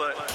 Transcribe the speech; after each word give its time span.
but 0.00 0.29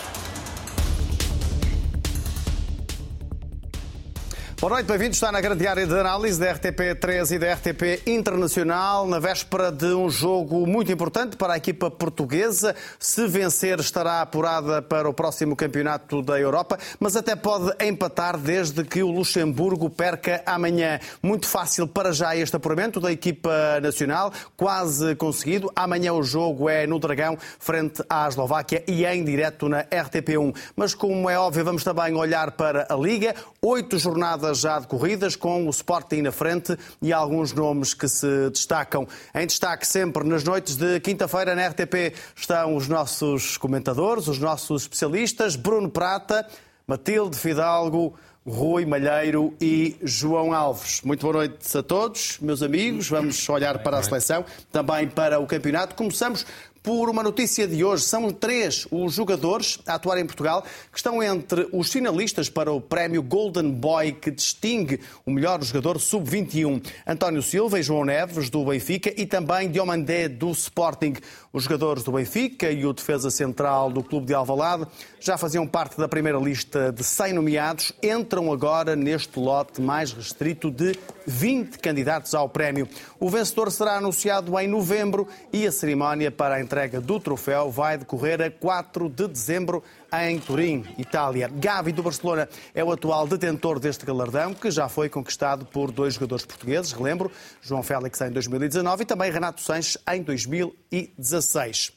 Boa 4.66 4.78
noite, 4.78 4.88
bem-vindos. 4.88 5.18
Está 5.18 5.32
na 5.32 5.40
grande 5.40 5.68
área 5.68 5.86
de 5.86 5.94
análise 5.94 6.40
da 6.40 6.56
RTP3 6.56 7.36
e 7.36 7.38
da 7.38 7.54
RTP 7.54 8.02
Internacional, 8.08 9.06
na 9.06 9.20
véspera 9.20 9.72
de 9.72 9.94
um 9.94 10.10
jogo 10.10 10.66
muito 10.66 10.92
importante 10.92 11.38
para 11.38 11.54
a 11.54 11.58
equipa 11.58 11.92
portuguesa. 11.92 12.76
Se 12.98 13.28
vencer, 13.28 13.80
estará 13.80 14.22
apurada 14.22 14.82
para 14.82 15.08
o 15.08 15.14
próximo 15.14 15.56
campeonato 15.56 16.24
da 16.24 16.40
Europa, 16.40 16.80
mas 17.00 17.16
até 17.16 17.36
pode 17.36 17.76
empatar 17.86 18.40
desde 18.40 18.84
que 18.84 19.04
o 19.04 19.12
Luxemburgo 19.12 19.88
perca 19.88 20.42
amanhã. 20.48 21.00
Muito 21.22 21.48
fácil 21.48 21.88
para 21.88 22.12
já 22.12 22.36
este 22.36 22.56
apuramento 22.56 23.00
da 23.00 23.12
equipa 23.12 23.80
nacional, 23.84 24.34
quase 24.58 25.14
conseguido. 25.16 25.72
Amanhã 25.76 26.12
o 26.12 26.24
jogo 26.24 26.68
é 26.68 26.88
no 26.88 26.98
Dragão, 26.98 27.38
frente 27.60 28.04
à 28.10 28.28
Eslováquia 28.28 28.84
e 28.88 29.06
em 29.06 29.24
direto 29.24 29.70
na 29.70 29.84
RTP1. 29.84 30.56
Mas, 30.76 30.96
como 30.96 31.30
é 31.30 31.38
óbvio, 31.38 31.64
vamos 31.64 31.84
também 31.84 32.16
olhar 32.16 32.50
para 32.54 32.88
a 32.90 32.96
Liga. 32.96 33.36
Oito 33.62 34.00
jornadas 34.00 34.55
já 34.60 34.80
decorridas, 34.80 35.36
com 35.36 35.68
o 35.68 35.70
Sporting 35.70 36.22
na 36.22 36.32
frente 36.32 36.78
e 37.02 37.12
alguns 37.14 37.54
nomes 37.54 37.94
que 37.94 38.08
se 38.08 38.50
destacam. 38.50 39.08
Em 39.34 39.46
destaque 39.46 39.86
sempre 39.88 40.24
nas 40.24 40.44
noites 40.44 40.76
de 40.76 41.00
quinta-feira 41.00 41.56
na 41.56 41.68
RTP 41.68 42.14
estão 42.36 42.76
os 42.76 42.88
nossos 42.88 43.58
comentadores, 43.58 44.28
os 44.28 44.40
nossos 44.40 44.84
especialistas, 44.84 45.56
Bruno 45.56 45.90
Prata, 45.90 46.48
Matilde 46.88 47.38
Fidalgo, 47.38 48.16
Rui 48.48 48.86
Malheiro 48.86 49.56
e 49.60 49.96
João 50.04 50.54
Alves. 50.54 51.02
Muito 51.02 51.22
boa 51.22 51.34
noite 51.34 51.76
a 51.76 51.82
todos, 51.82 52.38
meus 52.40 52.62
amigos. 52.62 53.10
Vamos 53.10 53.50
olhar 53.50 53.80
para 53.80 53.98
a 53.98 54.04
seleção, 54.04 54.46
também 54.72 55.08
para 55.08 55.40
o 55.40 55.48
campeonato. 55.48 55.96
Começamos 55.96 56.46
por 56.86 57.10
uma 57.10 57.24
notícia 57.24 57.68
de 57.68 57.84
hoje. 57.84 58.04
São 58.04 58.32
três 58.32 58.88
os 58.92 59.16
jogadores 59.16 59.80
a 59.88 59.96
atuar 59.96 60.20
em 60.20 60.26
Portugal 60.26 60.64
que 60.92 60.98
estão 60.98 61.22
entre 61.24 61.68
os 61.74 61.92
finalistas 61.92 62.48
para 62.48 62.72
o 62.72 62.80
prémio 62.80 63.24
Golden 63.24 63.72
Boy, 63.72 64.12
que 64.12 64.30
distingue 64.30 65.00
o 65.26 65.32
melhor 65.32 65.64
jogador 65.64 66.00
sub-21. 66.00 66.86
António 67.08 67.42
Silva 67.42 67.80
e 67.80 67.84
João 67.84 68.06
Neves, 68.06 68.52
do 68.52 68.64
Benfica, 68.64 69.12
e 69.20 69.26
também 69.26 69.72
Diomandé, 69.72 70.30
do 70.30 70.52
Sporting. 70.52 71.16
Os 71.52 71.64
jogadores 71.64 72.04
do 72.04 72.12
Benfica 72.12 72.70
e 72.70 72.86
o 72.86 72.94
defesa 72.94 73.32
central 73.32 73.90
do 73.90 74.04
Clube 74.04 74.28
de 74.28 74.36
Alvalade 74.36 74.86
já 75.20 75.40
faziam 75.40 75.66
parte 75.66 75.98
da 75.98 76.08
primeira 76.08 76.38
lista 76.38 76.92
de 76.92 77.04
100 77.04 77.34
nomeados, 77.34 77.94
entram 78.04 78.52
agora 78.52 78.96
neste 78.96 79.40
lote 79.40 79.82
mais 79.82 80.14
restrito 80.14 80.70
de 80.70 81.00
20 81.26 81.80
candidatos 81.80 82.36
ao 82.36 82.48
prémio. 82.48 82.88
O 83.20 83.28
vencedor 83.28 83.72
será 83.72 83.98
anunciado 83.98 84.60
em 84.60 84.68
novembro 84.68 85.28
e 85.52 85.66
a 85.66 85.72
cerimónia 85.72 86.30
para 86.30 86.56
a 86.56 86.62
entrega 86.62 86.75
do 87.02 87.20
troféu 87.20 87.72
vai 87.72 87.98
decorrer 87.98 88.42
a 88.42 88.52
4 88.52 89.10
de 89.10 89.28
dezembro 89.28 89.82
em 90.14 90.38
Turim, 90.40 90.86
Itália. 90.98 91.50
Gavi 91.52 91.94
do 91.94 92.04
Barcelona 92.04 92.50
é 92.74 92.84
o 92.84 92.92
atual 92.92 93.26
detentor 93.26 93.80
deste 93.80 94.06
galardão, 94.06 94.54
que 94.54 94.70
já 94.70 94.90
foi 94.90 95.08
conquistado 95.08 95.66
por 95.66 95.90
dois 95.90 96.16
jogadores 96.16 96.46
portugueses, 96.46 96.92
relembro, 96.92 97.32
João 97.62 97.82
Félix 97.82 98.20
em 98.22 98.30
2019 98.30 99.04
e 99.04 99.06
também 99.06 99.32
Renato 99.32 99.62
Sanches 99.62 99.98
em 100.12 100.22
2016. 100.22 101.94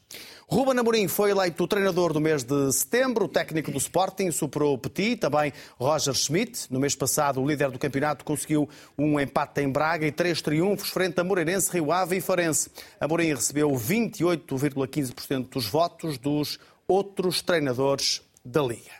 Ruben 0.50 0.78
Amorim 0.78 1.06
foi 1.08 1.30
eleito 1.30 1.62
o 1.62 1.68
treinador 1.68 2.10
do 2.14 2.22
mês 2.22 2.42
de 2.42 2.72
setembro. 2.72 3.26
O 3.26 3.28
técnico 3.28 3.70
do 3.70 3.76
Sporting 3.76 4.30
superou 4.30 4.78
Petit, 4.78 5.16
também 5.16 5.52
Roger 5.78 6.14
Schmidt. 6.14 6.72
No 6.72 6.80
mês 6.80 6.94
passado, 6.94 7.38
o 7.38 7.46
líder 7.46 7.70
do 7.70 7.78
campeonato 7.78 8.24
conseguiu 8.24 8.66
um 8.96 9.20
empate 9.20 9.60
em 9.60 9.70
Braga 9.70 10.06
e 10.06 10.10
três 10.10 10.40
triunfos 10.40 10.88
frente 10.88 11.20
a 11.20 11.24
Moreirense, 11.24 11.70
Rio 11.70 11.92
Ave 11.92 12.16
e 12.16 12.20
Farense. 12.22 12.70
Amorim 12.98 13.34
recebeu 13.34 13.70
28,15% 13.72 15.50
dos 15.50 15.66
votos 15.66 16.16
dos 16.16 16.58
outros 16.86 17.42
treinadores 17.42 18.22
da 18.42 18.62
Liga. 18.62 18.96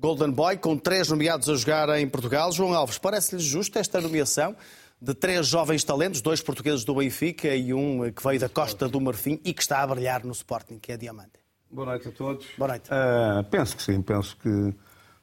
Golden 0.00 0.30
Boy, 0.30 0.56
com 0.56 0.78
três 0.78 1.08
nomeados 1.08 1.50
a 1.50 1.54
jogar 1.54 1.90
em 2.00 2.08
Portugal. 2.08 2.50
João 2.52 2.72
Alves, 2.72 2.96
parece-lhe 2.96 3.42
justa 3.42 3.80
esta 3.80 4.00
nomeação? 4.00 4.56
De 5.00 5.14
três 5.14 5.46
jovens 5.46 5.84
talentos, 5.84 6.20
dois 6.20 6.40
portugueses 6.40 6.84
do 6.84 6.94
Benfica 6.94 7.54
e 7.54 7.74
um 7.74 8.10
que 8.10 8.22
veio 8.22 8.40
da 8.40 8.48
Costa 8.48 8.88
do 8.88 9.00
Marfim 9.00 9.40
e 9.44 9.52
que 9.52 9.60
está 9.60 9.82
a 9.82 9.86
brilhar 9.86 10.24
no 10.24 10.32
Sporting, 10.32 10.78
que 10.78 10.92
é 10.92 10.96
Diamante. 10.96 11.44
Boa 11.70 11.86
noite 11.86 12.08
a 12.08 12.12
todos. 12.12 12.46
Boa 12.56 12.68
noite. 12.68 12.88
Uh, 12.88 13.42
penso 13.50 13.76
que 13.76 13.82
sim, 13.82 14.00
penso 14.00 14.36
que 14.36 14.74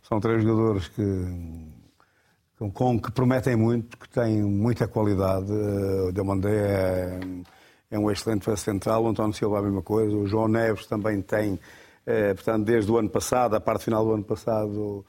são 0.04 0.20
três 0.20 0.44
jogadores 0.44 0.90
que, 0.90 1.02
com, 2.74 3.00
que 3.00 3.12
prometem 3.12 3.56
muito, 3.56 3.98
que 3.98 4.10
têm 4.10 4.44
muita 4.44 4.88
qualidade. 4.88 5.52
Uh, 5.52 6.10
o 6.10 6.12
Diamandé 6.12 6.50
é, 6.50 7.20
é, 7.92 7.98
um 7.98 8.12
excelente 8.12 8.40
defesa 8.40 8.58
central, 8.58 9.04
o 9.06 9.08
António 9.08 9.34
Silva 9.34 9.60
a 9.60 9.62
mesma 9.62 9.82
coisa, 9.82 10.16
o 10.16 10.28
João 10.28 10.50
Neves 10.50 10.86
também 10.86 11.22
tem, 11.22 11.54
uh, 11.54 12.36
portanto, 12.36 12.66
desde 12.66 12.92
o 12.92 12.98
ano 12.98 13.10
passado, 13.10 13.56
a 13.56 13.62
parte 13.62 13.86
final 13.86 14.04
do 14.04 14.14
ano 14.14 14.24
passado, 14.24 15.06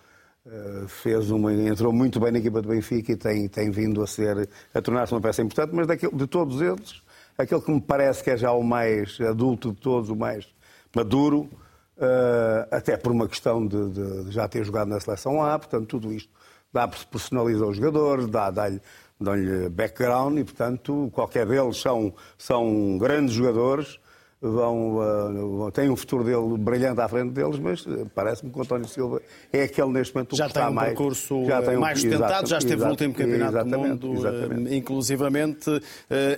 fez 0.89 1.31
uma, 1.31 1.53
entrou 1.53 1.93
muito 1.93 2.19
bem 2.19 2.33
na 2.33 2.39
equipa 2.39 2.61
do 2.61 2.69
Benfica 2.69 3.13
e 3.13 3.17
tem, 3.17 3.49
tem 3.49 3.71
vindo 3.71 4.03
a 4.03 4.07
ser 4.07 4.49
a 4.75 4.83
tornar-se 4.83 5.15
uma 5.15 5.21
peça 5.21 5.41
importante, 5.41 5.73
mas 5.73 5.87
daquele, 5.87 6.15
de 6.15 6.27
todos 6.27 6.61
eles, 6.61 7.03
aquele 7.39 7.61
que 7.61 7.71
me 7.71 7.81
parece 7.81 8.25
que 8.25 8.31
é 8.31 8.37
já 8.37 8.51
o 8.53 8.63
mais 8.63 9.21
adulto 9.21 9.71
de 9.71 9.81
todos, 9.81 10.11
o 10.11 10.17
mais 10.17 10.47
maduro, 10.95 11.49
uh, 11.97 12.67
até 12.71 12.97
por 12.97 13.13
uma 13.13 13.29
questão 13.29 13.65
de, 13.67 13.91
de, 13.91 14.33
já 14.33 14.49
ter 14.49 14.65
jogado 14.65 14.89
na 14.89 14.99
seleção 14.99 15.43
A, 15.43 15.59
portanto, 15.59 15.87
tudo 15.87 16.13
isto 16.13 16.31
dá 16.73 16.89
personaliza 16.89 17.67
os 17.67 17.77
jogadores, 17.77 18.27
dá, 18.27 18.51
dá-lhe 18.51 18.81
dá 19.21 19.33
background 19.71 20.39
e, 20.39 20.45
portanto, 20.45 21.11
qualquer 21.13 21.47
deles 21.47 21.77
são, 21.77 22.13
são 22.37 22.99
grandes 22.99 23.35
jogadores 23.35 24.01
vão, 24.43 24.97
uh, 24.97 25.71
têm 25.71 25.89
um 25.89 25.95
futuro 25.95 26.25
dele 26.25 26.59
brilhante 26.59 27.01
à 27.01 27.09
frente 27.09 27.31
deles, 27.31 27.59
mas 27.61 27.87
uh, 27.87 28.11
parece-me 28.13 28.51
que 28.51 28.59
o 28.59 28.63
António 28.63 28.89
Silva 28.89 29.23
é 29.53 29.63
aquele 29.63 29.91
neste 29.91 30.13
momento 30.15 30.37
já 30.37 30.49
que 30.49 30.55
tem 30.55 30.61
está 30.61 30.71
um 30.71 30.75
mais, 30.75 30.89
percurso 30.89 31.45
já 31.47 31.63
tem 31.63 31.77
um, 31.77 31.81
mais 31.81 32.03
tentado, 32.03 32.49
já 32.49 32.59
esteve 32.59 32.83
no 32.83 32.91
último 32.91 33.15
campeonato 33.15 33.65
do 33.65 33.79
mundo, 33.79 34.15
exatamente. 34.15 34.75
inclusivamente. 34.75 35.71
Uh, 35.71 35.81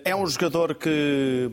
é 0.04 0.14
um 0.14 0.26
jogador 0.26 0.74
que 0.74 1.50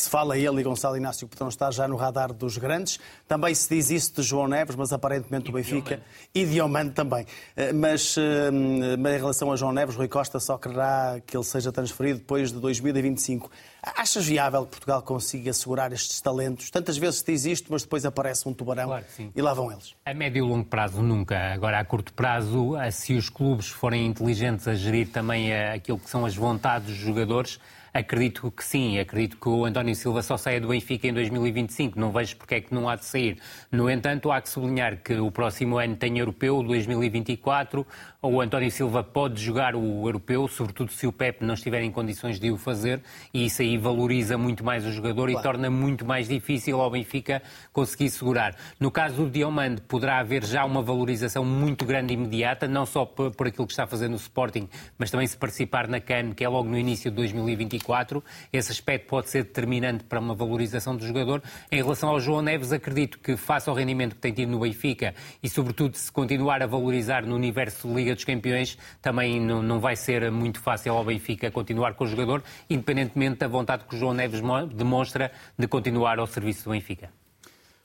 se 0.00 0.10
fala 0.10 0.38
ele 0.38 0.60
e 0.60 0.62
Gonçalo 0.62 0.96
Inácio 0.96 1.28
Petão 1.28 1.48
está 1.48 1.70
já 1.70 1.86
no 1.86 1.96
radar 1.96 2.32
dos 2.32 2.56
grandes. 2.56 2.98
Também 3.28 3.54
se 3.54 3.68
diz 3.74 3.90
isso 3.90 4.14
de 4.14 4.22
João 4.22 4.48
Neves, 4.48 4.76
mas 4.76 4.92
aparentemente 4.92 5.50
o 5.50 5.52
Benfica 5.52 6.02
e 6.34 6.44
Diomande 6.44 6.92
também. 6.92 7.26
Eh, 7.56 7.72
mas, 7.72 8.16
eh, 8.16 8.50
mas 8.98 9.14
em 9.14 9.18
relação 9.18 9.52
a 9.52 9.56
João 9.56 9.72
Neves, 9.72 9.96
Rui 9.96 10.08
Costa 10.08 10.40
só 10.40 10.58
quererá 10.58 11.20
que 11.26 11.36
ele 11.36 11.44
seja 11.44 11.70
transferido 11.70 12.20
depois 12.20 12.52
de 12.52 12.58
2025. 12.58 13.50
Achas 13.82 14.26
viável 14.26 14.64
que 14.64 14.70
Portugal 14.70 15.02
consiga 15.02 15.50
assegurar 15.50 15.92
estes 15.92 16.20
talentos? 16.20 16.70
Tantas 16.70 16.96
vezes 16.96 17.20
se 17.20 17.26
diz 17.26 17.44
isto, 17.44 17.68
mas 17.70 17.82
depois 17.82 18.04
aparece 18.04 18.48
um 18.48 18.52
tubarão 18.52 18.88
claro 18.88 19.04
e 19.34 19.40
lá 19.40 19.54
vão 19.54 19.72
eles. 19.72 19.94
A 20.04 20.12
médio 20.12 20.44
e 20.44 20.48
longo 20.48 20.64
prazo 20.64 21.02
nunca. 21.02 21.36
Agora, 21.52 21.78
a 21.78 21.84
curto 21.84 22.12
prazo, 22.12 22.74
se 22.92 23.14
os 23.14 23.28
clubes 23.28 23.68
forem 23.68 24.06
inteligentes 24.06 24.68
a 24.68 24.74
gerir 24.74 25.08
também 25.08 25.54
aquilo 25.54 25.98
que 25.98 26.10
são 26.10 26.26
as 26.26 26.36
vontades 26.36 26.88
dos 26.88 26.96
jogadores, 26.96 27.58
Acredito 27.92 28.50
que 28.52 28.64
sim, 28.64 28.98
acredito 29.00 29.36
que 29.36 29.48
o 29.48 29.64
António 29.64 29.94
Silva 29.96 30.22
só 30.22 30.36
saia 30.36 30.60
do 30.60 30.68
Benfica 30.68 31.08
em 31.08 31.12
2025, 31.12 31.98
não 31.98 32.12
vejo 32.12 32.36
porque 32.36 32.54
é 32.54 32.60
que 32.60 32.72
não 32.72 32.88
há 32.88 32.94
de 32.94 33.04
sair. 33.04 33.38
No 33.70 33.90
entanto, 33.90 34.30
há 34.30 34.40
que 34.40 34.48
sublinhar 34.48 34.98
que 35.02 35.14
o 35.14 35.30
próximo 35.30 35.76
ano 35.76 35.96
tem 35.96 36.18
europeu, 36.18 36.62
2024, 36.62 37.84
o 38.22 38.40
António 38.40 38.70
Silva 38.70 39.02
pode 39.02 39.42
jogar 39.42 39.74
o 39.74 40.06
europeu, 40.06 40.46
sobretudo 40.46 40.92
se 40.92 41.04
o 41.06 41.12
Pep 41.12 41.44
não 41.44 41.54
estiver 41.54 41.82
em 41.82 41.90
condições 41.90 42.38
de 42.38 42.52
o 42.52 42.56
fazer, 42.56 43.02
e 43.34 43.46
isso 43.46 43.60
aí 43.60 43.76
valoriza 43.76 44.38
muito 44.38 44.62
mais 44.62 44.86
o 44.86 44.92
jogador 44.92 45.28
claro. 45.28 45.40
e 45.40 45.42
torna 45.42 45.70
muito 45.70 46.04
mais 46.04 46.28
difícil 46.28 46.80
ao 46.80 46.90
Benfica 46.90 47.42
conseguir 47.72 48.10
segurar. 48.10 48.54
No 48.78 48.90
caso 48.90 49.24
do 49.24 49.30
Diomande, 49.30 49.80
poderá 49.80 50.20
haver 50.20 50.44
já 50.44 50.64
uma 50.64 50.80
valorização 50.82 51.44
muito 51.44 51.84
grande 51.84 52.12
e 52.12 52.16
imediata, 52.16 52.68
não 52.68 52.86
só 52.86 53.04
por, 53.04 53.32
por 53.32 53.48
aquilo 53.48 53.66
que 53.66 53.72
está 53.72 53.86
fazendo 53.86 54.12
o 54.12 54.16
Sporting, 54.16 54.68
mas 54.96 55.10
também 55.10 55.26
se 55.26 55.36
participar 55.36 55.88
na 55.88 55.98
CAN, 55.98 56.32
que 56.32 56.44
é 56.44 56.48
logo 56.48 56.68
no 56.68 56.78
início 56.78 57.10
de 57.10 57.16
2024 57.16 57.79
2024. 57.80 58.22
Esse 58.52 58.72
aspecto 58.72 59.08
pode 59.08 59.28
ser 59.28 59.44
determinante 59.44 60.04
para 60.04 60.20
uma 60.20 60.34
valorização 60.34 60.96
do 60.96 61.06
jogador. 61.06 61.42
Em 61.70 61.76
relação 61.76 62.08
ao 62.10 62.20
João 62.20 62.42
Neves, 62.42 62.72
acredito 62.72 63.18
que, 63.18 63.36
face 63.36 63.68
ao 63.68 63.74
rendimento 63.74 64.14
que 64.14 64.20
tem 64.20 64.32
tido 64.32 64.50
no 64.50 64.60
Benfica 64.60 65.14
e, 65.42 65.48
sobretudo, 65.48 65.96
se 65.96 66.10
continuar 66.12 66.62
a 66.62 66.66
valorizar 66.66 67.24
no 67.24 67.34
universo 67.34 67.88
de 67.88 67.94
Liga 67.94 68.14
dos 68.14 68.24
Campeões, 68.24 68.78
também 69.00 69.40
não, 69.40 69.62
não 69.62 69.80
vai 69.80 69.96
ser 69.96 70.30
muito 70.30 70.60
fácil 70.60 70.94
ao 70.94 71.04
Benfica 71.04 71.50
continuar 71.50 71.94
com 71.94 72.04
o 72.04 72.06
jogador, 72.06 72.42
independentemente 72.68 73.38
da 73.38 73.48
vontade 73.48 73.84
que 73.84 73.94
o 73.94 73.98
João 73.98 74.14
Neves 74.14 74.40
demonstra 74.72 75.32
de 75.58 75.66
continuar 75.66 76.18
ao 76.18 76.26
serviço 76.26 76.64
do 76.64 76.70
Benfica. 76.70 77.19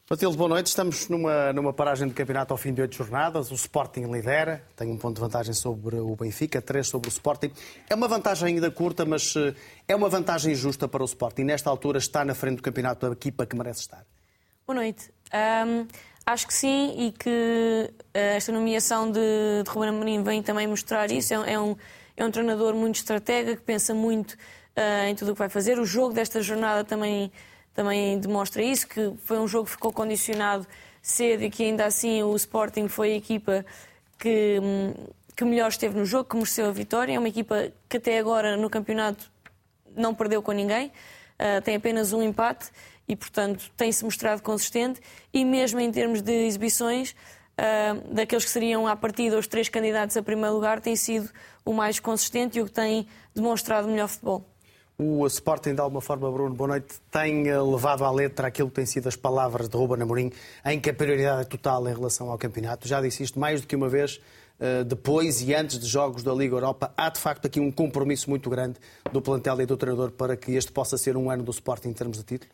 Matilde, 0.07 0.37
boa 0.37 0.49
noite. 0.49 0.67
Estamos 0.67 1.09
numa, 1.09 1.51
numa 1.51 1.73
paragem 1.73 2.07
de 2.07 2.13
campeonato 2.13 2.53
ao 2.53 2.59
fim 2.59 2.71
de 2.71 2.79
oito 2.79 2.95
jornadas. 2.95 3.49
O 3.49 3.55
Sporting 3.55 4.01
lidera, 4.01 4.63
tem 4.75 4.91
um 4.91 4.97
ponto 4.97 5.15
de 5.15 5.21
vantagem 5.21 5.51
sobre 5.51 5.95
o 5.95 6.15
Benfica, 6.15 6.61
três 6.61 6.87
sobre 6.87 7.07
o 7.07 7.09
Sporting. 7.09 7.51
É 7.89 7.95
uma 7.95 8.07
vantagem 8.07 8.49
ainda 8.49 8.69
curta, 8.69 9.03
mas 9.03 9.35
eh, 9.35 9.55
é 9.87 9.95
uma 9.95 10.07
vantagem 10.07 10.53
justa 10.53 10.87
para 10.87 11.01
o 11.01 11.05
Sporting. 11.05 11.41
Nesta 11.41 11.71
altura 11.71 11.97
está 11.97 12.23
na 12.23 12.35
frente 12.35 12.57
do 12.57 12.61
campeonato 12.61 13.07
a 13.07 13.13
equipa 13.13 13.47
que 13.47 13.55
merece 13.55 13.79
estar. 13.79 14.05
Boa 14.67 14.75
noite. 14.75 15.11
Um, 15.33 15.87
acho 16.23 16.45
que 16.45 16.53
sim 16.53 17.07
e 17.07 17.11
que 17.11 17.91
eh, 18.13 18.35
esta 18.35 18.51
nomeação 18.51 19.11
de, 19.11 19.63
de 19.63 19.69
Ruben 19.71 19.89
Amorim 19.89 20.21
vem 20.21 20.43
também 20.43 20.67
mostrar 20.67 21.09
isso. 21.09 21.33
É, 21.33 21.53
é, 21.53 21.59
um, 21.59 21.75
é 22.15 22.23
um 22.23 22.29
treinador 22.29 22.75
muito 22.75 22.97
estratega, 22.97 23.55
que 23.55 23.63
pensa 23.63 23.95
muito 23.95 24.33
uh, 24.33 25.07
em 25.07 25.15
tudo 25.15 25.31
o 25.31 25.33
que 25.33 25.39
vai 25.39 25.49
fazer. 25.49 25.79
O 25.79 25.85
jogo 25.85 26.13
desta 26.13 26.43
jornada 26.43 26.83
também 26.83 27.31
também 27.75 28.17
demonstra 28.17 28.63
isso, 28.63 28.87
que 28.87 29.13
foi 29.25 29.37
um 29.37 29.47
jogo 29.47 29.65
que 29.65 29.71
ficou 29.71 29.91
condicionado 29.91 30.65
cedo 31.01 31.43
e 31.43 31.49
que 31.51 31.63
ainda 31.63 31.85
assim 31.85 32.23
o 32.23 32.35
Sporting 32.35 32.87
foi 32.87 33.11
a 33.11 33.15
equipa 33.15 33.65
que, 34.17 34.59
hum, 34.63 34.93
que 35.35 35.43
melhor 35.43 35.69
esteve 35.69 35.95
no 35.95 36.05
jogo, 36.05 36.29
que 36.29 36.35
mereceu 36.35 36.67
a 36.67 36.71
vitória. 36.71 37.13
É 37.13 37.19
uma 37.19 37.27
equipa 37.27 37.71
que 37.87 37.97
até 37.97 38.17
agora 38.17 38.55
no 38.55 38.69
campeonato 38.69 39.29
não 39.95 40.15
perdeu 40.15 40.41
com 40.41 40.53
ninguém, 40.53 40.87
uh, 40.87 41.61
tem 41.63 41.75
apenas 41.75 42.13
um 42.13 42.23
empate 42.23 42.71
e, 43.07 43.15
portanto, 43.15 43.69
tem-se 43.77 44.03
mostrado 44.03 44.41
consistente. 44.41 45.01
E 45.33 45.43
mesmo 45.45 45.79
em 45.79 45.91
termos 45.91 46.21
de 46.21 46.31
exibições, 46.31 47.11
uh, 47.11 48.13
daqueles 48.13 48.45
que 48.45 48.51
seriam 48.51 48.87
à 48.87 48.95
partida 48.95 49.37
os 49.37 49.47
três 49.47 49.67
candidatos 49.67 50.15
a 50.15 50.23
primeiro 50.23 50.55
lugar, 50.55 50.79
tem 50.79 50.95
sido 50.95 51.29
o 51.65 51.73
mais 51.73 51.99
consistente 51.99 52.57
e 52.57 52.61
o 52.61 52.65
que 52.65 52.71
tem 52.71 53.05
demonstrado 53.33 53.87
melhor 53.87 54.07
futebol. 54.07 54.54
O 54.97 55.27
Sporting, 55.27 55.75
de 55.75 55.81
alguma 55.81 55.99
forma, 55.99 56.31
Bruno, 56.31 56.55
boa 56.55 56.69
noite, 56.69 56.95
tem 57.11 57.49
eh, 57.49 57.61
levado 57.61 58.05
à 58.05 58.11
letra 58.11 58.47
aquilo 58.47 58.69
que 58.69 58.75
têm 58.75 58.85
sido 58.85 59.09
as 59.09 59.15
palavras 59.17 59.67
de 59.67 59.75
Ruben 59.75 60.01
Amorim, 60.01 60.31
em 60.65 60.79
que 60.79 60.89
a 60.89 60.93
prioridade 60.93 61.41
é 61.41 61.43
total 61.43 61.85
em 61.89 61.93
relação 61.93 62.31
ao 62.31 62.37
campeonato. 62.37 62.87
Já 62.87 63.01
disse 63.01 63.21
isto 63.21 63.37
mais 63.37 63.59
do 63.59 63.67
que 63.67 63.75
uma 63.75 63.89
vez, 63.89 64.21
eh, 64.57 64.85
depois 64.85 65.41
e 65.41 65.53
antes 65.53 65.79
de 65.79 65.85
jogos 65.85 66.23
da 66.23 66.33
Liga 66.33 66.55
Europa. 66.55 66.93
Há, 66.95 67.09
de 67.09 67.19
facto, 67.19 67.45
aqui 67.45 67.59
um 67.59 67.69
compromisso 67.69 68.29
muito 68.29 68.49
grande 68.49 68.79
do 69.11 69.21
plantel 69.21 69.59
e 69.59 69.65
do 69.65 69.75
treinador 69.75 70.11
para 70.11 70.37
que 70.37 70.53
este 70.53 70.71
possa 70.71 70.97
ser 70.97 71.17
um 71.17 71.29
ano 71.29 71.43
do 71.43 71.51
Sporting 71.51 71.89
em 71.89 71.93
termos 71.93 72.17
de 72.17 72.23
título? 72.23 72.51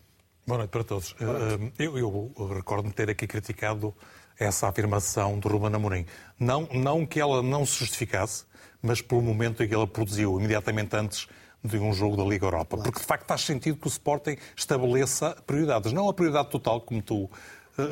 Boa 0.47 0.57
noite 0.57 0.71
para 0.71 0.83
todos. 0.83 1.15
Noite. 1.19 1.73
Eh, 1.77 1.85
eu, 1.85 1.95
eu 1.95 2.47
recordo-me 2.47 2.91
ter 2.91 3.07
aqui 3.07 3.27
criticado 3.27 3.93
essa 4.39 4.67
afirmação 4.67 5.37
de 5.37 5.47
Ruben 5.47 5.75
Amorim. 5.75 6.07
Não, 6.39 6.67
não 6.73 7.05
que 7.05 7.19
ela 7.19 7.43
não 7.43 7.67
se 7.67 7.77
justificasse, 7.77 8.45
mas 8.81 8.99
pelo 8.99 9.21
momento 9.21 9.61
em 9.61 9.67
que 9.67 9.75
ela 9.75 9.85
produziu, 9.85 10.39
imediatamente 10.39 10.95
antes 10.95 11.27
de 11.63 11.77
um 11.77 11.93
jogo 11.93 12.17
da 12.17 12.23
Liga 12.23 12.45
Europa. 12.45 12.77
Porque, 12.77 12.99
de 12.99 13.05
facto, 13.05 13.27
faz 13.27 13.41
sentido 13.41 13.77
que 13.77 13.87
o 13.87 13.89
Sporting 13.89 14.37
estabeleça 14.55 15.35
prioridades. 15.45 15.91
Não 15.93 16.09
a 16.09 16.13
prioridade 16.13 16.49
total, 16.49 16.81
como 16.81 17.01
tu 17.01 17.23
uh, 17.25 17.29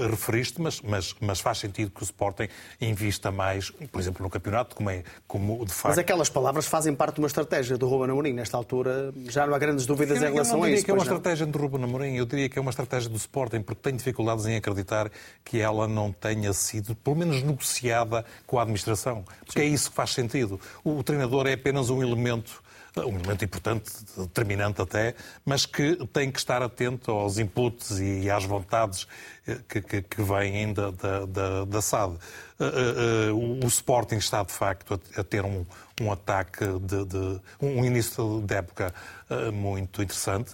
referiste, 0.10 0.60
mas, 0.60 0.82
mas, 0.82 1.16
mas, 1.20 1.40
faz 1.40 1.60
sentido 1.60 1.92
que 1.92 2.02
o 2.02 2.04
Sporting 2.04 2.48
invista 2.82 3.32
mais, 3.32 3.70
por 3.70 4.02
exemplo, 4.02 4.24
no 4.24 4.30
campeonato, 4.30 4.76
como, 4.76 4.90
é, 4.90 5.04
como 5.28 5.64
de 5.66 5.72
facto... 5.72 5.90
Mas 5.90 5.98
aquelas 6.00 6.30
palavras 6.30 6.66
fazem 6.66 6.96
parte 6.96 7.16
de 7.16 7.22
uma 7.22 7.28
estratégia 7.28 7.78
do 7.78 7.88
Ruben 7.88 8.12
Amorim. 8.12 8.34
Nesta 8.34 8.58
altura 8.58 9.14
já 9.28 9.46
não 9.46 9.54
há 9.54 9.60
grandes 9.60 9.86
dúvidas 9.86 10.22
eu, 10.22 10.30
em 10.30 10.34
relação 10.34 10.64
a 10.64 10.70
isso. 10.70 10.70
Eu 10.70 10.70
não 10.70 10.70
diria 10.70 10.84
que 10.84 10.92
é 10.92 10.94
uma 10.94 11.04
estratégia 11.04 11.46
do 11.46 11.60
Ruben 11.60 11.84
Amorim, 11.84 12.16
eu 12.16 12.26
diria 12.26 12.50
que 12.50 12.58
é 12.58 12.62
uma 12.62 12.72
estratégia 12.72 13.10
do 13.10 13.18
Sporting, 13.18 13.62
porque 13.62 13.82
tenho 13.82 13.98
dificuldades 13.98 14.48
em 14.48 14.56
acreditar 14.56 15.12
que 15.44 15.60
ela 15.60 15.88
não 15.88 16.12
tenha 16.12 16.54
sido, 16.54 16.96
pelo 16.96 17.16
menos, 17.16 17.44
negociada 17.44 18.26
com 18.48 18.58
a 18.58 18.64
administração. 18.64 19.24
Porque 19.46 19.62
Sim. 19.62 19.68
é 19.68 19.70
isso 19.70 19.92
que 19.92 19.96
faz 19.96 20.14
sentido. 20.14 20.60
O, 20.84 20.98
o 20.98 21.04
treinador 21.04 21.46
é 21.46 21.54
apenas 21.54 21.92
um 21.92 22.02
elemento 22.02 22.64
um 23.06 23.18
elemento 23.18 23.46
importante, 23.46 23.92
determinante 24.18 24.82
até, 24.82 25.16
mas 25.46 25.66
que 25.66 25.96
tem 26.08 26.32
que 26.32 26.40
estar 26.40 26.62
atento 26.62 27.12
aos 27.12 27.38
inputs 27.38 28.00
e 28.00 28.30
às 28.30 28.44
vontades 28.44 29.08
eh, 29.48 29.58
que, 29.68 29.82
que, 29.82 30.02
que 30.02 30.22
vêm 30.22 30.74
da, 30.74 30.92
da, 30.92 31.26
da, 31.26 31.66
da 31.66 31.82
SAD. 31.82 32.18
Uh, 32.60 33.32
uh, 33.32 33.66
o 33.66 33.68
Sporting 33.68 34.18
está, 34.18 34.44
de 34.44 34.52
facto, 34.52 35.00
a, 35.16 35.22
a 35.22 35.24
ter 35.24 35.46
um, 35.46 35.66
um 36.02 36.12
ataque, 36.12 36.66
de, 36.82 37.06
de, 37.06 37.42
um 37.62 37.84
início 37.84 38.42
de 38.46 38.56
época 38.56 38.94
eh, 39.30 39.52
muito 39.52 40.02
interessante, 40.02 40.54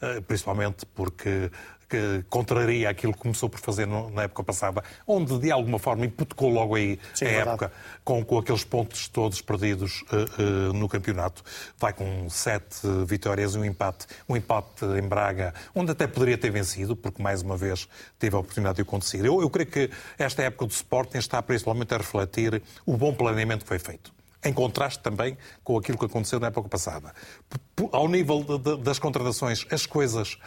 eh, 0.00 0.20
principalmente 0.22 0.86
porque 0.86 1.50
que 1.88 2.24
contraria 2.28 2.90
aquilo 2.90 3.12
que 3.12 3.18
começou 3.18 3.48
por 3.48 3.58
fazer 3.60 3.86
no, 3.86 4.10
na 4.10 4.24
época 4.24 4.44
passada, 4.44 4.82
onde 5.06 5.38
de 5.38 5.50
alguma 5.50 5.78
forma 5.78 6.04
hipotecou 6.04 6.50
logo 6.50 6.74
aí 6.74 6.98
Sim, 7.14 7.24
a 7.24 7.28
é 7.28 7.34
época 7.36 7.72
com, 8.04 8.24
com 8.24 8.38
aqueles 8.38 8.64
pontos 8.64 9.08
todos 9.08 9.40
perdidos 9.40 10.02
uh, 10.02 10.42
uh, 10.42 10.72
no 10.72 10.88
campeonato. 10.88 11.42
Vai 11.78 11.92
com 11.92 12.28
sete 12.28 12.86
vitórias 13.06 13.54
e 13.54 13.58
um 13.58 13.64
empate, 13.64 14.06
um 14.28 14.36
empate 14.36 14.84
em 14.84 15.08
Braga, 15.08 15.54
onde 15.74 15.92
até 15.92 16.06
poderia 16.06 16.36
ter 16.36 16.50
vencido, 16.50 16.94
porque 16.94 17.22
mais 17.22 17.42
uma 17.42 17.56
vez 17.56 17.88
teve 18.18 18.36
a 18.36 18.38
oportunidade 18.38 18.76
de 18.76 18.82
acontecer. 18.82 19.24
Eu, 19.24 19.40
eu 19.40 19.48
creio 19.48 19.70
que 19.70 19.90
esta 20.18 20.42
época 20.42 20.66
do 20.66 20.72
Sporting 20.72 21.18
está 21.18 21.40
principalmente 21.42 21.94
a 21.94 21.96
refletir 21.96 22.62
o 22.84 22.96
bom 22.96 23.14
planeamento 23.14 23.64
que 23.64 23.68
foi 23.68 23.78
feito 23.78 24.18
em 24.44 24.52
contraste 24.52 25.02
também 25.02 25.36
com 25.64 25.76
aquilo 25.76 25.98
que 25.98 26.04
aconteceu 26.04 26.38
na 26.38 26.46
época 26.46 26.68
passada. 26.68 27.12
Ao 27.90 28.08
nível 28.08 28.44
de, 28.44 28.58
de, 28.58 28.76
das 28.82 28.98
contratações, 28.98 29.66
as 29.70 29.84
coisas 29.84 30.38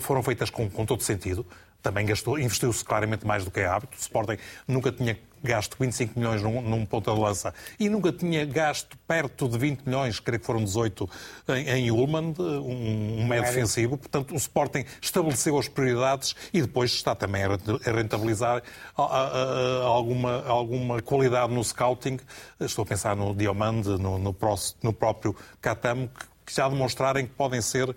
foram 0.00 0.22
feitas 0.22 0.50
com, 0.50 0.68
com 0.68 0.84
todo 0.84 1.02
sentido. 1.02 1.46
Também 1.82 2.04
gastou, 2.04 2.38
investiu-se 2.38 2.84
claramente 2.84 3.24
mais 3.24 3.44
do 3.44 3.50
que 3.50 3.60
é 3.60 3.66
hábito. 3.66 3.96
O 3.96 4.00
Sporting 4.00 4.36
nunca 4.66 4.90
tinha 4.90 5.16
gasto 5.42 5.76
25 5.78 6.18
milhões 6.18 6.42
num, 6.42 6.60
num 6.60 6.84
ponta 6.84 7.12
de 7.12 7.20
lança 7.20 7.54
e 7.78 7.88
nunca 7.88 8.12
tinha 8.12 8.44
gasto 8.44 8.98
perto 9.06 9.48
de 9.48 9.56
20 9.56 9.82
milhões, 9.82 10.18
creio 10.18 10.40
que 10.40 10.46
foram 10.46 10.62
18 10.62 11.08
em, 11.48 11.68
em 11.68 11.90
Ullmann, 11.90 12.34
um, 12.38 13.20
um 13.20 13.26
médio 13.26 13.46
defensivo. 13.46 13.96
Portanto, 13.96 14.32
o 14.32 14.36
Sporting 14.36 14.84
estabeleceu 15.00 15.58
as 15.58 15.68
prioridades 15.68 16.34
e 16.52 16.60
depois 16.60 16.90
está 16.90 17.14
também 17.14 17.44
a 17.44 17.92
rentabilizar 17.92 18.62
a, 18.96 19.02
a, 19.02 19.22
a, 19.22 19.84
alguma, 19.84 20.44
alguma 20.46 21.00
qualidade 21.00 21.52
no 21.52 21.62
scouting. 21.62 22.18
Estou 22.58 22.82
a 22.82 22.86
pensar 22.86 23.14
no 23.14 23.34
Diomande, 23.34 23.90
no, 23.90 24.18
no, 24.18 24.36
no 24.82 24.92
próprio 24.92 25.36
Catam, 25.60 26.10
que 26.44 26.54
já 26.54 26.68
demonstrarem 26.68 27.26
que 27.26 27.34
podem 27.34 27.60
ser 27.60 27.94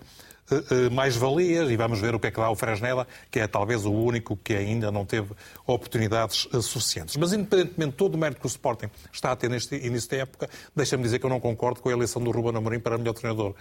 mais-valias 0.90 1.70
e 1.70 1.76
vamos 1.76 2.00
ver 2.00 2.14
o 2.14 2.20
que 2.20 2.26
é 2.26 2.30
que 2.30 2.38
dá 2.38 2.50
o 2.50 2.54
Fresneda, 2.54 3.06
que 3.30 3.40
é 3.40 3.46
talvez 3.46 3.84
o 3.84 3.92
único 3.92 4.36
que 4.36 4.54
ainda 4.54 4.90
não 4.90 5.04
teve 5.04 5.32
oportunidades 5.66 6.48
eh, 6.52 6.60
suficientes. 6.60 7.16
Mas, 7.16 7.32
independentemente 7.32 7.92
de 7.92 7.96
todo 7.96 8.14
o 8.14 8.18
mérito 8.18 8.40
que 8.40 8.46
o 8.46 8.48
Sporting 8.48 8.88
está 9.12 9.32
a 9.32 9.36
ter 9.36 9.48
neste 9.48 9.74
início 9.76 10.10
da 10.10 10.16
época, 10.18 10.50
deixa-me 10.74 11.02
dizer 11.02 11.18
que 11.18 11.26
eu 11.26 11.30
não 11.30 11.40
concordo 11.40 11.80
com 11.80 11.88
a 11.88 11.92
eleição 11.92 12.22
do 12.22 12.30
Ruben 12.30 12.56
Amorim 12.56 12.80
para 12.80 12.98
melhor 12.98 13.14
treinador 13.14 13.54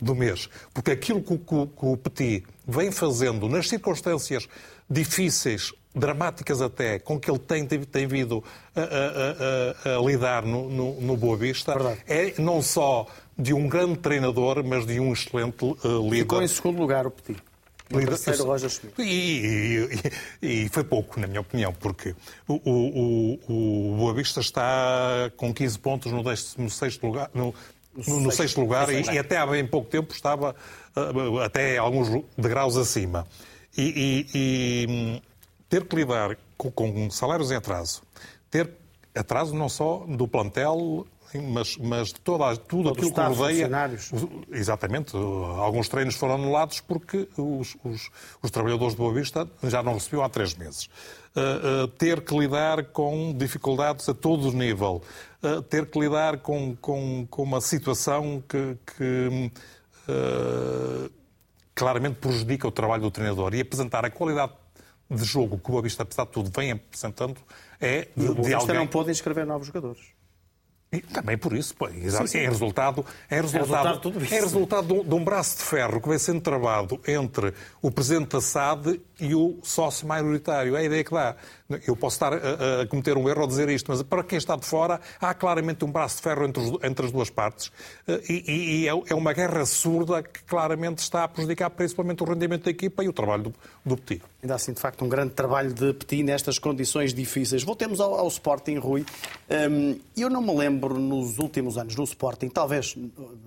do 0.00 0.14
mês. 0.14 0.48
Porque 0.72 0.90
aquilo 0.92 1.22
que 1.22 1.86
o 1.86 1.96
Petit 1.96 2.44
vem 2.66 2.90
fazendo 2.90 3.48
nas 3.48 3.68
circunstâncias 3.68 4.48
difíceis 4.88 5.72
dramáticas 5.94 6.60
até, 6.60 6.98
com 6.98 7.18
que 7.18 7.30
ele 7.30 7.38
tem, 7.38 7.66
tem 7.66 8.06
vindo 8.06 8.42
a, 8.74 8.80
a, 8.80 9.92
a, 9.92 9.98
a 9.98 10.02
lidar 10.02 10.44
no, 10.44 10.68
no, 10.68 11.00
no 11.00 11.16
Boa 11.16 11.36
Vista, 11.36 11.72
Verdade. 11.72 12.00
é 12.06 12.34
não 12.38 12.60
só 12.60 13.06
de 13.38 13.54
um 13.54 13.68
grande 13.68 13.98
treinador, 13.98 14.64
mas 14.64 14.86
de 14.86 14.98
um 14.98 15.12
excelente 15.12 15.64
uh, 15.64 15.76
líder. 16.02 16.16
Ficou 16.18 16.42
em 16.42 16.48
segundo 16.48 16.78
lugar 16.78 17.06
o 17.06 17.10
Petit. 17.10 17.40
Líder, 17.90 18.16
Schmidt. 18.16 18.94
E, 18.98 19.88
e, 20.42 20.64
e, 20.64 20.68
foi 20.70 20.82
pouco, 20.82 21.20
na 21.20 21.26
minha 21.26 21.42
opinião, 21.42 21.72
porque 21.72 22.14
o, 22.48 22.54
o, 22.64 23.38
o 23.46 23.96
Boa 23.98 24.14
Vista 24.14 24.40
está 24.40 25.30
com 25.36 25.52
15 25.52 25.78
pontos 25.78 26.10
no, 26.10 26.22
16 26.22 27.00
lugar, 27.02 27.30
no, 27.34 27.54
no, 28.08 28.20
no 28.20 28.32
sexto 28.32 28.60
lugar 28.60 28.88
e, 28.88 29.02
e, 29.02 29.18
até 29.18 29.36
há 29.36 29.46
bem 29.46 29.66
pouco 29.66 29.88
tempo 29.88 30.12
estava 30.14 30.56
uh, 30.96 31.38
até 31.40 31.76
alguns 31.76 32.08
degraus 32.36 32.76
acima. 32.76 33.26
E, 33.76 34.26
e 34.34 35.22
ter 35.68 35.84
que 35.84 35.96
lidar 35.96 36.36
com, 36.56 36.70
com 36.70 37.10
salários 37.10 37.50
em 37.50 37.56
atraso, 37.56 38.02
ter 38.50 38.70
atraso 39.14 39.54
não 39.54 39.68
só 39.68 40.04
do 40.06 40.26
plantel 40.26 41.06
mas, 41.40 41.76
mas 41.76 42.12
toda, 42.12 42.56
tudo 42.56 42.84
Todo 42.84 42.92
aquilo 42.92 43.12
que 43.12 43.20
rodeia. 43.20 43.68
Exatamente. 44.52 45.16
Alguns 45.16 45.88
treinos 45.88 46.14
foram 46.14 46.34
anulados 46.34 46.80
porque 46.80 47.28
os, 47.36 47.76
os, 47.84 48.10
os 48.42 48.50
trabalhadores 48.50 48.94
de 48.94 48.98
Boa 48.98 49.12
Vista 49.12 49.48
já 49.62 49.82
não 49.82 49.94
recebiam 49.94 50.22
há 50.22 50.28
três 50.28 50.54
meses. 50.54 50.88
Uh, 51.34 51.84
uh, 51.84 51.88
ter 51.88 52.20
que 52.20 52.36
lidar 52.38 52.84
com 52.86 53.34
dificuldades 53.36 54.08
a 54.08 54.14
todo 54.14 54.52
nível, 54.52 55.02
uh, 55.42 55.60
ter 55.62 55.86
que 55.86 55.98
lidar 55.98 56.38
com, 56.38 56.76
com, 56.76 57.26
com 57.28 57.42
uma 57.42 57.60
situação 57.60 58.42
que, 58.48 58.76
que 58.96 59.50
claramente 61.74 62.16
prejudica 62.16 62.68
o 62.68 62.70
trabalho 62.70 63.02
do 63.02 63.10
treinador 63.10 63.54
e 63.54 63.60
apresentar 63.60 64.04
a 64.04 64.10
qualidade 64.10 64.52
de 65.14 65.24
jogo 65.24 65.58
que 65.58 65.68
o 65.68 65.72
Boa 65.72 65.82
Vista, 65.82 66.02
apesar 66.02 66.24
de 66.24 66.32
tudo, 66.32 66.50
vem 66.54 66.72
apresentando 66.72 67.36
é 67.80 68.08
de, 68.16 68.24
e 68.24 68.28
o 68.28 68.34
Boa 68.34 68.48
Vista 68.48 68.60
alguém... 68.60 68.76
não 68.76 68.86
pode 68.86 69.10
inscrever 69.10 69.46
novos 69.46 69.66
jogadores. 69.66 70.14
E 70.94 71.00
também 71.00 71.36
por 71.36 71.52
isso, 71.52 71.74
pô, 71.74 71.88
sim, 71.88 72.26
sim. 72.26 72.38
é 72.38 72.48
resultado, 72.48 73.04
é 73.28 73.40
resultado, 73.40 73.88
é 73.88 73.90
resultado, 73.90 74.24
é 74.32 74.40
resultado 74.40 75.04
de 75.04 75.14
um 75.14 75.24
braço 75.24 75.56
de 75.56 75.64
ferro 75.64 76.00
que 76.00 76.08
vem 76.08 76.18
sendo 76.18 76.40
travado 76.40 77.00
entre 77.08 77.52
o 77.82 77.90
presidente 77.90 78.28
da 78.28 78.40
SAD 78.40 79.00
e 79.18 79.34
o 79.34 79.58
sócio 79.62 80.06
maioritário. 80.06 80.76
É 80.76 80.80
a 80.80 80.84
ideia 80.84 81.02
que 81.02 81.10
dá. 81.10 81.34
Eu 81.84 81.96
posso 81.96 82.14
estar 82.14 82.32
a, 82.32 82.82
a, 82.82 82.86
cometer 82.86 83.16
um 83.16 83.28
erro 83.28 83.40
ao 83.40 83.48
dizer 83.48 83.68
isto, 83.70 83.90
mas 83.90 84.02
para 84.04 84.22
quem 84.22 84.38
está 84.38 84.54
de 84.54 84.64
fora, 84.64 85.00
há 85.20 85.34
claramente 85.34 85.84
um 85.84 85.90
braço 85.90 86.18
de 86.18 86.22
ferro 86.22 86.44
entre, 86.44 86.62
os, 86.62 86.78
entre 86.84 87.06
as 87.06 87.10
duas 87.10 87.28
partes. 87.28 87.72
Eh, 88.06 88.22
e, 88.28 88.82
e, 88.82 88.88
é, 88.88 88.92
é 88.92 89.14
uma 89.16 89.32
guerra 89.32 89.66
surda 89.66 90.22
que 90.22 90.44
claramente 90.44 90.98
está 90.98 91.24
a 91.24 91.28
prejudicar 91.28 91.70
principalmente 91.70 92.22
o 92.22 92.26
rendimento 92.26 92.64
da 92.66 92.70
equipa 92.70 93.02
e 93.02 93.08
o 93.08 93.12
trabalho 93.12 93.44
do, 93.44 93.54
do 93.84 93.96
Petit. 93.96 94.22
Ainda 94.44 94.56
assim, 94.56 94.74
de 94.74 94.78
facto, 94.78 95.02
um 95.02 95.08
grande 95.08 95.32
trabalho 95.32 95.72
de 95.72 95.94
Petit 95.94 96.22
nestas 96.22 96.58
condições 96.58 97.14
difíceis. 97.14 97.62
Voltemos 97.62 97.98
ao, 97.98 98.14
ao 98.14 98.28
Sporting, 98.28 98.74
Rui. 98.74 99.06
Um, 99.70 99.98
eu 100.14 100.28
não 100.28 100.42
me 100.42 100.54
lembro 100.54 100.98
nos 100.98 101.38
últimos 101.38 101.78
anos 101.78 101.96
no 101.96 102.04
Sporting, 102.04 102.50
talvez 102.50 102.94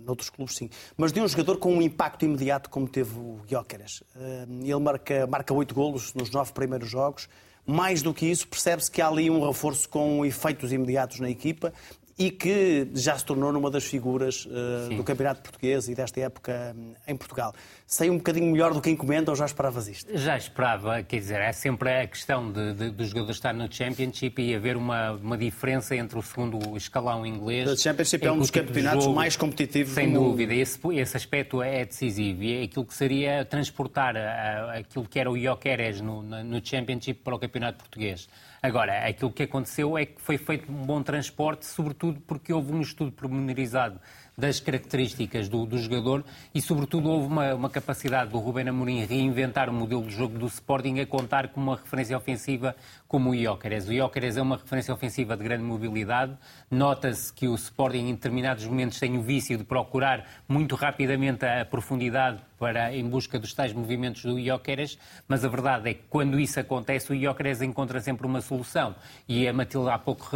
noutros 0.03 0.31
clubes 0.31 0.55
sim, 0.55 0.71
mas 0.97 1.11
de 1.13 1.21
um 1.21 1.27
jogador 1.27 1.57
com 1.57 1.71
um 1.71 1.83
impacto 1.83 2.25
imediato 2.25 2.67
como 2.71 2.87
teve 2.87 3.15
o 3.15 3.39
Gyökeres. 3.47 4.01
Um, 4.15 4.63
ele 4.63 4.79
marca, 4.79 5.27
marca 5.27 5.53
oito 5.53 5.75
golos 5.75 6.15
nos 6.15 6.31
nove 6.31 6.51
primeiros 6.51 6.89
jogos. 6.89 7.29
Mais 7.63 8.01
do 8.01 8.13
que 8.13 8.25
isso, 8.25 8.47
percebe-se 8.47 8.89
que 8.89 9.01
há 9.01 9.07
ali 9.09 9.29
um 9.29 9.45
reforço 9.45 9.89
com 9.89 10.25
efeitos 10.25 10.71
imediatos 10.71 11.19
na 11.19 11.29
equipa 11.29 11.73
e 12.17 12.31
que 12.31 12.89
já 12.95 13.15
se 13.15 13.23
tornou 13.23 13.53
numa 13.53 13.69
das 13.69 13.83
figuras 13.83 14.45
uh, 14.45 14.95
do 14.95 15.03
Campeonato 15.03 15.41
Português 15.41 15.87
e 15.87 15.93
desta 15.93 16.19
época 16.19 16.75
um, 16.75 16.93
em 17.07 17.15
Portugal. 17.15 17.53
Sei 17.85 18.09
um 18.09 18.17
bocadinho 18.17 18.51
melhor 18.51 18.73
do 18.73 18.81
que 18.81 18.89
encomenda 18.89 19.31
ou 19.31 19.35
já 19.35 19.45
esperavas 19.45 19.87
isto? 19.87 20.17
Já 20.17 20.35
esperava, 20.35 21.03
quer 21.03 21.17
dizer, 21.17 21.39
é 21.39 21.51
sempre 21.51 21.89
a 21.89 22.07
questão 22.07 22.51
de, 22.51 22.73
de, 22.73 22.89
dos 22.89 23.09
jogadores 23.09 23.37
estar 23.37 23.53
no 23.53 23.71
Championship 23.71 24.41
e 24.41 24.55
haver 24.55 24.75
uma, 24.75 25.11
uma 25.11 25.37
diferença 25.37 25.95
entre 25.95 26.17
o 26.17 26.21
segundo 26.23 26.75
escalão 26.75 27.23
inglês. 27.23 27.69
O 27.69 27.77
Championship 27.77 28.25
é 28.25 28.31
um 28.31 28.39
dos 28.39 28.49
campeonatos 28.49 29.03
jogo, 29.03 29.15
mais 29.15 29.35
competitivos 29.35 29.93
Sem 29.93 30.11
do 30.11 30.19
dúvida, 30.19 30.55
esse, 30.55 30.79
esse 30.93 31.15
aspecto 31.15 31.61
é 31.61 31.85
decisivo 31.85 32.41
e 32.43 32.61
é 32.61 32.63
aquilo 32.63 32.85
que 32.85 32.95
seria 32.95 33.45
transportar 33.45 34.17
a, 34.17 34.79
aquilo 34.79 35.07
que 35.07 35.19
era 35.19 35.29
o 35.29 35.37
Ioqueres 35.37 36.01
no, 36.01 36.23
no 36.23 36.65
Championship 36.65 37.21
para 37.23 37.35
o 37.35 37.39
Campeonato 37.39 37.77
Português. 37.77 38.27
Agora, 38.61 39.07
aquilo 39.07 39.31
que 39.31 39.43
aconteceu 39.43 39.97
é 39.97 40.05
que 40.05 40.19
foi 40.19 40.37
feito 40.37 40.71
um 40.71 40.85
bom 40.85 41.03
transporte, 41.03 41.65
sobretudo 41.65 42.19
porque 42.21 42.51
houve 42.51 42.73
um 42.73 42.81
estudo 42.81 43.11
pormenorizado 43.11 43.99
das 44.37 44.59
características 44.59 45.49
do, 45.49 45.65
do 45.65 45.77
jogador 45.79 46.23
e, 46.53 46.61
sobretudo, 46.61 47.09
houve 47.09 47.27
uma, 47.27 47.55
uma, 47.55 47.69
capacidade 47.69 48.29
do 48.31 48.37
Rubén 48.37 48.69
Amorim 48.69 49.03
reinventar 49.03 49.67
o 49.69 49.73
modelo 49.73 50.03
de 50.03 50.15
jogo 50.15 50.37
do 50.37 50.45
Sporting 50.45 50.99
a 50.99 51.05
contar 51.05 51.47
com 51.47 51.59
uma 51.59 51.75
referência 51.75 52.15
ofensiva 52.15 52.75
como 53.07 53.29
o 53.29 53.35
Iócares. 53.35 53.87
O 53.87 53.93
Iócares 53.93 54.37
é 54.37 54.41
uma 54.41 54.57
referência 54.57 54.93
ofensiva 54.93 55.37
de 55.37 55.43
grande 55.43 55.63
mobilidade. 55.63 56.37
Nota-se 56.69 57.31
que 57.31 57.47
o 57.47 57.55
Sporting, 57.55 58.09
em 58.09 58.13
determinados 58.13 58.65
momentos, 58.65 58.99
tem 58.99 59.17
o 59.17 59.21
vício 59.21 59.57
de 59.57 59.63
procurar 59.63 60.25
muito 60.47 60.75
rapidamente 60.75 61.45
a 61.45 61.63
profundidade 61.65 62.41
para, 62.57 62.93
em 62.93 63.07
busca 63.07 63.37
dos 63.37 63.53
tais 63.53 63.71
movimentos 63.71 64.23
do 64.23 64.39
Ióqueres, 64.39 64.97
mas 65.27 65.45
a 65.45 65.47
verdade 65.47 65.89
é 65.89 65.93
que 65.93 66.03
quando 66.09 66.39
isso 66.39 66.59
acontece, 66.59 67.11
o 67.11 67.15
Ióqueres 67.15 67.61
encontra 67.61 67.99
sempre 68.01 68.25
uma 68.25 68.41
solução. 68.41 68.95
E 69.27 69.47
a 69.47 69.53
Matilde 69.53 69.89
há 69.89 69.97
pouco 69.97 70.31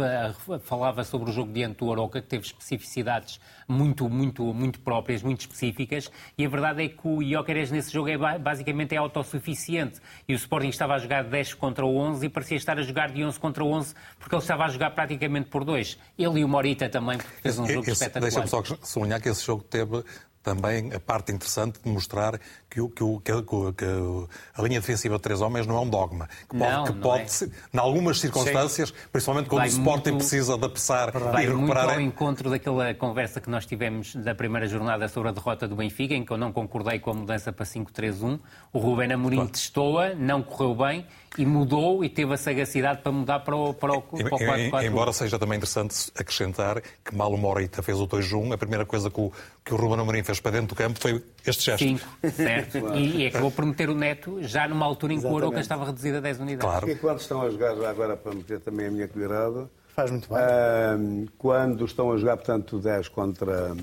falava 0.60 1.04
sobre 1.04 1.30
o 1.30 1.32
jogo 1.32 1.52
diante 1.52 1.78
do 1.78 1.86
Oroca, 1.86 2.20
que 2.22 2.28
teve 2.28 2.46
especificidades 2.46 3.40
muito, 3.68 4.08
muito, 4.08 4.44
muito 4.54 4.80
próprias, 4.80 5.22
muito 5.22 5.40
específicas, 5.40 6.10
e 6.36 6.44
a 6.44 6.48
verdade 6.48 6.84
é 6.84 6.88
que 6.88 7.06
o 7.06 7.22
Ióqueres 7.22 7.70
nesse 7.70 7.92
jogo 7.92 8.08
é 8.08 8.38
basicamente 8.38 8.94
é 8.94 8.98
autossuficiente. 8.98 10.00
E 10.28 10.32
o 10.32 10.36
Sporting 10.36 10.68
estava 10.68 10.94
a 10.94 10.98
jogar 10.98 11.24
10 11.24 11.54
contra 11.54 11.84
11 11.84 12.24
e 12.24 12.28
parecia 12.28 12.56
estar 12.62 12.78
a 12.78 12.82
jogar 12.82 13.10
de 13.10 13.24
11 13.24 13.38
contra 13.38 13.64
11 13.64 13.94
porque 14.18 14.34
ele 14.34 14.42
estava 14.42 14.64
a 14.64 14.68
jogar 14.68 14.90
praticamente 14.90 15.48
por 15.48 15.64
dois. 15.64 15.98
Ele 16.18 16.40
e 16.40 16.44
o 16.44 16.48
Morita 16.48 16.88
também 16.88 17.18
fez 17.42 17.58
um 17.58 17.66
jogo 17.66 17.82
esse, 17.82 17.92
espetacular. 17.92 18.30
Deixa-me 18.30 18.48
só 18.48 18.76
sublinhar 18.82 19.20
que 19.20 19.28
esse 19.28 19.44
jogo 19.44 19.62
teve 19.62 20.04
também 20.42 20.92
a 20.92 21.00
parte 21.00 21.32
interessante 21.32 21.78
de 21.82 21.88
mostrar 21.88 22.38
que, 22.68 22.80
o, 22.80 22.88
que, 22.88 23.02
o, 23.02 23.20
que, 23.20 23.32
a, 23.32 24.62
linha 24.62 24.80
defensiva 24.80 25.16
de 25.16 25.22
três 25.22 25.40
homens 25.40 25.66
não 25.66 25.76
é 25.76 25.80
um 25.80 25.88
dogma. 25.88 26.28
Que 26.48 26.58
pode, 26.58 26.72
não, 26.72 26.84
que 26.84 26.92
não 26.92 27.00
pode 27.00 27.22
é. 27.22 27.28
ser, 27.28 27.52
em 27.72 27.78
algumas 27.78 28.18
circunstâncias, 28.20 28.92
principalmente 29.12 29.48
quando 29.48 29.60
Vai 29.60 29.68
o 29.68 29.70
Sporting 29.70 30.10
muito, 30.10 30.20
precisa 30.20 30.58
de 30.58 30.64
apressar 30.64 31.12
Vai 31.12 31.44
e 31.44 31.48
recuperar... 31.48 31.84
muito 31.84 31.94
ao 31.94 32.00
encontro 32.00 32.50
daquela 32.50 32.92
conversa 32.94 33.40
que 33.40 33.48
nós 33.48 33.64
tivemos 33.66 34.14
da 34.16 34.34
primeira 34.34 34.66
jornada 34.66 35.06
sobre 35.08 35.28
a 35.28 35.32
derrota 35.32 35.68
do 35.68 35.76
Benfica, 35.76 36.14
em 36.14 36.24
que 36.24 36.32
eu 36.32 36.38
não 36.38 36.52
concordei 36.52 36.98
com 36.98 37.10
a 37.10 37.14
mudança 37.14 37.52
para 37.52 37.64
5-3-1. 37.64 38.40
O 38.72 38.78
Rubén 38.78 39.12
Amorim 39.12 39.36
claro. 39.36 39.50
testou-a, 39.50 40.14
não 40.14 40.42
correu 40.42 40.74
bem 40.74 41.06
e 41.38 41.46
mudou 41.46 42.04
e 42.04 42.08
teve 42.08 42.34
a 42.34 42.36
sagacidade 42.36 43.00
para 43.00 43.12
mudar 43.12 43.40
para 43.40 43.56
o, 43.56 43.72
para 43.72 43.92
o, 43.94 44.02
para 44.02 44.34
o 44.34 44.38
4-4. 44.38 44.84
Embora 44.84 45.12
seja 45.12 45.38
também 45.38 45.56
interessante 45.56 46.12
acrescentar 46.14 46.82
que 47.04 47.14
mal 47.14 47.32
o 47.32 47.38
Morita 47.38 47.82
fez 47.82 47.98
o 47.98 48.06
2-1, 48.06 48.52
a 48.52 48.58
primeira 48.58 48.84
coisa 48.84 49.10
que 49.10 49.20
o, 49.20 49.32
que 49.64 49.72
o 49.72 49.76
Ruben 49.76 50.00
Amorim 50.00 50.22
fez 50.22 50.40
para 50.40 50.52
dentro 50.52 50.68
do 50.68 50.74
campo 50.74 51.00
foi 51.00 51.22
este 51.46 51.64
gesto. 51.64 51.84
5, 51.84 52.00
certo. 52.32 52.94
E, 52.94 53.22
e 53.22 53.26
acabou 53.26 53.50
por 53.50 53.64
meter 53.64 53.88
o 53.88 53.94
Neto 53.94 54.42
já 54.42 54.68
numa 54.68 54.84
altura 54.84 55.14
em 55.14 55.20
que 55.20 55.26
o 55.26 55.36
Aroca 55.36 55.60
estava 55.60 55.86
reduzido 55.86 56.18
a 56.18 56.20
10 56.20 56.40
unidades. 56.40 56.70
Claro. 56.70 56.90
E 56.90 56.96
quando 56.96 57.20
estão 57.20 57.42
a 57.42 57.50
jogar, 57.50 57.74
já 57.76 57.90
agora 57.90 58.16
para 58.16 58.34
meter 58.34 58.60
também 58.60 58.86
a 58.86 58.90
minha 58.90 59.08
colherada... 59.08 59.70
Faz 59.94 60.10
muito 60.10 60.26
bem. 60.28 60.38
Uh, 60.38 61.30
quando 61.36 61.84
estão 61.84 62.12
a 62.12 62.16
jogar, 62.16 62.36
portanto, 62.36 62.78
10 62.78 63.08
contra... 63.08 63.74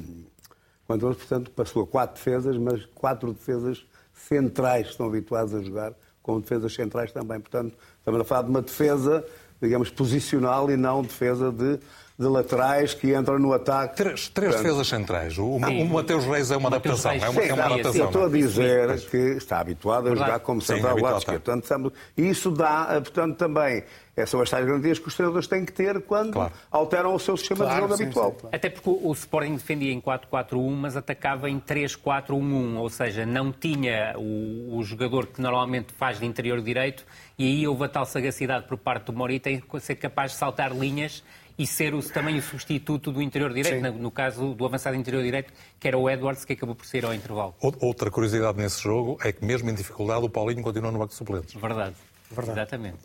11, 0.90 1.00
portanto, 1.00 1.52
passou 1.52 1.84
a 1.84 1.88
4 1.88 2.16
defesas, 2.16 2.58
mas 2.58 2.84
4 2.96 3.32
defesas 3.34 3.86
centrais 4.12 4.88
estão 4.88 5.06
habituados 5.06 5.54
a 5.54 5.62
jogar 5.62 5.94
com 6.30 6.40
defesas 6.40 6.74
centrais 6.74 7.12
também. 7.12 7.40
Portanto, 7.40 7.76
estamos 7.98 8.22
a 8.22 8.24
falar 8.24 8.44
de 8.44 8.50
uma 8.52 8.62
defesa, 8.62 9.26
digamos, 9.60 9.90
posicional 9.90 10.70
e 10.70 10.78
não 10.78 11.02
defesa 11.02 11.52
de, 11.52 11.80
de 12.20 12.28
laterais 12.28 12.94
que 12.94 13.16
entram 13.16 13.40
no 13.40 13.54
ataque. 13.54 13.96
Três, 13.96 14.28
três 14.28 14.52
Portanto, 14.52 14.64
defesas 14.64 14.88
centrais. 14.88 15.38
O, 15.38 15.56
o 15.56 15.86
Mateus 15.88 16.26
Reis 16.26 16.52
é 16.52 16.58
uma 16.58 16.68
adaptação. 16.68 17.14
É 17.14 17.30
uma, 17.30 17.42
é 17.42 17.54
uma 17.54 17.66
adaptação. 17.66 18.06
Estou 18.08 18.26
a 18.26 18.30
dizer 18.30 19.10
que 19.10 19.18
está 19.38 19.62
habituado 19.62 20.10
a 20.10 20.16
jogar 20.16 20.40
como 20.42 20.62
central 20.62 21.00
lado 21.00 21.20
esquerdo. 21.20 21.42
Portanto, 21.42 21.94
isso 22.18 22.52
dá, 22.52 22.88
portanto, 23.02 23.38
também 23.38 23.86
essas 24.20 24.32
são 24.32 24.42
as 24.42 24.50
tais 24.50 24.66
garantias 24.66 25.00
que 25.00 25.08
os 25.08 25.16
treinadores 25.16 25.48
têm 25.48 25.64
que 25.64 25.72
ter 25.72 26.02
quando 26.02 26.34
claro. 26.34 26.52
alteram 26.70 27.16
o 27.16 27.20
seu 27.20 27.38
sistema 27.38 27.64
claro, 27.64 27.76
de 27.76 27.82
jogo 27.82 27.98
sim, 27.98 28.04
habitual. 28.04 28.32
Sim, 28.32 28.38
claro. 28.42 28.56
Até 28.56 28.70
porque 28.70 28.90
o 28.90 29.12
Sporting 29.14 29.54
defendia 29.54 29.94
em 29.94 30.02
4-4-1, 30.02 30.72
mas 30.72 30.98
atacava 30.98 31.50
em 31.50 31.58
3-4-1-1, 31.58 32.76
ou 32.76 32.90
seja, 32.90 33.26
não 33.26 33.52
tinha 33.54 34.14
o, 34.18 34.78
o, 34.78 34.84
jogador 34.84 35.28
que 35.28 35.42
normalmente 35.42 35.94
faz 35.94 36.20
de 36.20 36.26
interior 36.26 36.62
direito, 36.62 37.06
e 37.38 37.46
aí 37.46 37.68
houve 37.68 37.86
a 37.86 37.88
tal 37.88 38.06
sagacidade 38.06 38.68
por 38.68 38.78
parte 38.78 39.06
do 39.06 39.14
Morita 39.14 39.50
em 39.50 39.64
ser 39.80 39.96
capaz 39.96 40.34
de 40.34 40.38
saltar 40.38 40.76
linhas 40.76 41.24
e 41.60 41.68
ser 41.68 41.94
o, 41.94 42.02
também 42.02 42.38
o 42.38 42.42
substituto 42.42 43.12
do 43.12 43.22
interior 43.22 43.54
direito, 43.54 43.82
no, 43.82 43.92
no, 44.00 44.10
caso 44.10 44.56
do 44.56 44.66
avançado 44.66 44.96
interior 44.96 45.22
direito, 45.22 45.52
que 45.78 45.90
era 45.90 45.98
o 45.98 46.10
Edwards, 46.10 46.46
que 46.46 46.54
acabou 46.54 46.74
por 46.74 46.86
ser 46.86 47.04
ao 47.04 47.14
intervalo. 47.14 47.54
Outra 47.60 48.10
curiosidade 48.10 48.58
nesse 48.58 48.82
jogo 48.82 49.18
é 49.22 49.34
que, 49.34 49.44
mesmo 49.44 49.70
em 49.70 49.76
dificuldade, 49.76 50.26
o 50.26 50.30
Paulinho 50.30 50.64
continua 50.64 50.90
no 50.90 50.98
banco 50.98 51.10
de 51.10 51.16
suplentes. 51.16 51.54
Verdade. 51.54 51.96
Verdade. 52.32 52.60
Exatamente. 52.60 52.98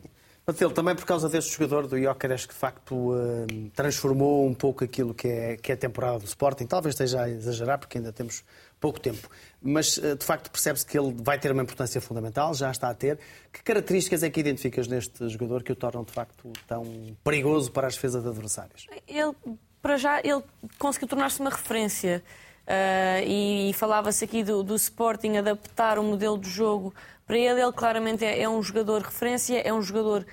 Matilde, 0.46 0.74
também 0.74 0.94
por 0.94 1.06
causa 1.06 1.26
deste 1.28 1.52
jogador 1.52 1.88
do 1.88 2.00
Jóqueres 2.00 2.44
que 2.44 2.52
de 2.52 2.60
facto 2.60 2.94
uh, 2.94 3.46
transformou 3.74 4.46
um 4.46 4.52
pouco 4.52 4.84
aquilo 4.84 5.14
que 5.14 5.26
é, 5.26 5.56
que 5.56 5.72
é 5.72 5.74
a 5.74 5.78
temporada 5.78 6.18
do 6.18 6.26
Sporting. 6.26 6.66
Talvez 6.66 6.94
esteja 6.94 7.22
a 7.22 7.30
exagerar 7.30 7.78
porque 7.78 7.96
ainda 7.96 8.12
temos 8.12 8.44
pouco 8.84 9.00
tempo. 9.00 9.30
Mas 9.62 9.96
uh, 9.96 10.14
de 10.14 10.24
facto 10.26 10.50
percebe-se 10.50 10.84
que 10.84 10.98
ele 10.98 11.14
vai 11.16 11.38
ter 11.38 11.50
uma 11.50 11.62
importância 11.62 11.98
fundamental, 12.02 12.52
já 12.52 12.70
está 12.70 12.90
a 12.90 12.94
ter. 12.94 13.18
Que 13.50 13.62
características 13.62 14.22
é 14.22 14.28
que 14.28 14.38
identificas 14.38 14.86
neste 14.86 15.26
jogador 15.30 15.62
que 15.62 15.72
o 15.72 15.74
tornam 15.74 16.04
de 16.04 16.12
facto 16.12 16.52
tão 16.66 17.16
perigoso 17.24 17.72
para 17.72 17.86
as 17.86 17.94
defesas 17.94 18.22
de 18.22 18.28
adversários? 18.28 18.86
Ele, 19.08 19.32
para 19.80 19.96
já, 19.96 20.20
ele 20.20 20.42
conseguiu 20.78 21.08
tornar-se 21.08 21.40
uma 21.40 21.48
referência. 21.48 22.22
Uh, 22.64 23.20
e, 23.26 23.70
e 23.70 23.72
falava-se 23.72 24.24
aqui 24.24 24.42
do, 24.42 24.62
do 24.62 24.74
Sporting 24.74 25.36
adaptar 25.36 25.98
o 25.98 26.02
modelo 26.02 26.38
de 26.38 26.48
jogo 26.48 26.94
para 27.26 27.38
ele, 27.38 27.60
ele 27.60 27.72
claramente 27.72 28.24
é, 28.24 28.42
é 28.42 28.48
um 28.48 28.62
jogador 28.62 29.02
referência, 29.02 29.58
é 29.60 29.72
um 29.72 29.82
jogador 29.82 30.26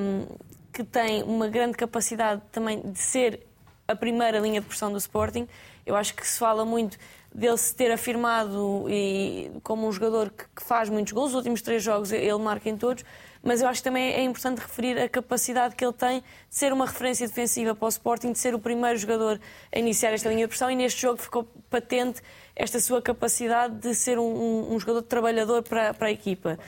um, 0.00 0.26
que 0.72 0.82
tem 0.82 1.22
uma 1.22 1.48
grande 1.48 1.76
capacidade 1.76 2.42
também 2.50 2.80
de 2.80 2.98
ser 2.98 3.46
a 3.86 3.94
primeira 3.94 4.38
linha 4.40 4.60
de 4.60 4.66
pressão 4.66 4.90
do 4.90 4.98
Sporting. 4.98 5.48
Eu 5.86 5.96
acho 5.96 6.12
que 6.14 6.26
se 6.26 6.38
fala 6.38 6.64
muito 6.64 6.98
dele 7.34 7.56
se 7.56 7.74
ter 7.74 7.90
afirmado 7.92 8.86
e, 8.88 9.50
como 9.62 9.86
um 9.86 9.92
jogador 9.92 10.30
que, 10.30 10.44
que 10.56 10.62
faz 10.62 10.88
muitos 10.88 11.12
gols. 11.12 11.30
Os 11.30 11.36
últimos 11.36 11.62
três 11.62 11.82
jogos 11.82 12.10
ele 12.12 12.38
marca 12.38 12.68
em 12.68 12.76
todos, 12.76 13.04
mas 13.42 13.60
eu 13.62 13.68
acho 13.68 13.80
que 13.80 13.84
também 13.84 14.12
é 14.12 14.22
importante 14.22 14.58
referir 14.58 14.98
a 14.98 15.08
capacidade 15.08 15.76
que 15.76 15.84
ele 15.84 15.92
tem 15.92 16.20
de 16.20 16.24
ser 16.50 16.72
uma 16.72 16.86
referência 16.86 17.26
defensiva 17.26 17.74
para 17.74 17.86
o 17.86 17.88
Sporting, 17.88 18.32
de 18.32 18.38
ser 18.38 18.54
o 18.54 18.58
primeiro 18.58 18.98
jogador 18.98 19.40
a 19.72 19.78
iniciar 19.78 20.12
esta 20.12 20.28
linha 20.28 20.42
de 20.42 20.48
pressão 20.48 20.70
e 20.70 20.76
neste 20.76 21.00
jogo 21.00 21.18
ficou 21.18 21.44
patente 21.70 22.20
esta 22.56 22.80
sua 22.80 23.00
capacidade 23.00 23.76
de 23.76 23.94
ser 23.94 24.18
um, 24.18 24.24
um, 24.24 24.74
um 24.74 24.80
jogador 24.80 25.02
trabalhador 25.02 25.62
para, 25.62 25.94
para 25.94 26.08
a 26.08 26.10
equipa. 26.10 26.58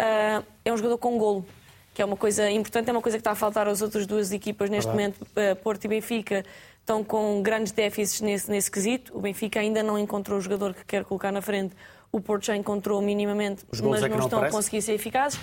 Uh, 0.00 0.44
é 0.64 0.72
um 0.72 0.76
jogador 0.76 0.98
com 0.98 1.18
golo, 1.18 1.44
que 1.92 2.00
é 2.00 2.04
uma 2.04 2.16
coisa 2.16 2.50
importante, 2.50 2.88
é 2.88 2.92
uma 2.92 3.02
coisa 3.02 3.18
que 3.18 3.20
está 3.20 3.32
a 3.32 3.34
faltar 3.34 3.68
às 3.68 3.82
outras 3.82 4.06
duas 4.06 4.32
equipas 4.32 4.70
neste 4.70 4.90
momento, 4.90 5.22
uh, 5.22 5.56
Porto 5.62 5.84
e 5.84 5.88
Benfica, 5.88 6.44
estão 6.86 7.02
com 7.02 7.42
grandes 7.42 7.72
déficits 7.72 8.20
nesse, 8.20 8.48
nesse 8.48 8.70
quesito. 8.70 9.18
O 9.18 9.20
Benfica 9.20 9.58
ainda 9.58 9.82
não 9.82 9.98
encontrou 9.98 10.38
o 10.38 10.40
jogador 10.40 10.72
que 10.72 10.84
quer 10.84 11.04
colocar 11.04 11.32
na 11.32 11.42
frente, 11.42 11.74
o 12.12 12.20
Porto 12.20 12.46
já 12.46 12.56
encontrou 12.56 13.02
minimamente, 13.02 13.66
mas 13.68 13.80
é 13.80 14.08
não, 14.08 14.16
não 14.16 14.24
estão 14.24 14.42
a 14.42 14.48
conseguir 14.48 14.80
ser 14.80 14.92
eficazes. 14.92 15.38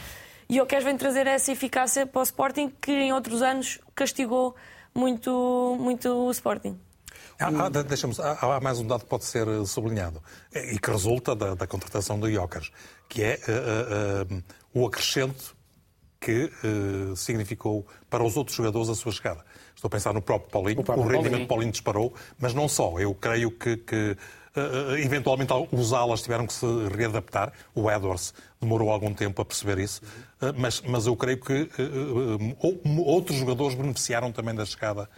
E 0.50 0.62
o 0.62 0.66
Queres 0.66 0.86
vem 0.86 0.96
trazer 0.96 1.28
essa 1.28 1.52
eficácia 1.52 2.06
para 2.06 2.20
o 2.22 2.24
Sporting 2.24 2.72
que 2.82 2.92
em 2.92 3.12
outros 3.12 3.42
anos 3.42 3.80
castigou 3.94 4.56
muito, 4.96 5.78
muito 5.80 6.10
o 6.10 6.32
Sporting. 6.32 6.80
Há, 7.38 7.48
há, 7.48 7.70
deixamos, 7.70 8.20
há, 8.20 8.56
há, 8.56 8.62
mais 8.62 8.80
um 8.80 8.88
dado 8.88 9.02
que 9.02 9.10
pode 9.10 9.26
ser 9.26 9.46
eh, 9.48 9.66
sublinhado 9.66 10.22
e 10.54 10.80
que 10.80 10.92
resulta 10.92 11.36
da, 11.36 11.56
da 11.56 11.68
contratação 11.68 12.20
do 12.20 12.32
Jokers, 12.32 12.72
que 13.10 13.24
é 13.24 13.40
uh, 13.48 14.32
uh, 14.32 14.38
uh, 14.38 14.44
o 14.74 14.88
acrescento 14.88 15.56
que 16.22 16.50
significou 17.18 17.86
para 18.10 18.24
os 18.24 18.38
outros 18.38 18.56
jogadores 18.56 18.88
a 18.88 18.96
sua 18.96 19.12
chegada. 19.12 19.44
Estou 19.84 19.90
a 19.90 19.92
pensar 19.92 20.14
no 20.14 20.22
próprio 20.22 20.50
Paulinho, 20.50 20.80
o, 20.80 20.84
próprio 20.84 21.06
o 21.06 21.08
rendimento 21.10 21.30
Paulinho. 21.30 21.48
Paulinho 21.48 21.72
disparou, 21.74 22.14
mas 22.40 22.54
não 22.54 22.70
só. 22.70 22.98
Eu 23.00 23.14
creio 23.14 23.52
que, 23.52 23.76
que 23.76 24.16
eventualmente 25.04 25.52
os 25.74 25.92
alas 25.92 26.22
tiveram 26.22 26.48
que 26.48 26.54
se 26.54 26.66
readaptar. 26.96 27.52
O 27.76 27.92
Edwards 27.92 28.34
demorou 28.62 28.90
algum 28.90 29.14
tempo 29.14 29.42
a 29.42 29.46
perceber 29.46 29.80
isso, 29.80 30.02
mas, 30.56 30.80
mas 30.88 31.06
eu 31.06 31.18
creio 31.18 31.38
que 31.38 31.70
outros 32.98 33.38
jogadores 33.38 33.76
beneficiaram 33.76 34.32
também 34.32 34.56
da 34.56 34.66
chegada. 34.66 35.10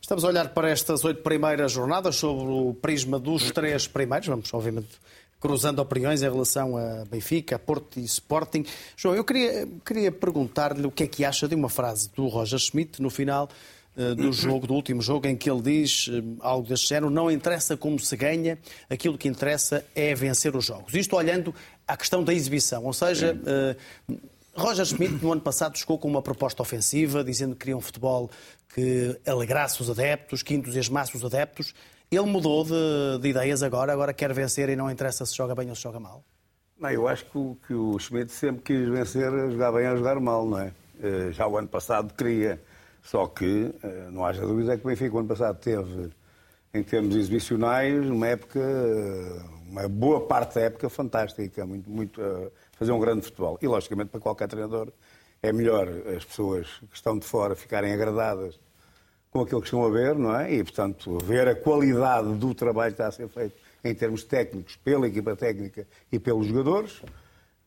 Estamos 0.00 0.24
a 0.24 0.28
olhar 0.28 0.48
para 0.54 0.70
estas 0.70 1.04
oito 1.04 1.22
primeiras 1.22 1.72
jornadas 1.72 2.16
sobre 2.16 2.50
o 2.50 2.72
prisma 2.72 3.18
dos 3.18 3.50
três 3.50 3.86
primeiros. 3.86 4.26
Vamos, 4.26 4.54
obviamente, 4.54 4.98
cruzando 5.40 5.80
opiniões 5.80 6.22
em 6.22 6.24
relação 6.24 6.76
a 6.76 7.04
Benfica, 7.04 7.58
Porto 7.58 7.98
e 7.98 8.04
Sporting. 8.04 8.64
João, 8.96 9.14
eu 9.14 9.24
queria, 9.24 9.68
queria 9.84 10.10
perguntar-lhe 10.10 10.86
o 10.86 10.90
que 10.90 11.04
é 11.04 11.06
que 11.06 11.24
acha 11.24 11.46
de 11.46 11.54
uma 11.54 11.68
frase 11.68 12.10
do 12.14 12.26
Roger 12.28 12.58
Schmidt 12.58 13.02
no 13.02 13.10
final 13.10 13.48
uh, 13.96 14.14
do 14.14 14.32
jogo, 14.32 14.66
do 14.66 14.74
último 14.74 15.02
jogo, 15.02 15.26
em 15.26 15.36
que 15.36 15.50
ele 15.50 15.62
diz 15.62 16.08
uh, 16.08 16.36
algo 16.40 16.68
deste 16.68 16.88
género: 16.88 17.10
não 17.10 17.30
interessa 17.30 17.76
como 17.76 17.98
se 17.98 18.16
ganha, 18.16 18.58
aquilo 18.88 19.18
que 19.18 19.28
interessa 19.28 19.84
é 19.94 20.14
vencer 20.14 20.56
os 20.56 20.64
jogos. 20.64 20.94
Isto 20.94 21.16
olhando 21.16 21.54
à 21.86 21.96
questão 21.96 22.22
da 22.22 22.32
exibição, 22.32 22.84
ou 22.84 22.92
seja. 22.92 23.38
Uh, 24.08 24.34
Roger 24.56 24.84
Schmidt, 24.84 25.14
no 25.20 25.32
ano 25.32 25.40
passado, 25.40 25.76
chegou 25.76 25.98
com 25.98 26.06
uma 26.06 26.22
proposta 26.22 26.62
ofensiva, 26.62 27.24
dizendo 27.24 27.54
que 27.54 27.60
queria 27.62 27.76
um 27.76 27.80
futebol 27.80 28.30
que 28.72 29.18
alegrasse 29.26 29.80
os 29.82 29.90
adeptos, 29.90 30.44
que 30.44 30.54
entusiasmasse 30.54 31.16
os 31.16 31.24
adeptos. 31.24 31.74
Ele 32.14 32.26
mudou 32.26 32.64
de, 32.64 33.18
de 33.20 33.28
ideias 33.28 33.62
agora, 33.62 33.92
agora 33.92 34.12
quer 34.12 34.32
vencer 34.32 34.68
e 34.68 34.76
não 34.76 34.90
interessa 34.90 35.26
se 35.26 35.34
joga 35.34 35.54
bem 35.54 35.68
ou 35.68 35.74
se 35.74 35.82
joga 35.82 35.98
mal. 35.98 36.24
Não, 36.78 36.90
eu 36.90 37.08
acho 37.08 37.24
que 37.26 37.36
o, 37.38 37.56
que 37.66 37.74
o 37.74 37.98
Schmidt 37.98 38.30
sempre 38.30 38.62
quis 38.62 38.88
vencer 38.88 39.32
a 39.32 39.50
jogar 39.50 39.72
bem 39.72 39.86
ou 39.88 39.94
a 39.94 39.96
jogar 39.96 40.20
mal, 40.20 40.46
não 40.46 40.58
é? 40.58 40.72
Eh, 41.02 41.32
já 41.32 41.46
o 41.46 41.56
ano 41.56 41.68
passado 41.68 42.14
queria. 42.14 42.60
Só 43.02 43.26
que, 43.26 43.74
eh, 43.82 44.08
não 44.10 44.24
haja 44.24 44.42
dúvida, 44.42 44.76
que 44.76 44.84
o 44.84 44.88
Benfica 44.88 45.14
o 45.14 45.18
ano 45.18 45.28
passado 45.28 45.58
teve, 45.58 46.10
em 46.72 46.82
termos 46.82 47.16
exibicionais, 47.16 48.08
uma 48.08 48.26
época, 48.28 48.60
uma 49.68 49.88
boa 49.88 50.26
parte 50.26 50.54
da 50.56 50.62
época 50.62 50.88
fantástica, 50.88 51.66
muito, 51.66 51.90
muito, 51.90 52.20
fazer 52.72 52.92
um 52.92 53.00
grande 53.00 53.22
futebol. 53.22 53.58
E, 53.60 53.66
logicamente, 53.66 54.10
para 54.10 54.20
qualquer 54.20 54.48
treinador, 54.48 54.92
é 55.42 55.52
melhor 55.52 55.88
as 56.16 56.24
pessoas 56.24 56.66
que 56.90 56.96
estão 56.96 57.18
de 57.18 57.26
fora 57.26 57.54
ficarem 57.54 57.92
agradadas 57.92 58.58
com 59.34 59.40
aquilo 59.40 59.60
que 59.60 59.66
estão 59.66 59.84
a 59.84 59.90
ver, 59.90 60.14
não 60.14 60.36
é? 60.38 60.54
E, 60.54 60.62
portanto, 60.62 61.18
ver 61.24 61.48
a 61.48 61.56
qualidade 61.56 62.32
do 62.34 62.54
trabalho 62.54 62.94
que 62.94 63.02
está 63.02 63.08
a 63.08 63.10
ser 63.10 63.28
feito 63.28 63.56
em 63.82 63.92
termos 63.92 64.22
técnicos 64.22 64.76
pela 64.76 65.08
equipa 65.08 65.34
técnica 65.34 65.88
e 66.12 66.20
pelos 66.20 66.46
jogadores. 66.46 67.02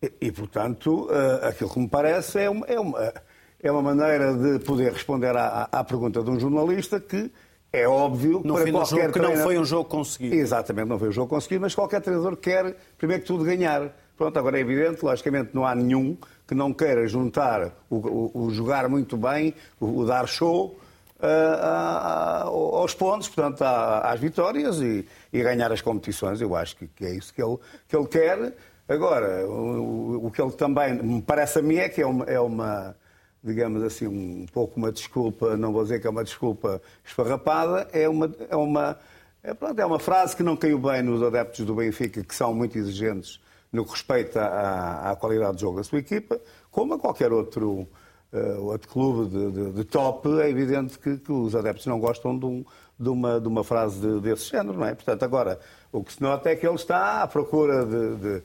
E, 0.02 0.14
e 0.22 0.32
portanto, 0.32 1.10
uh, 1.12 1.46
aquilo 1.46 1.70
que 1.70 1.80
me 1.80 1.90
parece 1.90 2.40
é 2.40 2.50
uma, 2.50 2.66
é, 2.68 2.80
uma, 2.80 3.14
é 3.62 3.70
uma 3.70 3.82
maneira 3.82 4.34
de 4.34 4.64
poder 4.64 4.94
responder 4.94 5.36
à, 5.36 5.68
à 5.70 5.84
pergunta 5.84 6.24
de 6.24 6.30
um 6.30 6.40
jornalista 6.40 7.02
que 7.02 7.30
é 7.74 7.86
óbvio 7.86 8.42
no 8.46 8.54
para 8.54 8.72
qualquer 8.72 9.02
jogo, 9.02 9.12
que 9.12 9.20
não 9.20 9.36
foi 9.36 9.60
um 9.60 9.66
jogo 9.66 9.90
conseguido. 9.90 10.36
Exatamente, 10.36 10.88
não 10.88 10.98
foi 10.98 11.10
um 11.10 11.12
jogo 11.12 11.28
conseguido, 11.28 11.62
mas 11.64 11.76
qualquer 11.76 12.00
treinador 12.00 12.38
quer, 12.38 12.78
primeiro 12.98 13.24
que 13.24 13.28
tudo, 13.28 13.44
ganhar. 13.44 13.94
Pronto, 14.16 14.40
agora 14.40 14.58
é 14.58 14.62
evidente, 14.62 15.04
logicamente 15.04 15.50
não 15.54 15.66
há 15.66 15.76
nenhum 15.76 16.18
que 16.48 16.56
não 16.56 16.74
queira 16.74 17.06
juntar 17.08 17.78
o, 17.90 17.98
o, 17.98 18.46
o 18.46 18.52
jogar 18.52 18.88
muito 18.88 19.18
bem, 19.18 19.54
o, 19.82 20.00
o 20.00 20.06
dar 20.06 20.26
show, 20.30 20.80
uh, 21.20 22.76
aos 22.78 22.94
pontos, 22.94 23.28
portanto, 23.28 23.62
às 23.62 24.20
vitórias 24.20 24.80
e, 24.80 25.08
e, 25.32 25.42
ganhar 25.42 25.72
as 25.72 25.82
competições. 25.82 26.42
Eu 26.42 26.56
acho 26.56 26.76
que, 26.76 26.88
que, 26.88 27.06
é 27.06 27.16
isso 27.16 27.34
que 27.34 27.42
ele, 27.42 27.58
que 27.88 27.96
ele 27.96 28.08
quer. 28.08 28.54
Agora, 28.88 29.46
o, 29.48 30.28
o, 30.28 30.32
que 30.32 30.42
ele 30.42 30.52
também 30.52 30.94
me 30.94 31.22
parece 31.22 31.60
a 31.60 31.62
mim 31.62 31.78
é 31.78 31.90
que 31.90 32.02
é 32.02 32.06
uma, 32.06 32.26
é 32.26 32.40
uma 32.40 32.96
digamos 33.44 33.84
assim, 33.84 34.08
um 34.08 34.46
pouco 34.52 34.78
uma 34.78 34.92
desculpa, 34.92 35.56
não 35.56 35.72
vou 35.72 35.84
dizer 35.84 36.00
que 36.00 36.08
é 36.08 36.10
uma 36.10 36.24
desculpa 36.24 36.82
esfarrapada, 37.06 37.88
é 37.94 38.08
uma, 38.08 38.34
é 38.50 38.56
uma, 38.56 38.98
é, 39.44 39.54
pronto, 39.54 39.80
é 39.80 39.86
uma 39.86 40.00
frase 40.00 40.36
que 40.36 40.44
não 40.44 40.56
caiu 40.56 40.80
bem 40.80 41.02
nos 41.02 41.22
adeptos 41.24 41.66
do 41.66 41.76
Benfica, 41.76 42.24
que 42.24 42.36
são 42.36 42.54
muito 42.54 42.78
exigentes 42.78 43.40
no 43.72 43.86
que 43.86 43.92
respeita 43.92 44.42
à, 44.42 45.12
à 45.12 45.16
qualidade 45.16 45.56
de 45.56 45.62
jogo 45.62 45.78
da 45.78 45.84
sua 45.84 46.00
equipa, 46.00 46.40
como 46.72 46.94
a 46.94 47.00
qualquer 47.00 47.32
outro, 47.32 47.88
uh, 48.34 48.64
outro 48.64 48.88
clube 48.90 49.30
de, 49.30 49.52
de, 49.52 49.72
de, 49.72 49.84
top, 49.84 50.28
é 50.42 50.50
evidente 50.50 50.98
que, 51.00 51.18
que, 51.18 51.32
os 51.32 51.56
adeptos 51.56 51.86
não 51.86 52.00
gostam 52.00 52.38
de, 52.38 52.46
um, 52.46 52.66
de, 53.00 53.10
uma, 53.10 53.38
uma 53.38 53.64
frase 53.64 54.00
de, 54.00 54.20
desse 54.22 54.50
género, 54.50 54.78
não 54.78 54.86
é? 54.86 54.96
Portanto, 54.96 55.24
agora, 55.24 55.60
o 55.92 56.04
que 56.04 56.14
se 56.14 56.22
nota 56.22 56.50
é 56.50 56.56
que 56.56 56.66
ele 56.66 56.76
está 56.76 57.22
à 57.24 57.28
procura 57.28 57.86
de, 57.86 58.42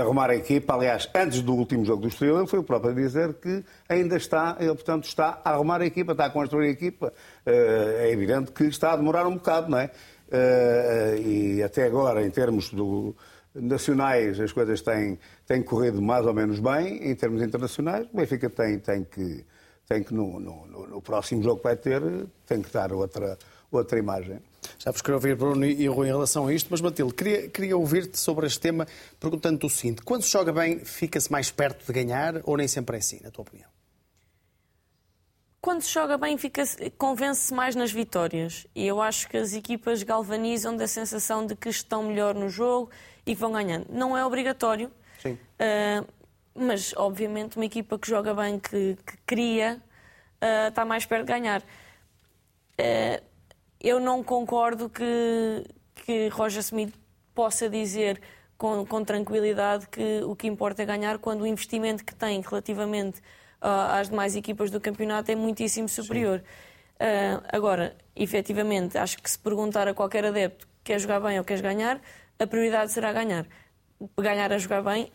arrumar 0.00 0.30
a 0.30 0.36
equipa. 0.36 0.74
Aliás, 0.74 1.08
antes 1.14 1.42
do 1.42 1.54
último 1.54 1.84
jogo 1.84 2.02
do 2.02 2.08
Estrela, 2.08 2.46
foi 2.46 2.60
o 2.60 2.62
próprio 2.62 2.92
a 2.92 2.94
dizer 2.94 3.34
que 3.34 3.64
ainda 3.88 4.16
está, 4.16 4.56
ele, 4.60 4.74
portanto, 4.74 5.04
está 5.04 5.40
a 5.44 5.50
arrumar 5.50 5.80
a 5.80 5.86
equipa, 5.86 6.12
está 6.12 6.26
a 6.26 6.30
construir 6.30 6.68
a 6.68 6.70
equipa. 6.70 7.12
Uh, 7.44 7.50
é 7.98 8.12
evidente 8.12 8.52
que 8.52 8.64
está 8.64 8.92
a 8.92 8.96
demorar 8.96 9.26
um 9.26 9.34
bocado, 9.34 9.70
não 9.70 9.78
é? 9.78 9.90
Uh, 10.28 11.18
e 11.26 11.62
até 11.62 11.84
agora, 11.84 12.24
em 12.24 12.30
termos 12.30 12.70
do, 12.70 13.16
nacionais 13.60 14.38
as 14.40 14.52
coisas 14.52 14.80
têm, 14.80 15.18
têm 15.46 15.62
corrido 15.62 16.00
mais 16.00 16.24
ou 16.26 16.34
menos 16.34 16.58
bem, 16.58 17.10
em 17.10 17.14
termos 17.14 17.42
internacionais, 17.42 18.06
o 18.12 18.16
Benfica 18.16 18.48
tem, 18.48 18.78
tem 18.78 19.04
que, 19.04 19.44
tem 19.86 20.02
que 20.02 20.14
no, 20.14 20.38
no, 20.38 20.86
no 20.86 21.02
próximo 21.02 21.42
jogo 21.42 21.58
que 21.58 21.64
vai 21.64 21.76
ter, 21.76 22.02
tem 22.46 22.62
que 22.62 22.72
dar 22.72 22.92
outra, 22.92 23.38
outra 23.70 23.98
imagem. 23.98 24.40
Já 24.78 24.90
vos 24.90 25.02
quero 25.02 25.16
ouvir, 25.16 25.36
Bruno 25.36 25.64
e 25.64 25.86
Rui, 25.86 26.08
em 26.08 26.10
relação 26.10 26.46
a 26.46 26.52
isto, 26.52 26.68
mas 26.70 26.80
Matilde, 26.80 27.14
queria, 27.14 27.48
queria 27.48 27.76
ouvir-te 27.76 28.18
sobre 28.18 28.46
este 28.46 28.60
tema, 28.60 28.86
perguntando-te 29.18 29.66
o 29.66 29.70
seguinte: 29.70 30.02
quando 30.02 30.22
se 30.22 30.30
joga 30.30 30.52
bem, 30.52 30.80
fica-se 30.84 31.30
mais 31.30 31.50
perto 31.50 31.86
de 31.86 31.92
ganhar 31.92 32.40
ou 32.44 32.56
nem 32.56 32.68
sempre 32.68 32.96
é 32.96 32.98
assim, 32.98 33.20
na 33.22 33.30
tua 33.30 33.42
opinião? 33.42 33.68
Quando 35.60 35.82
se 35.82 35.92
joga 35.92 36.16
bem, 36.16 36.38
convence-se 36.96 37.52
mais 37.52 37.74
nas 37.74 37.90
vitórias. 37.90 38.64
E 38.74 38.86
eu 38.86 39.02
acho 39.02 39.28
que 39.28 39.36
as 39.36 39.52
equipas 39.52 40.04
galvanizam 40.04 40.76
da 40.76 40.86
sensação 40.86 41.44
de 41.44 41.56
que 41.56 41.68
estão 41.68 42.04
melhor 42.04 42.34
no 42.34 42.48
jogo 42.48 42.90
e 43.28 43.34
vão 43.34 43.52
ganhando. 43.52 43.86
Não 43.90 44.16
é 44.16 44.24
obrigatório, 44.24 44.90
uh, 45.26 46.08
mas 46.54 46.94
obviamente 46.96 47.56
uma 47.56 47.66
equipa 47.66 47.98
que 47.98 48.08
joga 48.08 48.32
bem, 48.32 48.58
que, 48.58 48.96
que 49.06 49.16
cria, 49.26 49.80
uh, 50.42 50.68
está 50.68 50.84
mais 50.84 51.04
perto 51.04 51.26
de 51.26 51.32
ganhar. 51.32 51.60
Uh, 51.60 53.22
eu 53.78 54.00
não 54.00 54.24
concordo 54.24 54.88
que, 54.88 55.64
que 55.94 56.28
Roger 56.28 56.60
Smith 56.60 56.94
possa 57.34 57.68
dizer 57.68 58.20
com, 58.56 58.84
com, 58.86 59.04
tranquilidade 59.04 59.86
que 59.88 60.22
o 60.24 60.34
que 60.34 60.48
importa 60.48 60.82
é 60.82 60.86
ganhar 60.86 61.18
quando 61.18 61.42
o 61.42 61.46
investimento 61.46 62.02
que 62.02 62.14
tem 62.14 62.40
relativamente 62.40 63.20
às 63.60 64.08
demais 64.08 64.34
equipas 64.34 64.70
do 64.70 64.80
campeonato 64.80 65.30
é 65.30 65.36
muitíssimo 65.36 65.88
superior. 65.88 66.42
agora, 67.52 67.96
efetivamente, 68.16 68.98
acho 68.98 69.18
que 69.18 69.30
se 69.30 69.38
perguntar 69.38 69.86
a 69.86 69.94
qualquer 69.94 70.24
adepto 70.24 70.66
quer 70.82 70.98
jogar 70.98 71.20
bem 71.20 71.38
ou 71.38 71.44
queres 71.44 71.60
ganhar, 71.60 72.00
a 72.38 72.46
prioridade 72.46 72.92
será 72.92 73.12
ganhar. 73.12 73.46
Ganhar 74.16 74.52
a 74.52 74.58
jogar 74.58 74.82
bem 74.82 75.12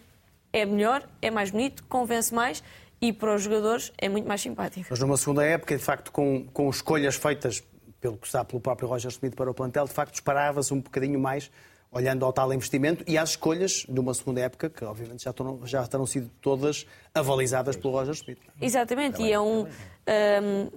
é 0.52 0.66
melhor, 0.66 1.08
é 1.22 1.32
mais 1.32 1.52
bonito, 1.52 1.84
convence 1.86 2.34
mais 2.34 2.64
e 3.02 3.12
para 3.12 3.36
os 3.36 3.42
jogadores 3.42 3.92
é 3.98 4.08
muito 4.08 4.28
mais 4.28 4.42
simpático. 4.42 4.88
Mas 4.90 5.00
numa 5.00 5.18
segunda 5.18 5.44
época, 5.44 5.76
de 5.76 5.84
facto, 5.84 6.12
com, 6.12 6.46
com 6.48 6.70
escolhas 6.70 7.16
feitas 7.16 7.64
pelo 8.00 8.18
que 8.18 8.28
está 8.28 8.44
pelo 8.44 8.62
próprio 8.62 8.88
Roger 8.88 9.10
Smith 9.12 9.36
para 9.36 9.50
o 9.50 9.54
plantel, 9.54 9.86
de 9.86 9.94
facto 9.94 10.14
esperava-se 10.14 10.74
um 10.74 10.82
bocadinho 10.82 11.20
mais 11.20 11.50
olhando 11.92 12.26
ao 12.26 12.34
tal 12.34 12.52
investimento 12.54 13.04
e 13.08 13.18
às 13.18 13.32
escolhas 13.32 13.86
de 13.88 14.00
uma 14.00 14.14
segunda 14.14 14.42
época, 14.42 14.70
que 14.70 14.84
obviamente 14.84 15.24
já, 15.24 15.30
estão, 15.30 15.60
já 15.66 15.86
terão 15.86 16.06
sido 16.06 16.30
todas 16.42 16.86
avalizadas 17.14 17.76
pelo 17.76 17.94
Roger 17.94 18.14
Smith. 18.14 18.40
Exatamente, 18.60 19.22
e 19.22 19.32
é 19.32 19.40
um, 19.40 19.62
um 19.62 20.72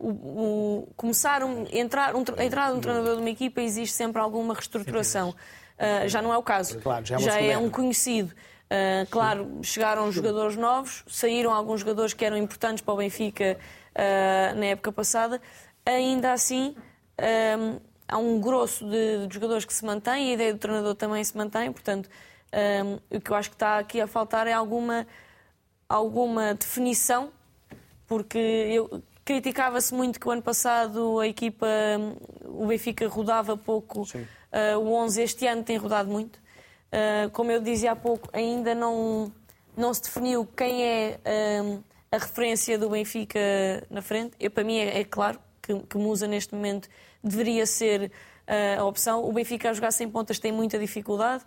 o, 0.00 0.08
o, 0.08 0.88
começar 0.96 1.44
um, 1.44 1.66
entrar, 1.70 2.16
um, 2.16 2.24
a 2.36 2.44
entrada 2.44 2.72
de 2.72 2.78
um 2.78 2.80
treinador 2.80 3.16
de 3.16 3.20
uma 3.20 3.30
equipa 3.30 3.60
existe 3.60 3.94
sempre 3.94 4.20
alguma 4.20 4.54
reestruturação. 4.54 5.30
Uh, 5.30 6.08
já 6.08 6.22
não 6.22 6.32
é 6.32 6.38
o 6.38 6.42
caso. 6.42 6.78
Claro, 6.80 7.04
já 7.04 7.16
é, 7.16 7.18
já 7.20 7.40
é 7.40 7.58
um 7.58 7.70
conhecido. 7.70 8.32
Uh, 8.70 9.06
claro, 9.10 9.58
chegaram 9.62 10.10
jogadores 10.10 10.56
novos, 10.56 11.04
saíram 11.06 11.52
alguns 11.52 11.80
jogadores 11.80 12.14
que 12.14 12.24
eram 12.24 12.36
importantes 12.36 12.82
para 12.82 12.94
o 12.94 12.96
Benfica 12.96 13.58
uh, 13.94 14.58
na 14.58 14.66
época 14.66 14.90
passada. 14.90 15.40
Ainda 15.84 16.32
assim, 16.32 16.74
um, 17.58 17.80
há 18.06 18.18
um 18.18 18.40
grosso 18.40 18.88
de, 18.88 19.26
de, 19.26 19.34
jogadores 19.34 19.64
que 19.64 19.74
se 19.74 19.84
mantém, 19.84 20.30
a 20.30 20.34
ideia 20.34 20.52
do 20.52 20.58
treinador 20.58 20.94
também 20.94 21.22
se 21.24 21.36
mantém. 21.36 21.70
Portanto, 21.72 22.08
um, 22.84 23.16
o 23.16 23.20
que 23.20 23.30
eu 23.30 23.36
acho 23.36 23.50
que 23.50 23.56
está 23.56 23.78
aqui 23.78 24.00
a 24.00 24.06
faltar 24.06 24.46
é 24.46 24.52
alguma, 24.52 25.06
alguma 25.88 26.54
definição, 26.54 27.30
porque 28.06 28.38
eu, 28.38 29.02
criticava-se 29.30 29.94
muito 29.94 30.18
que 30.18 30.26
o 30.26 30.32
ano 30.32 30.42
passado 30.42 31.20
a 31.20 31.28
equipa, 31.28 31.64
o 32.46 32.66
Benfica 32.66 33.06
rodava 33.06 33.56
pouco. 33.56 34.02
Uh, 34.02 34.76
o 34.80 34.92
11 34.92 35.22
este 35.22 35.46
ano 35.46 35.62
tem 35.62 35.76
rodado 35.76 36.10
muito. 36.10 36.34
Uh, 36.36 37.30
como 37.30 37.52
eu 37.52 37.60
dizia 37.60 37.92
há 37.92 37.96
pouco, 37.96 38.28
ainda 38.32 38.74
não, 38.74 39.32
não 39.76 39.94
se 39.94 40.02
definiu 40.02 40.44
quem 40.44 40.82
é 40.84 41.20
uh, 41.62 41.84
a 42.10 42.18
referência 42.18 42.76
do 42.76 42.90
Benfica 42.90 43.38
na 43.88 44.02
frente. 44.02 44.32
Eu, 44.40 44.50
para 44.50 44.64
mim 44.64 44.78
é, 44.78 44.98
é 44.98 45.04
claro 45.04 45.38
que, 45.62 45.78
que 45.78 45.96
Musa 45.96 46.26
neste 46.26 46.52
momento 46.52 46.88
deveria 47.22 47.66
ser 47.66 48.10
a 48.76 48.84
opção. 48.84 49.24
O 49.24 49.32
Benfica 49.32 49.70
a 49.70 49.72
jogar 49.72 49.92
sem 49.92 50.10
pontas 50.10 50.40
tem 50.40 50.50
muita 50.50 50.76
dificuldade. 50.76 51.44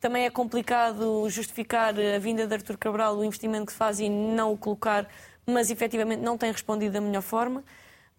também 0.00 0.24
é 0.24 0.30
complicado 0.30 1.30
justificar 1.30 1.94
a 1.94 2.18
vinda 2.18 2.44
de 2.44 2.54
Artur 2.54 2.76
Cabral, 2.76 3.16
o 3.16 3.24
investimento 3.24 3.66
que 3.66 3.72
se 3.72 3.78
faz 3.78 4.00
e 4.00 4.08
não 4.08 4.52
o 4.54 4.58
colocar, 4.58 5.08
mas 5.48 5.70
efetivamente 5.70 6.20
não 6.20 6.36
tem 6.36 6.52
respondido 6.52 6.92
da 6.92 7.00
melhor 7.00 7.22
forma. 7.22 7.64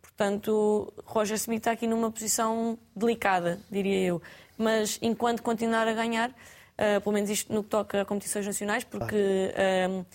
Portanto, 0.02 0.92
Roger 1.06 1.36
Smith 1.36 1.60
está 1.60 1.72
aqui 1.72 1.86
numa 1.86 2.12
posição 2.12 2.78
delicada, 2.96 3.60
diria 3.70 4.00
eu. 4.04 4.22
Mas 4.58 4.98
enquanto 5.02 5.44
continuar 5.44 5.88
a 5.88 5.94
ganhar, 5.94 6.30
uh, 6.30 7.00
pelo 7.02 7.13
menos 7.13 7.30
isto 7.30 7.54
no 7.54 7.63
que 7.63 7.70
toca 7.70 8.02
a 8.02 8.06
competições 8.06 8.46
nacionais, 8.46 8.84
porque 8.84 9.15
uh, 9.15 10.06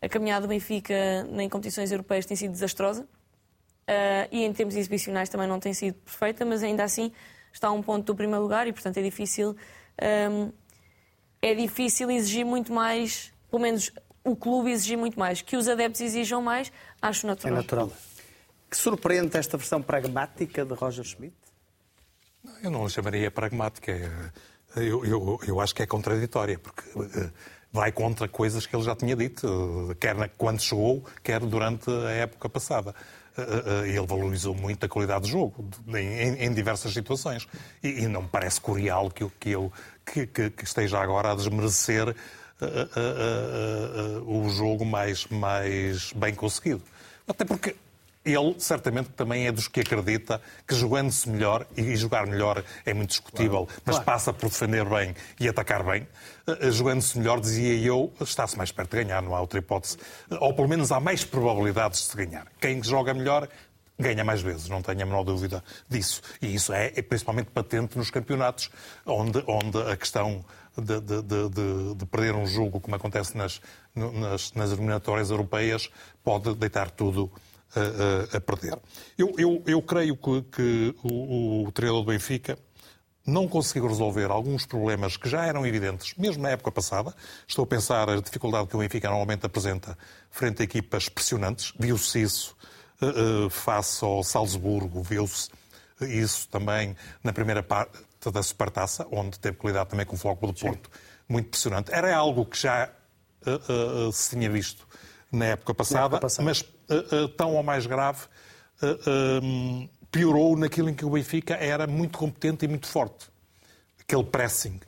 a 0.00 0.08
caminhada 0.08 0.46
do 0.46 0.48
Benfica 0.48 0.94
em 1.38 1.48
competições 1.48 1.90
europeias 1.90 2.24
tem 2.24 2.36
sido 2.36 2.52
desastrosa. 2.52 3.02
Uh, 3.02 4.28
e 4.30 4.44
em 4.44 4.52
termos 4.52 4.76
exibicionais 4.76 5.28
também 5.28 5.48
não 5.48 5.58
tem 5.58 5.74
sido 5.74 5.96
perfeita, 5.96 6.44
mas 6.44 6.62
ainda 6.62 6.84
assim 6.84 7.10
está 7.52 7.66
a 7.66 7.72
um 7.72 7.82
ponto 7.82 8.06
do 8.06 8.14
primeiro 8.14 8.42
lugar 8.42 8.68
e, 8.68 8.72
portanto, 8.72 8.96
é 8.96 9.02
difícil, 9.02 9.56
um, 10.30 10.52
é 11.42 11.52
difícil 11.52 12.08
exigir 12.08 12.46
muito 12.46 12.72
mais, 12.72 13.32
pelo 13.50 13.60
menos 13.60 13.92
o 14.24 14.36
clube 14.36 14.70
exigir 14.70 14.98
muito 14.98 15.18
mais. 15.18 15.42
Que 15.42 15.56
os 15.56 15.68
adeptos 15.68 16.00
exijam 16.00 16.42
mais, 16.42 16.72
acho 17.00 17.26
natural. 17.26 17.52
É 17.52 17.56
natural. 17.56 17.92
que 18.70 18.76
surpreende 18.76 19.36
esta 19.36 19.56
versão 19.56 19.82
pragmática 19.82 20.64
de 20.64 20.74
Roger 20.74 21.04
Schmidt? 21.04 21.34
Eu 22.62 22.70
não 22.70 22.88
chamaria 22.88 23.30
pragmática. 23.30 23.92
Eu, 24.76 25.04
eu, 25.04 25.40
eu 25.46 25.60
acho 25.60 25.74
que 25.74 25.82
é 25.82 25.86
contraditória, 25.86 26.58
porque 26.58 26.82
uh, 26.98 27.32
vai 27.72 27.92
contra 27.92 28.28
coisas 28.28 28.66
que 28.66 28.74
ele 28.74 28.84
já 28.84 28.94
tinha 28.94 29.16
dito, 29.16 29.96
quer 30.00 30.14
na, 30.14 30.28
quando 30.28 30.60
chegou, 30.60 31.04
quer 31.22 31.40
durante 31.40 31.90
a 31.90 32.10
época 32.10 32.48
passada. 32.48 32.94
Uh, 33.36 33.84
ele 33.86 34.06
valorizou 34.06 34.54
muito 34.54 34.84
a 34.84 34.88
qualidade 34.88 35.22
do 35.22 35.28
jogo, 35.28 35.68
em, 35.88 36.44
em 36.44 36.52
diversas 36.52 36.92
situações. 36.92 37.46
E, 37.82 38.02
e, 38.02 38.08
não 38.08 38.22
me 38.22 38.28
parece 38.28 38.60
curial 38.60 39.10
que, 39.10 39.28
que, 39.38 39.50
eu, 39.50 39.72
que, 40.04 40.26
que, 40.26 40.50
que 40.50 40.64
esteja 40.64 40.98
agora 40.98 41.32
a 41.32 41.34
desmerecer 41.34 42.14
o 44.26 44.48
jogo 44.50 44.84
mais, 44.84 45.26
mais 45.26 46.12
bem 46.12 46.34
conseguido. 46.34 46.82
Até 47.26 47.44
porque 47.44 47.76
ele 48.24 48.54
certamente 48.58 49.08
também 49.10 49.46
é 49.46 49.52
dos 49.52 49.66
que 49.66 49.80
acredita 49.80 50.40
que 50.66 50.74
jogando-se 50.74 51.28
melhor, 51.28 51.66
e 51.76 51.96
jogar 51.96 52.26
melhor 52.26 52.62
é 52.84 52.92
muito 52.92 53.10
discutível, 53.10 53.66
claro. 53.66 53.82
mas 53.84 53.94
claro. 53.96 54.04
passa 54.04 54.32
por 54.32 54.50
defender 54.50 54.84
bem 54.84 55.14
e 55.38 55.48
atacar 55.48 55.82
bem, 55.82 56.06
eh, 56.46 56.58
eh, 56.60 56.70
jogando-se 56.70 57.18
melhor, 57.18 57.40
dizia 57.40 57.74
eu, 57.74 58.12
está-se 58.20 58.58
mais 58.58 58.70
perto 58.70 58.90
de 58.96 59.04
ganhar, 59.04 59.22
não 59.22 59.34
há 59.34 59.40
outra 59.40 59.58
hipótese. 59.58 59.96
Ou 60.38 60.54
pelo 60.54 60.68
menos 60.68 60.92
há 60.92 61.00
mais 61.00 61.24
probabilidades 61.24 62.08
de 62.08 62.24
ganhar. 62.24 62.46
Quem 62.60 62.82
joga 62.82 63.14
melhor 63.14 63.48
ganha 63.98 64.24
mais 64.24 64.40
vezes, 64.40 64.68
não 64.68 64.82
tenho 64.82 65.02
a 65.02 65.06
menor 65.06 65.24
dúvida 65.24 65.62
disso. 65.88 66.22
E 66.40 66.54
isso 66.54 66.72
é, 66.72 66.92
é 66.96 67.02
principalmente 67.02 67.50
patente 67.50 67.96
nos 67.96 68.10
campeonatos, 68.10 68.70
onde, 69.04 69.42
onde 69.46 69.78
a 69.90 69.96
questão 69.96 70.44
de, 70.76 71.00
de, 71.00 71.22
de, 71.22 71.94
de, 71.94 72.06
perder 72.06 72.34
um 72.34 72.46
jogo, 72.46 72.80
como 72.80 72.94
acontece 72.96 73.36
nas, 73.36 73.60
nas, 73.94 74.52
nas 74.52 74.72
eliminatórias 74.72 75.30
europeias, 75.30 75.90
pode 76.22 76.54
deitar 76.54 76.90
tudo 76.90 77.30
a, 77.74 78.34
a, 78.34 78.36
a 78.38 78.40
perder. 78.40 78.78
Eu, 79.16 79.32
eu, 79.38 79.62
eu, 79.66 79.82
creio 79.82 80.16
que, 80.16 80.42
que 80.42 80.94
o, 81.02 81.64
o 81.64 81.72
treinador 81.72 82.02
do 82.02 82.10
Benfica 82.10 82.58
não 83.26 83.46
conseguiu 83.46 83.86
resolver 83.86 84.30
alguns 84.30 84.66
problemas 84.66 85.16
que 85.16 85.28
já 85.28 85.44
eram 85.44 85.66
evidentes, 85.66 86.14
mesmo 86.16 86.42
na 86.42 86.50
época 86.50 86.72
passada. 86.72 87.14
Estou 87.46 87.64
a 87.64 87.66
pensar 87.66 88.08
a 88.08 88.20
dificuldade 88.20 88.68
que 88.68 88.76
o 88.76 88.78
Benfica 88.78 89.08
normalmente 89.08 89.46
apresenta 89.46 89.96
frente 90.30 90.62
a 90.62 90.64
equipas 90.64 91.08
pressionantes. 91.08 91.72
Viu-se 91.78 92.22
isso 92.22 92.56
uh, 93.00 93.46
uh, 93.46 93.50
face 93.50 94.04
ao 94.04 94.24
Salzburgo, 94.24 95.02
viu-se 95.02 95.50
isso 96.00 96.48
também 96.48 96.96
na 97.22 97.32
primeira 97.32 97.62
parte 97.62 97.98
da 98.28 98.42
Supertaça, 98.42 99.06
onde 99.10 99.38
teve 99.38 99.56
qualidade 99.56 99.90
também 99.90 100.04
com 100.04 100.16
o 100.16 100.18
Floco 100.18 100.46
do 100.46 100.52
Porto, 100.52 100.90
Sim. 100.92 101.00
muito 101.28 101.48
pressionante. 101.48 101.92
Era 101.92 102.14
algo 102.14 102.44
que 102.44 102.58
já 102.58 102.90
uh, 103.46 104.12
se 104.12 104.30
tinha 104.30 104.50
visto 104.50 104.86
na 105.32 105.46
época 105.46 105.74
passada, 105.74 106.00
na 106.00 106.06
época 106.06 106.20
passada. 106.20 106.44
mas 106.44 106.60
uh, 106.60 107.24
uh, 107.24 107.28
tão 107.28 107.54
ou 107.54 107.62
mais 107.62 107.86
grave, 107.86 108.24
uh, 108.82 109.88
piorou 110.10 110.56
naquilo 110.56 110.88
em 110.90 110.94
que 110.94 111.04
o 111.04 111.10
Benfica 111.10 111.54
era 111.54 111.86
muito 111.86 112.18
competente 112.18 112.64
e 112.64 112.68
muito 112.68 112.86
forte. 112.86 113.28
Aquele 114.00 114.24
pressing 114.24 114.80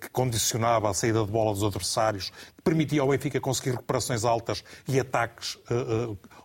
que 0.00 0.08
condicionava 0.08 0.88
a 0.88 0.94
saída 0.94 1.22
de 1.22 1.30
bola 1.30 1.52
dos 1.52 1.62
adversários, 1.62 2.30
que 2.56 2.62
permitia 2.64 3.02
ao 3.02 3.08
Benfica 3.08 3.38
conseguir 3.38 3.72
recuperações 3.72 4.24
altas 4.24 4.64
e 4.88 4.98
ataques 4.98 5.58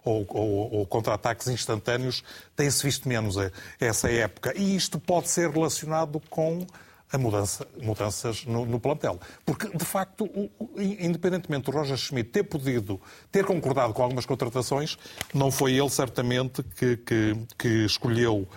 ou, 0.08 0.26
ou, 0.30 0.74
ou 0.74 0.86
contra-ataques 0.86 1.48
instantâneos, 1.48 2.24
tem-se 2.56 2.84
visto 2.84 3.08
menos 3.08 3.36
essa 3.80 4.10
época. 4.10 4.54
E 4.56 4.76
isto 4.76 5.00
pode 5.00 5.30
ser 5.30 5.50
relacionado 5.50 6.22
com 6.30 6.66
a 7.12 7.18
mudança, 7.18 7.66
mudanças 7.82 8.46
no, 8.46 8.66
no, 8.66 8.80
plantel. 8.80 9.20
Porque, 9.46 9.70
de 9.70 9.86
facto, 9.86 10.26
o, 10.26 10.50
independentemente 10.78 11.66
do 11.66 11.72
Roger 11.72 11.98
Schmidt 11.98 12.32
ter 12.32 12.44
podido, 12.44 13.00
ter 13.32 13.46
concordado 13.46 13.94
com 13.94 14.04
algumas 14.04 14.26
contratações, 14.26 14.98
não 15.34 15.52
foi 15.52 15.74
ele, 15.74 15.90
certamente, 15.90 16.64
que, 16.64 16.98
que, 16.98 17.38
que 17.58 17.86
escolheu 17.86 18.48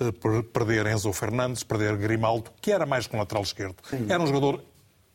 uh, 0.00 0.42
perder 0.44 0.86
Enzo 0.86 1.12
Fernandes, 1.12 1.62
perder 1.62 1.96
Grimaldo, 1.96 2.50
que 2.62 2.72
era 2.72 2.86
mais 2.86 3.06
que 3.06 3.14
um 3.14 3.18
lateral 3.18 3.42
esquerdo. 3.42 3.76
Sim. 3.88 4.06
Era 4.08 4.22
um 4.22 4.26
jogador 4.26 4.64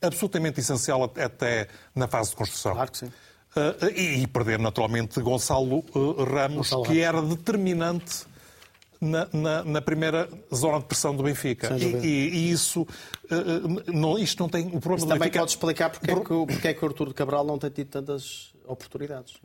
absolutamente 0.01 0.59
essencial 0.59 1.03
até 1.03 1.67
na 1.95 2.07
fase 2.07 2.31
de 2.31 2.35
construção. 2.35 2.73
Claro 2.73 2.91
que 2.91 2.97
sim. 2.99 3.11
Uh, 3.55 3.85
e, 3.95 4.25
perder, 4.27 4.57
naturalmente, 4.57 5.21
Gonçalo 5.21 5.85
uh, 5.93 6.23
Ramos, 6.23 6.69
Gonçalo 6.69 6.83
que 6.83 6.99
era 6.99 7.21
determinante 7.21 8.25
na, 8.99 9.27
na, 9.31 9.63
na, 9.63 9.81
primeira 9.81 10.27
zona 10.53 10.79
de 10.79 10.85
pressão 10.85 11.15
do 11.15 11.23
Benfica. 11.23 11.75
E, 11.77 11.83
e, 11.83 12.29
e, 12.29 12.51
isso, 12.51 12.81
uh, 12.81 13.91
não, 13.93 14.17
isto 14.17 14.41
não 14.41 14.49
tem... 14.49 14.65
O 14.67 14.79
problema 14.79 14.95
isso 14.95 15.07
também 15.07 15.19
Benfica... 15.19 15.39
pode 15.39 15.51
explicar 15.51 15.89
porque, 15.91 16.11
é 16.11 16.15
que, 16.15 16.21
porque 16.23 16.67
é 16.67 16.73
que 16.73 16.83
o 16.83 16.87
Arturo 16.87 17.13
Cabral 17.13 17.45
não 17.45 17.59
tem 17.59 17.69
tido 17.69 17.89
tantas 17.89 18.53
oportunidades. 18.65 19.35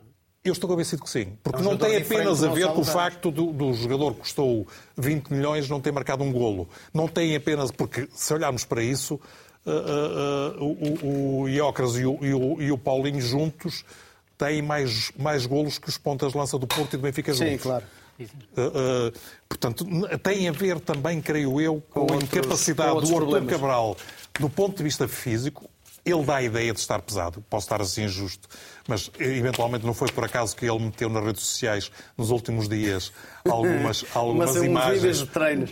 Eu 0.43 0.53
estou 0.53 0.69
convencido 0.69 1.03
que 1.03 1.09
sim. 1.09 1.37
Porque 1.43 1.59
é 1.59 1.61
um 1.61 1.71
não 1.71 1.77
tem 1.77 1.97
apenas 1.97 2.43
a 2.43 2.49
ver 2.49 2.69
com 2.69 2.81
o 2.81 2.85
facto 2.85 3.29
do, 3.29 3.51
do, 3.51 3.73
jogador 3.73 4.13
que 4.13 4.21
custou 4.21 4.65
20 4.97 5.29
milhões 5.29 5.69
não 5.69 5.81
ter 5.81 5.91
marcado 5.91 6.23
um 6.23 6.31
golo. 6.31 6.67
Não 6.91 7.07
tem 7.07 7.35
apenas... 7.35 7.69
Porque, 7.69 8.07
se 8.11 8.33
olharmos 8.33 8.63
para 8.63 8.81
isso, 8.81 9.19
uh, 9.65 10.61
uh, 10.61 10.63
o, 10.63 11.41
o 11.41 11.49
Iócrates 11.49 11.95
e 11.95 12.05
o, 12.05 12.19
e, 12.21 12.33
o, 12.33 12.61
e 12.61 12.71
o 12.71 12.77
Paulinho 12.77 13.21
juntos 13.21 13.83
têm 14.37 14.61
mais, 14.61 15.11
mais 15.17 15.45
golos 15.45 15.77
que 15.77 15.89
os 15.89 15.97
pontas 15.97 16.31
de 16.31 16.37
lança 16.37 16.57
do 16.57 16.65
Porto 16.65 16.93
e 16.93 16.97
do 16.97 17.03
Benfica 17.03 17.33
juntos. 17.33 17.51
Sim, 17.51 17.57
claro. 17.57 17.85
Uh, 18.19 18.23
uh, 18.25 19.13
portanto, 19.47 19.85
tem 20.21 20.49
a 20.49 20.51
ver 20.51 20.79
também, 20.79 21.21
creio 21.21 21.61
eu, 21.61 21.81
com, 21.89 22.05
com 22.05 22.13
a 22.13 22.17
incapacidade 22.17 23.01
do 23.01 23.15
Artur 23.15 23.45
Cabral, 23.45 23.95
do 24.39 24.49
ponto 24.49 24.77
de 24.77 24.83
vista 24.83 25.07
físico. 25.07 25.68
Ele 26.09 26.23
dá 26.23 26.37
a 26.37 26.43
ideia 26.43 26.73
de 26.73 26.79
estar 26.79 27.01
pesado, 27.01 27.43
posso 27.49 27.65
estar 27.65 27.81
assim 27.81 28.03
injusto, 28.03 28.47
mas 28.87 29.11
eventualmente 29.19 29.85
não 29.85 29.93
foi 29.93 30.11
por 30.11 30.23
acaso 30.23 30.55
que 30.55 30.65
ele 30.65 30.79
meteu 30.79 31.09
nas 31.09 31.23
redes 31.23 31.43
sociais 31.43 31.91
nos 32.17 32.31
últimos 32.31 32.67
dias 32.67 33.11
algumas, 33.47 34.05
algumas 34.13 34.55
imagens 34.55 35.21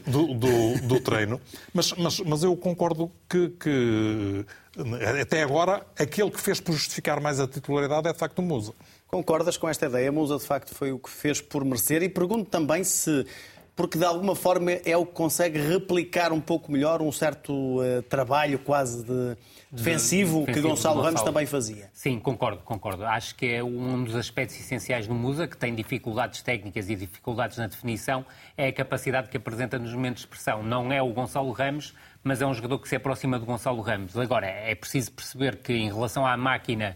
do, 0.06 0.34
do, 0.34 0.82
do, 0.82 1.00
treino. 1.00 1.40
Mas, 1.74 1.94
mas, 1.94 2.20
mas 2.20 2.44
eu 2.44 2.56
concordo 2.56 3.12
que, 3.30 3.50
que, 3.50 4.46
até 5.22 5.44
agora 5.44 5.86
aquele 5.98 6.30
que 6.30 6.40
fez 6.40 6.60
por 6.60 6.74
justificar 6.74 7.20
mais 7.20 7.40
a 7.40 7.48
titularidade 7.48 8.08
é 8.08 8.14
de 8.14 8.20
facto 8.20 8.40
o 8.40 8.42
Musa. 8.42 8.74
Concordas 9.08 9.56
com 9.56 9.70
esta 9.70 9.86
ideia? 9.86 10.12
Musa, 10.12 10.38
de 10.38 10.44
facto, 10.44 10.76
foi 10.76 10.92
o 10.92 11.00
que 11.00 11.10
fez 11.10 11.40
por 11.40 11.64
merecer. 11.64 12.04
E 12.04 12.10
pergunto 12.10 12.50
também 12.50 12.84
se, 12.84 13.26
porque 13.76 13.98
de 13.98 14.04
alguma 14.04 14.36
forma 14.36 14.72
é 14.72 14.98
o 14.98 15.06
que 15.06 15.14
consegue 15.14 15.60
replicar 15.60 16.34
um 16.34 16.42
pouco 16.42 16.72
melhor 16.72 17.02
um 17.02 17.12
certo 17.12 17.54
uh, 17.54 18.02
trabalho 18.04 18.60
quase 18.60 19.04
de 19.04 19.38
defensivo, 19.72 20.46
de, 20.46 20.54
que 20.54 20.62
Gonçalo 20.62 21.02
Ramos 21.02 21.22
também 21.22 21.46
fazia. 21.46 21.90
Sim, 21.94 22.20
concordo, 22.20 22.62
concordo. 22.64 23.06
Acho 23.06 23.36
que 23.36 23.46
é 23.46 23.64
um 23.64 24.04
dos 24.04 24.16
aspectos 24.16 24.60
essenciais 24.60 25.08
do 25.08 25.14
Musa, 25.14 25.48
que 25.48 25.58
tem 25.58 25.76
dificuldades 25.76 26.42
técnicas 26.42 26.90
e 26.90 26.96
dificuldades 26.96 27.58
na 27.58 27.68
definição, 27.68 28.26
é 28.58 28.68
a 28.68 28.74
capacidade 28.74 29.30
que 29.30 29.38
apresenta 29.38 29.78
nos 29.78 29.94
momentos 29.94 30.22
de 30.22 30.28
pressão. 30.28 30.64
Não 30.64 30.92
é 30.92 31.02
o 31.02 31.12
Gonçalo 31.12 31.52
Ramos, 31.52 31.94
mas 32.24 32.42
é 32.42 32.46
um 32.46 32.54
jogador 32.54 32.80
que 32.80 32.88
se 32.88 32.96
aproxima 32.96 33.38
do 33.38 33.46
Gonçalo 33.46 33.82
Ramos. 33.82 34.18
Agora, 34.18 34.48
é 34.48 34.74
preciso 34.76 35.12
perceber 35.12 35.58
que 35.58 35.74
em 35.74 35.88
relação 35.88 36.26
à 36.26 36.36
máquina 36.36 36.96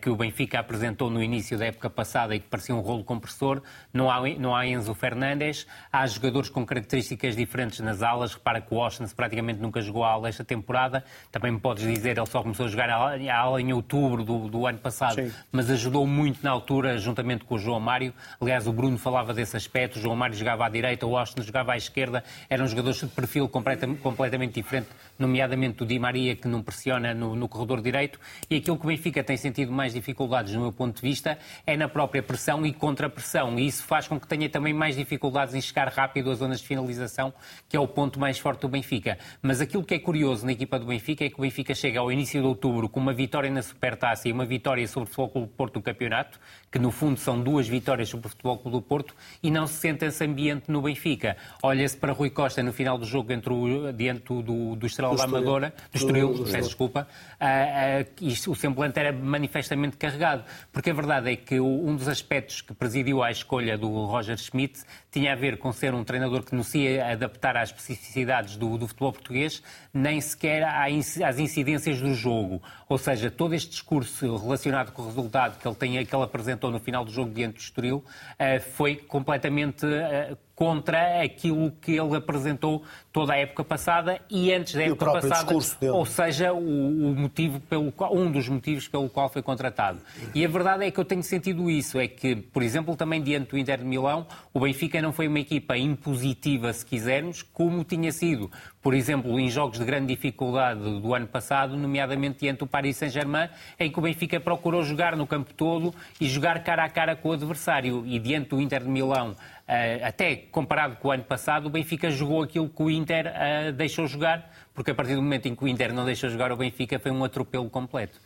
que 0.00 0.08
o 0.08 0.16
Benfica 0.16 0.58
apresentou 0.58 1.10
no 1.10 1.22
início 1.22 1.58
da 1.58 1.66
época 1.66 1.90
passada 1.90 2.34
e 2.34 2.40
que 2.40 2.48
parecia 2.48 2.74
um 2.74 2.80
rolo 2.80 3.04
compressor. 3.04 3.62
Não 3.92 4.10
há, 4.10 4.20
não 4.38 4.54
há 4.54 4.66
Enzo 4.66 4.94
Fernandes, 4.94 5.66
há 5.92 6.06
jogadores 6.06 6.48
com 6.48 6.64
características 6.64 7.36
diferentes 7.36 7.80
nas 7.80 8.02
alas. 8.02 8.34
Repara 8.34 8.60
que 8.60 8.72
o 8.72 8.76
Washington 8.76 9.14
praticamente 9.14 9.60
nunca 9.60 9.80
jogou 9.80 10.04
a 10.04 10.10
ala 10.10 10.28
esta 10.28 10.44
temporada. 10.44 11.04
Também 11.30 11.52
me 11.52 11.60
podes 11.60 11.84
dizer, 11.84 12.16
ele 12.16 12.26
só 12.26 12.42
começou 12.42 12.66
a 12.66 12.68
jogar 12.68 12.88
a 12.90 13.36
ala 13.36 13.60
em 13.60 13.72
outubro 13.72 14.24
do, 14.24 14.48
do 14.48 14.66
ano 14.66 14.78
passado, 14.78 15.16
Sim. 15.16 15.32
mas 15.50 15.70
ajudou 15.70 16.06
muito 16.06 16.42
na 16.42 16.50
altura, 16.50 16.98
juntamente 16.98 17.44
com 17.44 17.56
o 17.56 17.58
João 17.58 17.80
Mário. 17.80 18.14
Aliás, 18.40 18.66
o 18.66 18.72
Bruno 18.72 18.98
falava 18.98 19.34
desse 19.34 19.56
aspecto. 19.56 19.98
O 19.98 20.00
João 20.00 20.16
Mário 20.16 20.36
jogava 20.36 20.66
à 20.66 20.68
direita, 20.68 21.06
o 21.06 21.10
Washington 21.10 21.42
jogava 21.42 21.72
à 21.72 21.76
esquerda. 21.76 22.22
Eram 22.48 22.66
jogadores 22.66 23.00
de 23.00 23.06
perfil 23.06 23.48
completamente 23.48 24.54
diferente, 24.54 24.88
nomeadamente 25.18 25.82
o 25.82 25.86
Di 25.86 25.98
Maria, 25.98 26.36
que 26.36 26.48
não 26.48 26.62
pressiona 26.62 27.12
no, 27.12 27.34
no 27.34 27.48
corredor 27.48 27.80
direito. 27.80 28.18
E 28.48 28.56
aquilo 28.56 28.78
que 28.78 28.84
o 28.84 28.88
Benfica 28.88 29.22
tem 29.22 29.36
sentido 29.36 29.63
tido 29.64 29.72
mais 29.72 29.94
dificuldades, 29.94 30.52
no 30.52 30.60
meu 30.60 30.72
ponto 30.72 30.96
de 30.96 31.02
vista, 31.02 31.38
é 31.66 31.76
na 31.76 31.88
própria 31.88 32.22
pressão 32.22 32.64
e 32.66 32.72
contra-pressão. 32.72 33.58
E 33.58 33.66
isso 33.66 33.82
faz 33.82 34.06
com 34.06 34.20
que 34.20 34.28
tenha 34.28 34.48
também 34.48 34.72
mais 34.72 34.96
dificuldades 34.96 35.54
em 35.54 35.60
chegar 35.60 35.88
rápido 35.88 36.30
às 36.30 36.38
zonas 36.38 36.60
de 36.60 36.66
finalização, 36.66 37.32
que 37.68 37.76
é 37.76 37.80
o 37.80 37.88
ponto 37.88 38.20
mais 38.20 38.38
forte 38.38 38.60
do 38.60 38.68
Benfica. 38.68 39.18
Mas 39.42 39.60
aquilo 39.60 39.82
que 39.82 39.94
é 39.94 39.98
curioso 39.98 40.44
na 40.44 40.52
equipa 40.52 40.78
do 40.78 40.86
Benfica 40.86 41.24
é 41.24 41.30
que 41.30 41.36
o 41.36 41.42
Benfica 41.42 41.74
chega 41.74 42.00
ao 42.00 42.12
início 42.12 42.40
de 42.40 42.46
outubro 42.46 42.88
com 42.88 43.00
uma 43.00 43.12
vitória 43.12 43.50
na 43.50 43.62
Supertaça 43.62 44.28
e 44.28 44.32
uma 44.32 44.44
vitória 44.44 44.86
sobre 44.86 45.08
o 45.08 45.12
Futebol 45.12 45.30
Clube 45.30 45.46
do 45.48 45.54
Porto 45.54 45.76
no 45.76 45.82
campeonato, 45.82 46.38
que 46.70 46.78
no 46.78 46.90
fundo 46.90 47.18
são 47.18 47.40
duas 47.40 47.66
vitórias 47.66 48.08
sobre 48.08 48.26
o 48.26 48.30
Futebol 48.30 48.58
Clube 48.58 48.76
do 48.76 48.82
Porto, 48.82 49.14
e 49.42 49.50
não 49.50 49.66
se 49.66 49.74
sente 49.74 50.04
esse 50.04 50.24
ambiente 50.24 50.70
no 50.70 50.82
Benfica. 50.82 51.36
Olha-se 51.62 51.96
para 51.96 52.12
Rui 52.12 52.30
Costa 52.30 52.62
no 52.62 52.72
final 52.72 52.98
do 52.98 53.06
jogo 53.06 53.32
entre 53.32 53.52
o, 53.52 53.92
diante 53.92 54.24
do, 54.24 54.76
do 54.76 54.86
Estrela 54.86 55.16
da 55.16 55.24
Amadora, 55.24 55.72
do 55.92 55.96
Estoril, 55.96 56.44
peço 56.44 56.68
desculpa, 56.68 57.06
uh, 57.40 58.24
uh, 58.24 58.50
o 58.50 58.54
semblante 58.54 58.98
era 58.98 59.12
manifestamente 59.12 59.53
manifestamente 59.54 59.96
carregado. 59.96 60.44
Porque 60.72 60.90
a 60.90 60.94
verdade 60.94 61.30
é 61.30 61.36
que 61.36 61.60
um 61.60 61.94
dos 61.94 62.08
aspectos 62.08 62.60
que 62.60 62.74
presidiu 62.74 63.22
à 63.22 63.30
escolha 63.30 63.78
do 63.78 63.88
Roger 64.06 64.36
Schmidt 64.36 64.82
tinha 65.14 65.32
a 65.32 65.36
ver 65.36 65.58
com 65.58 65.72
ser 65.72 65.94
um 65.94 66.02
treinador 66.02 66.42
que 66.42 66.56
não 66.56 66.64
se 66.64 66.78
ia 66.78 67.12
adaptar 67.12 67.56
às 67.56 67.68
especificidades 67.68 68.56
do, 68.56 68.76
do 68.76 68.88
futebol 68.88 69.12
português, 69.12 69.62
nem 69.92 70.20
sequer 70.20 70.64
às 70.64 71.38
incidências 71.38 72.00
do 72.00 72.12
jogo. 72.12 72.60
Ou 72.88 72.98
seja, 72.98 73.30
todo 73.30 73.54
este 73.54 73.70
discurso 73.70 74.36
relacionado 74.36 74.90
com 74.90 75.02
o 75.02 75.06
resultado 75.06 75.56
que 75.60 75.68
ele, 75.68 75.76
tem, 75.76 76.04
que 76.04 76.16
ele 76.16 76.24
apresentou 76.24 76.68
no 76.68 76.80
final 76.80 77.04
do 77.04 77.12
jogo 77.12 77.32
diante 77.32 77.54
do 77.54 77.60
Estoril 77.60 78.04
eh, 78.36 78.58
foi 78.58 78.96
completamente 78.96 79.86
eh, 79.86 80.36
contra 80.54 81.22
aquilo 81.22 81.72
que 81.80 81.92
ele 81.92 82.16
apresentou 82.16 82.82
toda 83.12 83.32
a 83.32 83.36
época 83.36 83.64
passada 83.64 84.20
e 84.30 84.52
antes 84.52 84.74
da 84.74 84.84
época 84.84 85.12
passada, 85.12 85.52
ou 85.92 86.06
seja, 86.06 86.52
o, 86.52 86.58
o, 86.58 87.14
motivo 87.14 87.60
pelo 87.60 87.90
qual, 87.90 88.14
um 88.14 88.30
dos 88.30 88.48
motivos 88.48 88.86
pelo 88.86 89.08
qual 89.08 89.28
foi 89.28 89.42
contratado. 89.42 89.98
E 90.34 90.44
a 90.44 90.48
verdade 90.48 90.84
é 90.84 90.90
que 90.90 90.98
eu 90.98 91.04
tenho 91.04 91.22
sentido 91.22 91.68
isso, 91.68 91.98
é 91.98 92.06
que, 92.06 92.36
por 92.36 92.62
exemplo, 92.62 92.94
também 92.96 93.20
diante 93.20 93.50
do 93.50 93.58
Inter 93.58 93.78
de 93.78 93.84
Milão, 93.84 94.26
o 94.52 94.60
Benfica 94.60 95.00
não 95.04 95.12
foi 95.12 95.28
uma 95.28 95.38
equipa 95.38 95.76
impositiva, 95.76 96.72
se 96.72 96.84
quisermos, 96.84 97.42
como 97.42 97.84
tinha 97.84 98.10
sido, 98.10 98.50
por 98.82 98.94
exemplo, 98.94 99.38
em 99.38 99.50
jogos 99.50 99.78
de 99.78 99.84
grande 99.84 100.14
dificuldade 100.14 100.80
do 100.80 101.14
ano 101.14 101.26
passado, 101.26 101.76
nomeadamente 101.76 102.40
diante 102.40 102.60
do 102.60 102.66
Paris 102.66 102.96
Saint-Germain, 102.96 103.50
em 103.78 103.92
que 103.92 103.98
o 103.98 104.02
Benfica 104.02 104.40
procurou 104.40 104.82
jogar 104.82 105.14
no 105.14 105.26
campo 105.26 105.52
todo 105.52 105.94
e 106.18 106.26
jogar 106.26 106.64
cara 106.64 106.84
a 106.84 106.88
cara 106.88 107.14
com 107.14 107.28
o 107.28 107.32
adversário. 107.32 108.02
E 108.06 108.18
diante 108.18 108.50
do 108.50 108.60
Inter 108.60 108.82
de 108.82 108.88
Milão, 108.88 109.36
eh, 109.68 110.00
até 110.02 110.36
comparado 110.36 110.96
com 110.96 111.08
o 111.08 111.10
ano 111.10 111.24
passado, 111.24 111.66
o 111.66 111.70
Benfica 111.70 112.10
jogou 112.10 112.42
aquilo 112.42 112.68
que 112.68 112.82
o 112.82 112.90
Inter 112.90 113.26
uh, 113.26 113.72
deixou 113.72 114.06
jogar, 114.06 114.50
porque 114.74 114.90
a 114.90 114.94
partir 114.94 115.14
do 115.14 115.22
momento 115.22 115.46
em 115.46 115.54
que 115.54 115.64
o 115.64 115.68
Inter 115.68 115.92
não 115.92 116.06
deixou 116.06 116.30
jogar 116.30 116.50
o 116.50 116.56
Benfica 116.56 116.98
foi 116.98 117.10
um 117.10 117.22
atropelo 117.22 117.68
completo. 117.68 118.18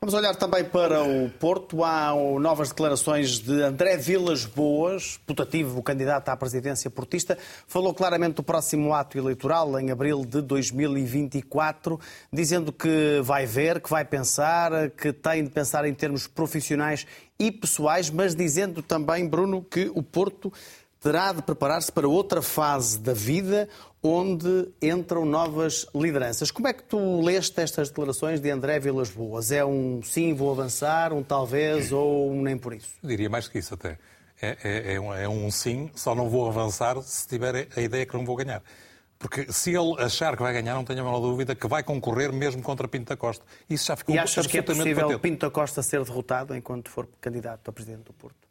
Vamos 0.00 0.14
olhar 0.14 0.36
também 0.36 0.64
para 0.64 1.02
o 1.02 1.28
Porto. 1.28 1.82
Há 1.82 2.14
novas 2.40 2.68
declarações 2.68 3.40
de 3.40 3.62
André 3.62 3.96
Vilas 3.96 4.44
Boas, 4.44 5.18
putativo 5.26 5.82
candidato 5.82 6.28
à 6.28 6.36
presidência 6.36 6.88
portista. 6.88 7.36
Falou 7.66 7.92
claramente 7.92 8.36
do 8.36 8.42
próximo 8.44 8.94
ato 8.94 9.18
eleitoral, 9.18 9.76
em 9.76 9.90
abril 9.90 10.24
de 10.24 10.40
2024, 10.40 11.98
dizendo 12.32 12.72
que 12.72 13.20
vai 13.24 13.44
ver, 13.44 13.80
que 13.80 13.90
vai 13.90 14.04
pensar, 14.04 14.88
que 14.90 15.12
tem 15.12 15.42
de 15.42 15.50
pensar 15.50 15.84
em 15.84 15.92
termos 15.92 16.28
profissionais 16.28 17.04
e 17.36 17.50
pessoais, 17.50 18.08
mas 18.08 18.36
dizendo 18.36 18.84
também, 18.84 19.28
Bruno, 19.28 19.64
que 19.68 19.90
o 19.92 20.02
Porto 20.02 20.52
terá 21.00 21.32
de 21.32 21.42
preparar-se 21.42 21.90
para 21.90 22.08
outra 22.08 22.42
fase 22.42 22.98
da 22.98 23.12
vida 23.12 23.68
onde 24.02 24.68
entram 24.80 25.24
novas 25.24 25.86
lideranças. 25.94 26.50
Como 26.50 26.68
é 26.68 26.72
que 26.72 26.82
tu 26.82 27.20
leste 27.20 27.60
estas 27.60 27.88
declarações 27.88 28.40
de 28.40 28.50
André 28.50 28.78
Vilas 28.78 29.10
Boas? 29.10 29.50
É 29.50 29.64
um 29.64 30.02
sim, 30.02 30.34
vou 30.34 30.50
avançar, 30.50 31.12
um 31.12 31.22
talvez 31.22 31.92
ou 31.92 32.30
um 32.30 32.42
nem 32.42 32.56
por 32.56 32.72
isso? 32.72 32.94
Eu 33.02 33.08
diria 33.08 33.28
mais 33.28 33.48
que 33.48 33.58
isso 33.58 33.74
até. 33.74 33.98
É, 34.40 34.56
é, 34.62 34.94
é, 34.94 35.00
um, 35.00 35.12
é 35.14 35.28
um 35.28 35.50
sim, 35.50 35.90
só 35.96 36.14
não 36.14 36.28
vou 36.28 36.46
avançar 36.46 37.00
se 37.02 37.26
tiver 37.26 37.68
a 37.76 37.80
ideia 37.80 38.06
que 38.06 38.16
não 38.16 38.24
vou 38.24 38.36
ganhar. 38.36 38.62
Porque 39.18 39.52
se 39.52 39.70
ele 39.70 40.00
achar 40.00 40.36
que 40.36 40.42
vai 40.42 40.52
ganhar, 40.52 40.74
não 40.74 40.84
tenho 40.84 41.00
a 41.00 41.04
menor 41.04 41.18
dúvida 41.18 41.54
que 41.56 41.66
vai 41.66 41.82
concorrer 41.82 42.32
mesmo 42.32 42.62
contra 42.62 42.86
Pinto 42.86 43.08
da 43.08 43.16
Costa. 43.16 43.44
Isso 43.68 43.86
já 43.86 43.96
ficou 43.96 44.14
e 44.14 44.18
achas 44.18 44.46
que 44.46 44.58
é 44.58 44.62
possível 44.62 45.08
patente. 45.08 45.20
Pinto 45.20 45.46
da 45.46 45.50
Costa 45.50 45.82
ser 45.82 46.04
derrotado 46.04 46.54
enquanto 46.54 46.88
for 46.88 47.08
candidato 47.20 47.68
a 47.68 47.72
presidente 47.72 48.04
do 48.04 48.12
Porto? 48.12 48.46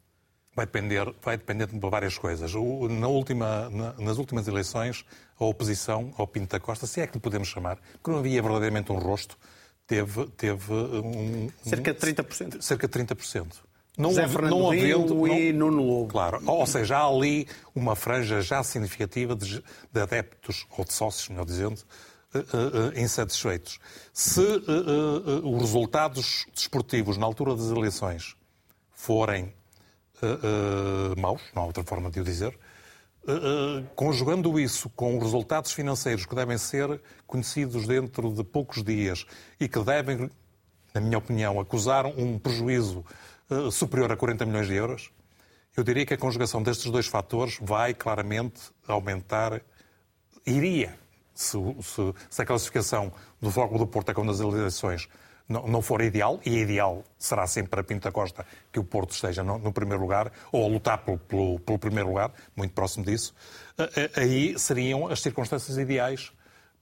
Vai 0.54 0.66
depender, 0.66 1.14
vai 1.22 1.38
depender 1.38 1.66
de 1.68 1.78
várias 1.78 2.18
coisas. 2.18 2.52
Na 2.52 3.08
última, 3.08 3.70
na, 3.70 3.92
nas 3.94 4.18
últimas 4.18 4.46
eleições, 4.46 5.06
a 5.38 5.44
oposição 5.44 6.12
ao 6.16 6.26
Pinto 6.26 6.52
da 6.52 6.60
Costa, 6.60 6.86
se 6.86 7.00
é 7.00 7.06
que 7.06 7.14
lhe 7.14 7.20
podemos 7.20 7.48
chamar, 7.48 7.78
porque 7.92 8.10
não 8.10 8.18
havia 8.18 8.42
verdadeiramente 8.42 8.90
um 8.92 8.98
rosto, 8.98 9.38
teve, 9.86 10.26
teve 10.36 10.72
um, 10.72 11.50
cerca 11.62 11.94
de 11.94 12.00
30%. 12.00 12.60
Cerca 12.60 12.88
de 12.88 12.98
30%. 12.98 13.46
Não, 13.96 14.10
José 14.10 14.28
Fernando 14.28 14.50
não 14.50 14.70
havendo, 14.70 15.26
e 15.26 15.52
não, 15.52 15.70
Nuno 15.70 15.82
Lobo. 15.82 16.12
Claro, 16.12 16.40
ou 16.46 16.66
seja, 16.66 16.98
há 16.98 17.06
ali 17.06 17.48
uma 17.74 17.96
franja 17.96 18.40
já 18.40 18.62
significativa 18.62 19.34
de, 19.34 19.62
de 19.92 20.00
adeptos, 20.00 20.66
ou 20.76 20.84
de 20.84 20.92
sócios, 20.92 21.28
melhor 21.28 21.44
dizendo, 21.44 21.80
uh, 22.32 22.38
uh, 22.38 23.00
insatisfeitos. 23.00 23.80
Se 24.12 24.40
uh, 24.40 25.48
os 25.52 25.60
resultados 25.62 26.46
desportivos 26.54 27.16
na 27.16 27.26
altura 27.26 27.56
das 27.56 27.70
eleições 27.70 28.36
forem 28.92 29.52
uh, 30.22 31.12
uh, 31.16 31.20
maus, 31.20 31.42
não 31.52 31.62
há 31.62 31.66
outra 31.66 31.82
forma 31.82 32.08
de 32.08 32.20
o 32.20 32.24
dizer, 32.24 32.56
uh, 33.28 33.86
conjugando 33.94 34.58
isso 34.58 34.88
com 34.90 35.16
os 35.16 35.22
resultados 35.22 35.72
financeiros 35.72 36.26
que 36.26 36.34
devem 36.34 36.58
ser 36.58 37.00
conhecidos 37.26 37.86
dentro 37.86 38.32
de 38.32 38.42
poucos 38.42 38.82
dias 38.82 39.26
e 39.60 39.68
que 39.68 39.78
devem, 39.80 40.30
na 40.94 41.00
minha 41.00 41.18
opinião, 41.18 41.60
acusar 41.60 42.06
um 42.06 42.38
prejuízo 42.38 43.04
superior 43.72 44.12
a 44.12 44.16
40 44.16 44.44
milhões 44.44 44.66
de 44.66 44.74
euros, 44.74 45.10
eu 45.78 45.84
diria 45.84 46.04
que 46.04 46.12
a 46.12 46.18
conjugação 46.18 46.60
destes 46.60 46.90
dois 46.90 47.06
fatores 47.06 47.56
vai 47.62 47.94
claramente 47.94 48.60
aumentar, 48.86 49.62
iria, 50.44 50.98
se, 51.32 51.56
se, 51.82 52.14
se 52.28 52.42
a 52.42 52.44
classificação 52.44 53.12
do 53.40 53.48
Foco 53.48 53.78
do 53.78 53.86
Porto 53.86 54.10
é 54.10 54.14
como 54.14 54.28
nas 54.28 54.40
eleições 54.40 55.08
não, 55.48 55.66
não 55.66 55.82
for 55.82 56.02
ideal, 56.02 56.40
e 56.44 56.58
ideal 56.58 57.02
será 57.18 57.46
sempre 57.46 57.70
para 57.70 57.82
Pinto 57.82 58.04
da 58.04 58.12
Costa 58.12 58.44
que 58.70 58.78
o 58.78 58.84
Porto 58.84 59.12
esteja 59.12 59.42
no, 59.42 59.58
no 59.58 59.72
primeiro 59.72 60.02
lugar, 60.02 60.30
ou 60.52 60.64
a 60.64 60.68
lutar 60.68 60.98
pelo, 60.98 61.18
pelo, 61.18 61.58
pelo, 61.60 61.78
primeiro 61.78 62.08
lugar, 62.08 62.32
muito 62.54 62.74
próximo 62.74 63.04
disso, 63.04 63.34
aí 64.16 64.58
seriam 64.58 65.08
as 65.08 65.20
circunstâncias 65.20 65.78
ideais 65.78 66.32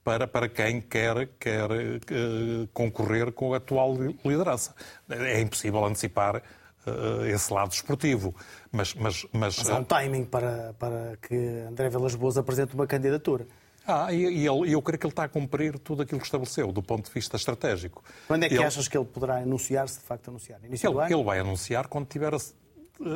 para, 0.07 0.25
para 0.25 0.47
quem 0.47 0.79
quer, 0.79 1.27
quer 1.37 1.69
uh, 1.69 2.67
concorrer 2.73 3.29
com 3.33 3.53
a 3.53 3.57
atual 3.57 3.93
liderança. 4.23 4.73
É 5.09 5.41
impossível 5.41 5.83
antecipar 5.83 6.37
uh, 6.37 7.25
esse 7.25 7.51
lado 7.51 7.73
esportivo. 7.73 8.33
Mas, 8.71 8.93
mas, 8.93 9.25
mas, 9.33 9.57
mas 9.57 9.69
há 9.69 9.77
um 9.77 9.83
timing 9.83 10.23
para, 10.23 10.73
para 10.79 11.17
que 11.21 11.35
André 11.69 11.89
Velas 11.89 12.15
Boas 12.15 12.37
apresente 12.37 12.73
uma 12.73 12.87
candidatura. 12.87 13.45
Ah, 13.87 14.11
e, 14.11 14.17
e 14.17 14.47
ele, 14.47 14.73
eu 14.73 14.81
creio 14.81 14.99
que 14.99 15.05
ele 15.05 15.11
está 15.11 15.23
a 15.23 15.29
cumprir 15.29 15.79
tudo 15.79 16.01
aquilo 16.01 16.19
que 16.19 16.25
estabeleceu, 16.25 16.71
do 16.73 16.83
ponto 16.83 17.05
de 17.05 17.11
vista 17.11 17.37
estratégico. 17.37 18.03
Quando 18.27 18.43
é 18.43 18.49
que 18.49 18.55
ele, 18.55 18.63
achas 18.65 18.87
que 18.87 18.97
ele 18.97 19.05
poderá 19.05 19.37
anunciar, 19.37 19.87
se 19.87 19.99
de 19.99 20.05
facto 20.05 20.27
anunciar? 20.27 20.59
Início 20.63 20.89
ele, 20.89 21.13
ele 21.13 21.23
vai 21.23 21.39
anunciar 21.39 21.87
quando 21.87 22.05
tiver 22.05 22.33
a, 22.33 22.37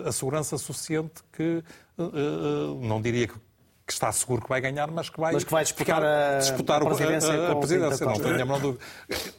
a 0.08 0.12
segurança 0.14 0.58
suficiente 0.58 1.22
que, 1.34 1.62
uh, 1.98 2.04
uh, 2.04 2.88
não 2.88 3.02
diria 3.02 3.28
que 3.28 3.36
que 3.92 3.94
está 3.94 4.12
seguro 4.12 4.42
que 4.42 4.48
vai 4.48 4.62
ganhar, 4.62 4.90
mas 4.90 5.10
que 5.10 5.20
vai, 5.20 5.34
mas 5.34 5.44
que 5.44 5.52
vai 5.52 5.64
disputar, 5.64 6.02
a, 6.02 6.38
disputar 6.38 6.82
a 6.82 6.86
presidência. 6.86 7.34
A, 7.34 7.48
a, 7.50 7.52
a 7.52 7.56
presidência 7.58 8.06
não 8.06 8.14
tenho 8.14 8.36
a 8.36 8.38
menor 8.38 8.60
dúvida. 8.60 8.84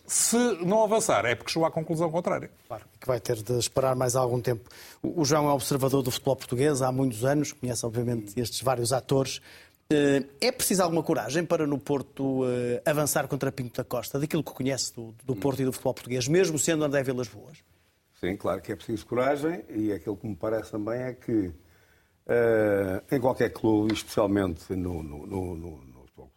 Se 0.07 0.37
não 0.63 0.85
avançar, 0.85 1.25
é 1.25 1.35
porque 1.35 1.51
chegou 1.51 1.67
à 1.67 1.71
conclusão 1.71 2.11
contrária. 2.11 2.51
Claro, 2.69 2.85
que 3.01 3.07
vai 3.07 3.19
ter 3.19 3.37
de 3.37 3.59
esperar 3.59 3.97
mais 3.97 4.15
algum 4.15 4.41
tempo. 4.41 4.69
O 5.03 5.25
João 5.25 5.49
é 5.49 5.53
observador 5.53 6.03
do 6.03 6.11
futebol 6.11 6.37
português 6.37 6.83
há 6.83 6.93
muitos 6.93 7.25
anos, 7.25 7.53
conhece 7.53 7.87
obviamente 7.87 8.39
estes 8.39 8.61
vários 8.61 8.93
atores. 8.93 9.41
Eh, 9.93 10.25
é 10.41 10.53
preciso 10.53 10.83
alguma 10.83 11.03
coragem 11.03 11.45
para 11.45 11.67
no 11.67 11.79
Porto 11.79 12.45
eh, 12.47 12.83
avançar 12.85 13.29
contra 13.29 13.53
Pinto 13.53 13.77
da 13.77 13.85
Costa, 13.85 14.19
daquilo 14.19 14.43
que 14.43 14.53
conhece 14.53 14.95
do, 14.95 15.15
do 15.25 15.37
Porto 15.37 15.61
e 15.61 15.65
do 15.65 15.73
futebol 15.73 15.95
português, 15.95 16.27
mesmo 16.27 16.59
sendo 16.59 16.85
André 16.85 17.03
Vilas 17.03 17.29
Boas? 17.29 17.59
Sim, 18.19 18.37
claro 18.37 18.63
que 18.63 18.73
é 18.73 18.77
preciso 18.77 19.05
coragem 19.07 19.65
e 19.69 19.93
aquilo 19.93 20.17
que 20.17 20.27
me 20.27 20.37
parece 20.37 20.71
também 20.71 21.03
é 21.03 21.13
que 21.13 21.33
uh, 21.33 21.55
em 23.11 23.21
qualquer 23.21 23.51
clube, 23.51 23.93
especialmente 23.93 24.73
no, 24.75 25.03
no, 25.03 25.27
no, 25.27 25.57
no, 25.57 25.83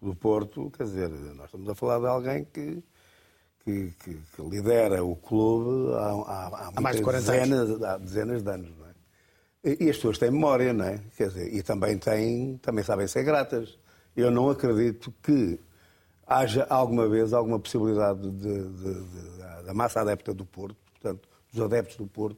do 0.01 0.15
Porto, 0.15 0.71
quer 0.75 0.83
dizer, 0.83 1.09
nós 1.09 1.45
estamos 1.45 1.69
a 1.69 1.75
falar 1.75 1.99
de 1.99 2.07
alguém 2.07 2.45
que, 2.45 2.83
que, 3.63 3.93
que, 4.03 4.41
lidera 4.41 5.03
o 5.03 5.15
clube 5.15 5.93
há, 5.95 5.99
há, 5.99 6.71
há, 6.75 6.81
mais 6.81 6.97
de 6.97 7.03
40 7.03 7.31
dezenas, 7.31 7.69
anos. 7.69 7.83
há 7.83 7.97
dezenas 7.97 8.43
de 8.43 8.49
anos. 8.49 8.84
E 9.65 9.89
as 9.89 9.95
pessoas 9.95 10.19
têm 10.19 10.29
memória, 10.29 10.71
não 10.71 10.85
é? 10.85 10.99
Quer 11.17 11.29
dizer, 11.29 11.51
e 11.51 11.63
também, 11.63 11.97
têm, 11.97 12.57
também 12.61 12.83
sabem 12.83 13.07
ser 13.07 13.23
gratas. 13.23 13.79
Eu 14.15 14.29
não 14.29 14.47
acredito 14.47 15.11
que 15.23 15.59
haja 16.27 16.67
alguma 16.69 17.07
vez 17.09 17.33
alguma 17.33 17.59
possibilidade 17.59 18.29
de, 18.29 18.69
de, 18.69 18.93
de, 18.93 19.63
da 19.65 19.73
massa 19.73 20.01
adepta 20.01 20.35
do 20.35 20.45
Porto, 20.45 20.77
portanto, 20.91 21.27
dos 21.51 21.63
adeptos 21.63 21.97
do 21.97 22.05
Porto. 22.05 22.37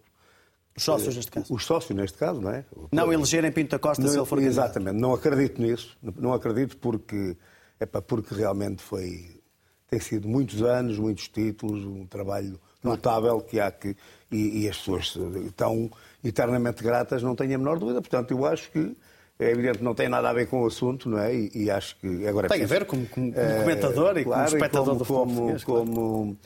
Os 0.76 0.84
sócios, 0.84 1.16
neste 1.16 1.32
caso. 1.32 1.54
Os 1.54 1.66
sócios, 1.66 1.98
neste 1.98 2.18
caso, 2.18 2.40
não 2.40 2.52
é? 2.52 2.64
Não 2.94 3.12
elegerem 3.12 3.52
Pinto 3.52 3.72
da 3.72 3.80
Costa 3.80 4.02
não, 4.02 4.10
se 4.10 4.18
ele 4.18 4.26
for 4.26 4.40
Exatamente, 4.40 4.98
não 4.98 5.14
acredito 5.14 5.62
nisso. 5.62 5.98
Não 6.02 6.34
acredito 6.34 6.78
porque, 6.78 7.36
é 7.78 7.86
para 7.86 8.02
porque 8.02 8.34
realmente 8.34 8.82
foi. 8.82 9.42
Tem 9.90 10.00
sido 10.00 10.28
muitos 10.30 10.62
anos, 10.62 11.00
muitos 11.00 11.28
títulos, 11.28 11.84
um 11.84 12.06
trabalho 12.06 12.60
notável 12.84 13.42
que 13.42 13.60
há 13.60 13.72
que. 13.72 13.98
E, 14.32 14.64
e 14.64 14.70
as 14.70 14.78
pessoas 14.78 15.18
estão 15.46 15.90
eternamente 16.24 16.84
gratas, 16.84 17.24
não 17.24 17.36
tenho 17.36 17.56
a 17.56 17.58
menor 17.58 17.80
dúvida. 17.80 18.02
Portanto, 18.02 18.32
eu 18.32 18.46
acho 18.46 18.72
que 18.72 18.96
é 19.40 19.52
evidente 19.52 19.80
que 19.80 19.84
não 19.84 19.94
tem 19.94 20.10
nada 20.10 20.30
a 20.30 20.34
ver 20.34 20.48
com 20.48 20.64
o 20.64 20.66
assunto, 20.66 21.08
não 21.10 21.20
é? 21.20 21.34
E, 21.34 21.52
e 21.54 21.72
acho 21.72 21.96
que 21.98 22.28
agora 22.28 22.48
é 22.48 22.50
tem 22.50 22.60
preciso, 22.60 22.74
a 22.74 22.80
ver 22.80 22.86
como, 22.86 23.06
como, 23.08 23.32
como 23.32 23.46
é, 23.46 23.60
comentador 23.62 24.18
e 24.18 24.24
claro, 24.24 24.46
como 24.46 24.58
espectador 24.58 24.86
como, 24.86 24.98
do 24.98 25.06
futebol 25.06 25.86
como, 25.86 25.88
como 25.88 26.32
uh, 26.32 26.38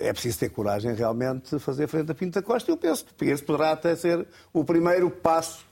é 0.00 0.12
preciso 0.12 0.38
ter 0.38 0.48
coragem 0.48 0.94
realmente 0.94 1.54
de 1.54 1.62
fazer 1.62 1.86
frente 1.88 2.10
a 2.10 2.14
Pinto 2.14 2.40
da 2.40 2.42
Costa. 2.42 2.70
Eu 2.70 2.76
penso 2.76 3.04
que 3.16 3.24
esse 3.26 3.42
poderá 3.42 3.72
até 3.72 3.94
ser 3.94 4.26
o 4.52 4.64
primeiro 4.64 5.10
passo 5.10 5.66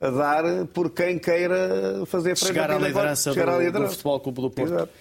a 0.00 0.10
dar 0.10 0.44
por 0.72 0.90
quem 0.90 1.18
queira 1.18 2.04
fazer 2.06 2.36
frente 2.36 2.48
Chegar 2.48 2.70
a 2.70 2.74
Pinto 2.74 2.92
da 2.92 3.08
Costa. 3.08 3.32
Chegar 3.32 3.48
à 3.48 3.58
liderança 3.58 3.80
do, 3.80 3.86
do 3.86 3.90
Futebol 3.90 4.20
Clube 4.20 4.40
do 4.40 4.50
Porto. 4.50 4.72
Exato. 4.72 4.92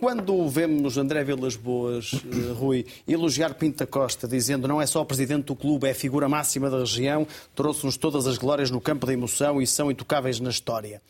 Quando 0.00 0.48
vemos 0.48 0.96
André 0.96 1.24
Vilas 1.24 1.56
Boas, 1.56 2.12
eh, 2.12 2.52
Rui, 2.52 2.86
elogiar 3.06 3.54
Pinta 3.54 3.84
Costa, 3.84 4.28
dizendo 4.28 4.68
não 4.68 4.80
é 4.80 4.86
só 4.86 5.02
o 5.02 5.04
presidente 5.04 5.46
do 5.46 5.56
clube, 5.56 5.88
é 5.88 5.90
a 5.90 5.94
figura 5.94 6.28
máxima 6.28 6.70
da 6.70 6.78
região, 6.78 7.26
trouxe-nos 7.52 7.96
todas 7.96 8.28
as 8.28 8.38
glórias 8.38 8.70
no 8.70 8.80
campo 8.80 9.04
da 9.04 9.12
emoção 9.12 9.60
e 9.60 9.66
são 9.66 9.90
intocáveis 9.90 10.38
na 10.38 10.50
história. 10.50 11.02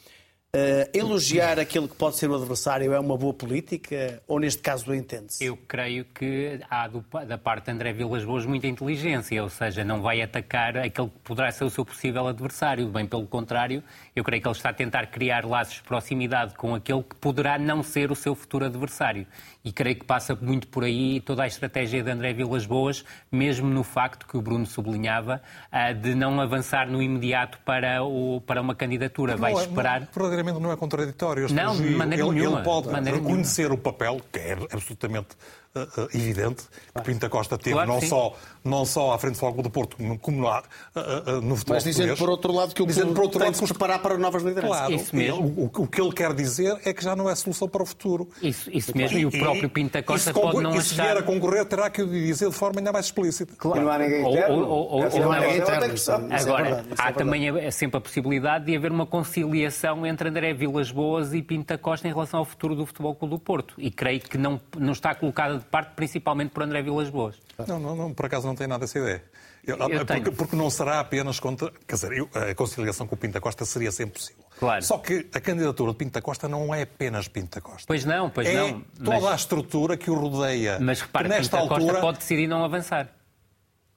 Uh, 0.57 0.89
elogiar 0.95 1.61
aquele 1.61 1.87
que 1.87 1.95
pode 1.95 2.17
ser 2.17 2.31
o 2.31 2.35
adversário 2.35 2.95
é 2.95 2.99
uma 2.99 3.19
boa 3.19 3.35
política 3.35 4.23
ou 4.27 4.41
neste 4.41 4.63
caso 4.63 4.95
entende-se? 4.95 5.45
Eu 5.45 5.59
creio 5.69 6.07
que 6.07 6.59
há 6.71 6.89
do, 6.89 7.05
da 7.27 7.37
parte 7.37 7.67
de 7.67 7.73
André 7.73 7.93
Vilas 7.93 8.25
Boas 8.25 8.47
muita 8.47 8.67
inteligência, 8.67 9.43
ou 9.43 9.51
seja, 9.51 9.85
não 9.85 10.01
vai 10.01 10.23
atacar 10.23 10.79
aquele 10.79 11.09
que 11.09 11.19
poderá 11.23 11.53
ser 11.53 11.65
o 11.65 11.71
seu 11.71 11.85
possível 11.85 12.27
adversário, 12.27 12.89
bem 12.89 13.05
pelo 13.05 13.27
contrário, 13.27 13.85
eu 14.17 14.25
creio 14.25 14.41
que 14.41 14.49
ele 14.49 14.57
está 14.57 14.71
a 14.71 14.73
tentar 14.73 15.09
criar 15.09 15.45
laços 15.45 15.75
de 15.75 15.83
proximidade 15.83 16.55
com 16.55 16.75
aquele 16.75 17.03
que 17.03 17.17
poderá 17.17 17.59
não 17.59 17.83
ser 17.83 18.11
o 18.11 18.15
seu 18.15 18.35
futuro 18.35 18.65
adversário. 18.65 19.27
E 19.64 19.73
creio 19.73 19.97
que 19.97 20.05
passa 20.05 20.38
muito 20.40 20.68
por 20.68 20.85
aí 20.85 21.21
toda 21.21 21.42
a 21.42 21.47
estratégia 21.47 22.03
de 22.03 22.11
André 22.11 22.33
Vilas 22.33 22.64
Boas, 22.64 23.05
mesmo 23.31 23.68
no 23.68 23.83
facto 23.83 24.27
que 24.27 24.37
o 24.37 24.40
Bruno 24.40 24.64
sublinhava, 24.64 25.42
ah, 25.71 25.92
de 25.92 26.14
não 26.14 26.40
avançar 26.40 26.88
no 26.88 27.03
imediato 27.03 27.59
para, 27.64 28.03
o, 28.05 28.40
para 28.47 28.62
uma 28.62 28.75
candidatura. 28.75 29.37
Vai 29.37 29.53
Não 29.53 29.61
é- 29.61 29.64
esperar. 29.64 30.01
não- 30.01 30.09
verdadeiramente 30.14 30.61
não 30.61 30.73
é 30.73 30.77
contraditório. 30.77 31.44
Este 31.44 31.55
Não, 31.55 31.77
de 31.77 31.90
maneira 31.90 32.25
ele, 32.25 32.35
nenhuma, 32.38 32.59
ele 32.59 32.64
pode 32.64 32.88
reconhecer 33.11 33.71
o 33.73 33.77
papel, 33.77 34.21
que 34.33 34.38
é 34.38 34.53
absolutamente 34.73 35.37
uh, 35.75 36.03
uh, 36.03 36.09
evidente, 36.14 36.64
que 36.94 37.03
Pinta 37.03 37.29
Costa 37.29 37.59
teve 37.59 37.73
Claro 37.75 37.88
não, 37.92 38.01
sim. 38.01 38.07
só, 38.07 38.37
não 38.68 38.85
só 38.85 39.12
à 39.12 39.18
frente 39.18 39.35
do 39.35 39.38
Fogo 39.38 39.62
do 39.62 39.70
Porto, 39.70 39.96
como, 40.20 40.38
no, 40.40 40.46
uh, 40.48 40.59
uh, 40.59 41.40
no 41.40 41.57
futebol 41.57 41.76
Mas 41.76 41.85
dizendo 41.85 42.09
português. 42.09 42.18
por 42.18 42.31
outro 42.31 42.52
lado 42.52 42.74
que 42.74 42.83
o 42.83 42.87
Dizendo 42.87 43.04
clube 43.07 43.16
por 43.16 43.22
outro 43.24 43.38
tem 43.38 43.46
lado 43.46 43.54
de 43.54 43.61
que 43.61 43.66
se 43.66 43.72
os- 43.72 43.76
preparar 43.76 44.00
para 44.02 44.16
novas 44.18 44.42
lideranças. 44.42 44.76
Claro, 44.78 44.92
Isso 44.94 45.16
mesmo. 45.16 45.44
ele- 45.44 45.70
o, 45.74 45.83
o 45.83 45.87
que 45.87 46.00
ele 46.00 46.12
quer 46.12 46.33
dizer 46.35 46.78
é 46.85 46.92
que 46.92 47.02
já 47.02 47.16
não 47.16 47.28
é 47.28 47.35
solução 47.35 47.68
para 47.68 47.83
o 47.83 47.87
futuro. 47.87 48.28
Isso, 48.42 48.70
isso 48.72 48.96
mesmo, 48.96 49.18
e 49.18 49.26
o 49.26 49.31
próprio 49.31 49.68
Pinta 49.70 50.02
Costa 50.02 50.31
e 50.31 50.33
se 50.33 50.35
concor- 50.35 50.52
pode 50.52 50.62
não 50.64 50.74
e 50.74 50.83
se 50.83 50.94
achar. 50.94 51.02
vier 51.04 51.16
a 51.18 51.22
concorrer, 51.22 51.64
terá 51.64 51.90
que 51.90 52.02
o 52.02 52.07
dizer 52.09 52.48
de 52.48 52.54
forma 52.54 52.81
ainda 52.81 52.92
mais 52.92 53.07
explícita. 53.07 53.52
E 53.52 53.81
não 53.81 53.90
há 53.90 53.98
ninguém 53.98 54.24
Ou- 54.24 54.33
interno. 54.33 54.54
ou- 54.57 54.68
ou- 54.68 54.90
ou 54.90 55.04
é 55.04 55.09
não 55.11 55.26
uma 55.28 55.37
há 55.37 55.38
outra 55.38 55.40
ninguém 55.40 55.57
interno, 55.62 56.28
é- 56.35 56.40
Agora, 56.40 56.68
é 56.68 56.85
há 56.98 57.12
também 57.12 57.70
sempre 57.70 57.98
a 57.98 58.00
possibilidade 58.00 58.64
de 58.66 58.76
haver 58.76 58.90
uma 58.92 59.07
conciliação 59.07 60.04
entre 60.07 60.28
André 60.28 60.52
Vilas 60.52 60.90
Boas 60.90 61.33
e 61.33 61.42
Pinta 61.42 61.78
Costa 61.78 62.07
em 62.09 62.12
relação 62.12 62.40
ao 62.40 62.44
futuro 62.44 62.74
do 62.74 62.85
Futebol 62.87 63.14
Clube 63.14 63.35
do 63.35 63.38
Porto. 63.40 63.74
E 63.78 63.90
creio 63.90 64.20
que 64.20 64.37
não, 64.38 64.61
não 64.76 64.92
está 64.92 65.14
colocada 65.14 65.59
de 65.59 65.64
parte 65.64 65.92
principalmente 65.94 66.50
por 66.50 66.62
André 66.62 66.83
Vilas 66.83 67.09
Boas. 67.11 67.37
Não, 67.66 67.78
não, 67.78 67.96
não, 67.96 68.14
por 68.14 68.26
acaso 68.26 68.46
não 68.46 68.54
tenho 68.59 68.68
nada 68.71 68.85
essa 68.85 68.99
ideia. 68.99 69.25
Eu- 69.66 69.77
Eu 69.77 70.07
porque, 70.07 70.31
porque 70.31 70.57
não 70.57 70.71
será 70.71 71.01
apenas 71.01 71.38
contra. 71.40 71.71
Quer 71.87 71.94
dizer, 71.94 72.12
eu- 72.12 72.29
a 72.33 72.55
conciliação 72.55 73.07
com 73.07 73.14
o 73.14 73.18
Pinta 73.18 73.40
Costa 73.40 73.64
seria 73.64 73.90
sempre 73.92 74.14
possível. 74.18 74.44
Claro. 74.59 74.83
Só 74.83 74.99
que 74.99 75.29
a 75.35 75.40
candidatura 75.40 75.92
de 75.92 75.99
Pinta 75.99 76.23
Costa 76.23 76.49
não 76.49 76.75
é 76.75 76.83
apenas 76.83 77.29
Pinta 77.29 77.61
Costa. 77.61 77.85
Pois 77.87 78.05
não, 78.05 78.31
pois 78.31 78.47
é 78.49 78.55
não. 78.55 78.81
toda 79.05 79.11
mas, 79.21 79.25
a 79.25 79.35
estrutura 79.35 79.97
que 79.97 80.11
o 80.11 80.14
rodeia. 80.14 80.79
mas 80.81 81.01
repare, 81.01 81.29
que 81.29 81.35
nesta 81.35 81.59
Pinta 81.59 81.73
altura, 81.75 81.85
Costa 81.92 82.01
pode 82.01 82.18
decidir 82.18 82.47
não 82.47 82.64
avançar. 82.64 83.09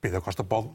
Pinta 0.02 0.20
Costa 0.20 0.44
pode. 0.44 0.70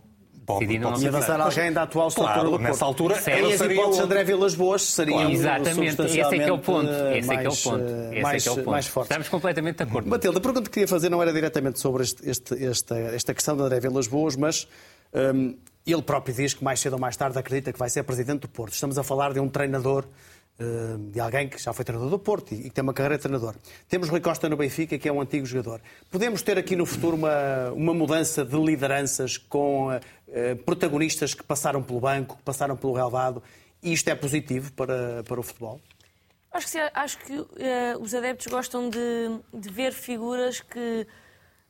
Pode, 0.46 0.60
Decidir 0.60 0.78
não 0.78 0.92
pode 0.92 1.04
E 1.04 1.08
avançar 1.08 1.40
alguém 1.40 1.72
da 1.72 1.82
atual 1.82 2.06
estrutura 2.06 2.34
claro, 2.34 2.50
do 2.50 2.56
Porto. 2.58 2.62
nessa 2.70 2.84
altura, 2.84 3.14
ela 3.26 3.48
as 3.52 3.60
hipóteses 3.60 3.96
de 3.96 4.00
o- 4.00 4.04
André 4.04 4.24
Vilas 4.24 4.54
Boas 4.54 4.82
seriam 4.82 5.28
Exatamente, 5.30 6.02
esse 6.02 6.20
é 6.20 6.24
que 6.30 6.40
é 6.42 6.52
o 6.52 6.58
ponto. 6.58 6.88
Esse 6.88 7.32
é 7.32 7.36
que 7.36 7.46
é 7.46 7.48
o 7.48 7.50
mais, 7.50 7.62
ponto. 7.62 7.82
eh, 7.82 8.10
Esse 8.12 8.22
mais, 8.22 8.42
é 8.42 8.44
que 8.44 8.48
é 8.48 8.52
o 8.52 8.54
ponto. 8.64 8.70
mais. 8.70 8.86
Estamos 8.96 9.28
completamente 9.28 9.76
de 9.78 9.82
acordo. 9.82 10.08
Matilde, 10.08 10.38
a 10.38 10.40
pergunta 10.40 10.62
que 10.64 10.70
queria 10.70 10.86
fazer 10.88 11.08
não 11.08 11.20
era 11.20 11.32
diretamente 11.32 11.80
sobre 11.80 12.04
este- 12.04 12.28
este- 12.30 12.64
esta, 12.64 12.96
esta 12.96 13.34
questão 13.34 13.56
de 13.56 13.62
André 13.64 13.80
Vilas 13.80 14.06
Boas, 14.06 14.36
mas 14.36 14.68
hum, 15.12 15.56
ele 15.84 16.02
próprio 16.02 16.34
diz 16.34 16.54
que 16.54 16.62
mais 16.62 16.78
cedo 16.78 16.92
ou 16.94 16.98
mais 17.00 17.16
tarde 17.16 17.36
acredita 17.38 17.72
que 17.72 17.78
vai 17.78 17.90
ser 17.90 18.02
presidente 18.04 18.40
do 18.42 18.48
Porto. 18.48 18.72
Estamos 18.72 18.96
a 18.98 19.02
falar 19.02 19.32
de 19.32 19.40
um 19.40 19.48
treinador, 19.48 20.04
de 21.10 21.20
alguém 21.20 21.48
que 21.48 21.58
já 21.58 21.72
foi 21.72 21.84
treinador 21.84 22.10
do 22.10 22.18
Porto 22.18 22.54
e 22.54 22.62
que 22.64 22.70
tem 22.70 22.82
uma 22.82 22.94
carreira 22.94 23.16
de 23.16 23.22
treinador. 23.22 23.54
Temos 23.88 24.08
Rui 24.08 24.20
Costa 24.20 24.48
no 24.48 24.56
Benfica, 24.56 24.98
que 24.98 25.06
é 25.08 25.12
um 25.12 25.20
antigo 25.20 25.44
jogador. 25.44 25.80
Podemos 26.10 26.40
ter 26.40 26.56
aqui 26.56 26.74
no 26.74 26.86
futuro 26.86 27.14
uma, 27.16 27.72
uma 27.72 27.92
mudança 27.92 28.42
de 28.44 28.56
lideranças 28.56 29.36
com 29.36 29.92
eh, 29.92 30.00
eh, 30.28 30.54
protagonistas 30.54 31.34
que 31.34 31.42
passaram 31.42 31.82
pelo 31.82 32.00
banco, 32.00 32.36
que 32.38 32.42
passaram 32.42 32.74
pelo 32.74 32.94
relvado, 32.94 33.42
e 33.82 33.92
isto 33.92 34.08
é 34.08 34.14
positivo 34.14 34.72
para, 34.72 35.22
para 35.24 35.38
o 35.38 35.42
futebol? 35.42 35.78
Acho 36.50 36.72
que, 36.72 36.78
acho 36.94 37.18
que 37.18 37.46
eh, 37.58 37.94
os 38.00 38.14
adeptos 38.14 38.46
gostam 38.46 38.88
de, 38.88 38.98
de 39.52 39.68
ver 39.68 39.92
figuras 39.92 40.60
que 40.60 41.06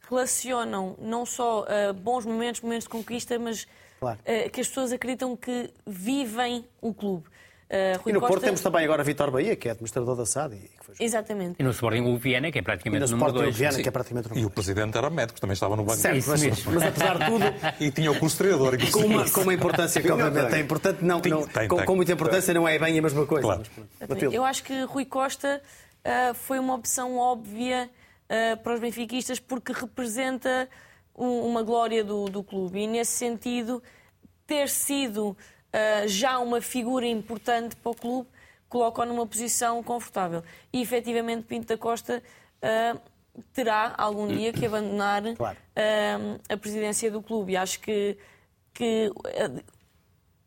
relacionam 0.09 0.97
não 1.01 1.27
só 1.27 1.65
eh, 1.69 1.93
bons 1.93 2.25
momentos, 2.25 2.61
momentos 2.61 2.85
de 2.85 2.91
conquista, 2.91 3.37
mas 3.39 3.67
Claro. 3.99 4.19
eh, 4.25 4.49
que 4.51 4.61
as 4.61 4.69
pessoas 4.69 4.93
acreditam 4.93 5.35
que 5.37 5.71
vivem 5.87 6.65
o 6.81 6.95
clube. 6.95 7.25
Eh, 7.69 7.95
Rui 8.01 8.11
E 8.11 8.13
no 8.13 8.21
Costa- 8.21 8.33
Porto 8.35 8.45
temos 8.45 8.61
também 8.61 8.85
agora 8.85 9.03
Vitor 9.03 9.29
Bahia, 9.31 9.57
que 9.57 9.67
é 9.67 9.73
administrador 9.73 10.15
da 10.15 10.25
SAD. 10.25 10.55
E 10.55 10.59
que 10.69 10.85
foi 10.85 10.95
Exatamente. 11.01 11.57
E 11.59 11.63
no 11.65 11.71
Sporting 11.71 12.03
o 12.03 12.17
Viana, 12.17 12.53
que 12.53 12.59
é 12.59 12.61
E 12.61 12.65
praticamente 12.65 13.01
no 13.01 13.07
o 13.09 13.11
número 13.11 13.27
Sporting 13.31 13.45
2. 13.47 13.57
Viana, 13.57 13.83
que 13.83 13.89
é 13.89 13.91
praticamente 13.91 14.29
o 14.29 14.31
E 14.31 14.31
número 14.35 14.47
o 14.47 14.51
presidente 14.51 14.97
era 14.97 15.11
médico, 15.11 15.41
também 15.41 15.55
estava 15.55 15.75
no 15.75 15.83
banco. 15.83 15.99
Certo, 15.99 16.17
Isso 16.19 16.31
mas, 16.31 16.65
mas 16.65 16.83
apesar 16.85 17.19
de 17.19 17.25
tudo, 17.27 17.45
E 17.81 17.91
tinha 17.91 18.13
o 18.13 18.19
curso 18.21 18.39
treinador. 18.39 18.79
com 18.93 19.01
uma, 19.01 19.29
com 19.31 19.41
uma 19.41 19.53
importância 19.55 20.01
que 20.01 20.09
obviamente 20.11 20.55
é 20.55 20.61
importante, 20.61 21.05
não, 21.05 21.21
Tem- 21.21 21.33
não- 21.33 21.47
tem, 21.47 21.67
com, 21.67 21.77
tem. 21.79 21.85
com 21.87 21.97
muita 21.97 22.13
importância 22.13 22.55
não 22.55 22.69
é 22.69 22.79
bem 22.79 22.97
a 22.99 23.03
mesma 23.03 23.27
coisa. 23.27 23.43
Claro. 23.43 23.63
mas. 24.09 24.23
Eu 24.23 24.45
acho 24.45 24.63
que 24.63 24.83
Rui 24.85 25.05
Costa 25.05 25.61
ah, 26.05 26.35
foi 26.35 26.61
uma 26.61 26.75
opção 26.75 27.17
óbvia 27.19 27.91
ah, 28.29 28.57
para 28.59 28.75
os 28.75 28.81
benfiquistas 28.81 29.41
porque 29.41 29.73
representa 29.73 30.69
um- 31.19 31.41
uma 31.41 31.65
glória 31.65 32.05
do, 32.05 32.27
do 32.27 32.45
clube 32.45 32.79
e, 32.79 32.87
nesse 32.87 33.11
sentido, 33.13 33.83
ter 34.47 34.69
sido 34.69 35.37
já 36.07 36.39
uma 36.39 36.61
figura 36.61 37.07
importante 37.07 37.77
para 37.77 37.91
o 37.91 37.95
clube 37.95 38.29
coloca-o 38.69 39.05
numa 39.05 39.27
posição 39.27 39.83
confortável. 39.83 40.43
E, 40.73 40.83
efetivamente, 40.83 41.45
Pinto 41.45 41.67
da 41.69 41.79
Costa 41.79 42.23
ah, 42.63 42.97
terá 43.53 43.95
algum 43.97 44.27
dia 44.27 44.53
que 44.53 44.67
abandonar 44.67 45.23
Claro. 45.37 45.57
ah, 45.77 46.39
a 46.53 46.57
presidência 46.57 47.11
do 47.11 47.23
clube. 47.23 47.53
E 47.53 47.57
acho 47.57 47.79
que, 47.81 48.17
que 48.75 49.11
ah, 49.27 49.63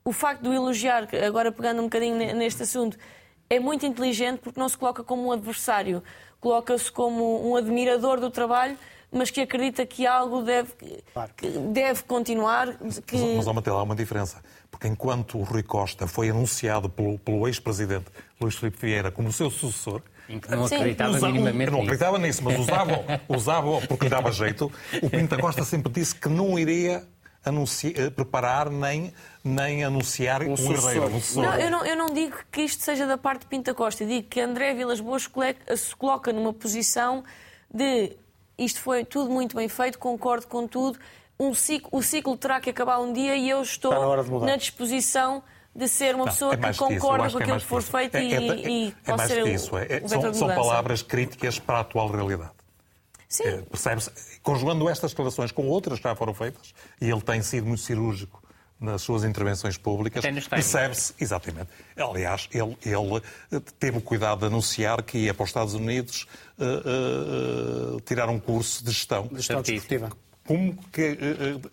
o 0.03 0.12
facto 0.12 0.41
de 0.43 0.49
o 0.49 0.53
elogiar, 0.53 1.08
agora 1.25 1.51
pegando 1.51 1.79
um 1.82 1.86
bocadinho 1.86 2.15
ne- 2.17 2.34
neste 2.34 2.63
assunto, 2.63 2.97
é 3.49 3.60
muito 3.60 3.86
inteligente 3.86 4.39
porque 4.39 4.60
não 4.60 4.67
se 4.69 4.77
coloca 4.77 5.03
como 5.03 5.27
um 5.27 5.32
adversário, 5.32 6.03
coloca-se 6.39 6.91
como 6.91 7.49
um 7.49 7.55
admirador 7.55 8.19
do 8.19 8.29
trabalho, 8.29 8.77
mas 9.12 9.32
que 9.32 9.41
acredita 9.41 9.86
que 9.86 10.05
algo 10.05 10.41
deve, 10.43 10.71
Claro. 11.13 11.32
que 11.36 11.47
deve 11.49 12.03
continuar. 12.03 12.75
Que... 13.08 13.17
Mas, 13.17 13.45
mas 13.45 13.55
Matela, 13.55 13.79
há 13.79 13.84
uma 13.84 13.95
diferença. 13.95 14.43
Porque 14.71 14.88
enquanto 14.88 15.38
o 15.38 15.43
Rui 15.43 15.63
Costa 15.63 16.08
foi 16.08 16.29
anunciado 16.29 16.89
pelo, 16.89 17.17
pelo 17.19 17.47
ex-presidente 17.47 18.05
Luís 18.39 18.55
Filipe 18.55 18.77
Vieira 18.79 19.12
como 19.12 19.27
o 19.29 19.34
seu 19.34 19.49
sucessor, 19.49 20.01
Em 20.29 20.39
que 20.39 20.49
não 20.51 20.65
acreditava 20.65 21.12
usa- 21.17 21.27
minimamente 21.27 21.71
não 21.71 21.79
nisso. 21.79 21.91
acreditava 21.93 22.17
nisso, 22.19 22.43
mas 22.43 22.60
usava, 22.60 23.03
usava 23.27 23.82
porque 23.88 24.05
lhe 24.05 24.10
dava 24.10 24.32
jeito. 24.32 24.71
O 25.01 25.10
Pinto 25.10 25.38
Costa 25.39 25.63
sempre 25.63 25.91
disse 25.91 26.15
que 26.15 26.29
não 26.29 26.58
iria 26.58 27.03
anunci- 27.43 27.93
eh, 27.97 28.10
preparar 28.10 28.69
nem, 28.69 29.12
nem 29.43 29.84
anunciar 29.84 30.43
um, 30.43 30.55
sucessor. 30.55 31.03
herdeiro, 31.03 31.15
um. 31.36 31.41
Não, 31.41 31.55
eu 31.55 31.71
não, 31.71 31.86
eu 31.86 31.95
não 31.97 32.13
digo 32.13 32.38
que 32.51 32.62
isto 32.62 32.84
seja 32.84 33.08
da 33.08 33.17
parte 33.17 33.41
de 33.41 33.47
Pinta 33.47 33.73
Costa, 33.73 34.03
eu 34.03 34.08
digo 34.08 34.27
que 34.29 34.39
André 34.39 34.73
Vilas 34.75 34.99
Boas 35.01 35.25
cole- 35.27 35.55
se 35.75 35.95
coloca 35.95 36.32
numa 36.32 36.53
posição 36.53 37.23
de 37.73 38.15
isto 38.58 38.79
foi 38.82 39.03
tudo 39.05 39.29
muito 39.32 39.55
bem 39.55 39.67
feito, 39.69 39.97
concordo 39.97 40.45
com 40.47 40.67
tudo, 40.67 40.99
um 41.39 41.54
ciclo, 41.54 41.89
o 41.93 42.04
ciclo 42.04 42.36
terá 42.38 42.60
que 42.60 42.69
acabar 42.69 42.99
um 42.99 43.13
dia 43.13 43.36
e 43.38 43.49
eu 43.49 43.62
estou 43.62 43.93
na 44.41 44.58
disposição 44.58 45.41
de 45.73 45.88
ser 45.88 46.13
uma 46.13 46.25
pessoa 46.25 46.54
é 46.54 46.58
que 46.58 46.78
concorda 46.78 47.30
com 47.30 47.38
que 47.38 47.43
é 47.43 47.45
aquilo 47.45 47.60
que 47.60 47.65
for 47.65 47.80
isso. 47.82 47.91
feito 47.91 48.15
É- 48.15 48.23
e, 48.23 48.34
é- 48.34 48.69
e 48.69 48.88
é 48.89 48.91
pode 49.06 49.17
mais 49.17 49.32
ser 49.32 49.43
que 49.43 49.49
isso. 49.49 49.78
é- 49.78 49.88
é- 49.89 50.08
são, 50.08 50.34
são 50.34 50.47
palavras 50.49 51.02
críticas 51.02 51.58
para 51.58 51.78
a 51.78 51.82
atual 51.82 52.10
realidade. 52.12 52.52
Sim. 53.30 53.43
É, 53.43 53.58
Percebe-se, 53.62 54.12
conjugando 54.41 54.89
estas 54.89 55.12
declarações 55.12 55.52
com 55.52 55.67
outras 55.67 55.99
que 55.99 56.04
já 56.04 56.15
foram 56.15 56.34
feitas, 56.34 56.73
e 56.99 57.10
ele 57.10 57.21
tem 57.21 57.41
sido 57.41 57.67
muito 57.67 57.82
cirúrgico 57.82 58.43
nas 58.80 59.02
suas 59.02 59.23
intervenções 59.23 59.78
públicas, 59.78 60.23
percebe-se, 60.49 61.13
exatamente. 61.19 61.69
Aliás, 61.97 62.49
ele, 62.52 62.78
ele 62.84 63.21
eh, 63.52 63.60
teve 63.78 63.97
o 63.97 64.02
cuidado 64.02 64.39
de 64.39 64.45
anunciar 64.47 65.04
que 65.04 65.17
ia 65.17 65.34
para 65.34 65.43
os 65.43 65.49
Estados 65.49 65.73
Unidos 65.73 66.28
eh, 66.58 66.63
eh, 66.63 68.02
tirar 68.06 68.30
um 68.30 68.39
curso 68.39 68.84
de 68.84 68.91
gestão. 68.91 69.28
De 69.28 69.36
gestão 69.36 69.62
desportiva. 69.62 70.10
Como 70.49 70.75
que 70.91 71.01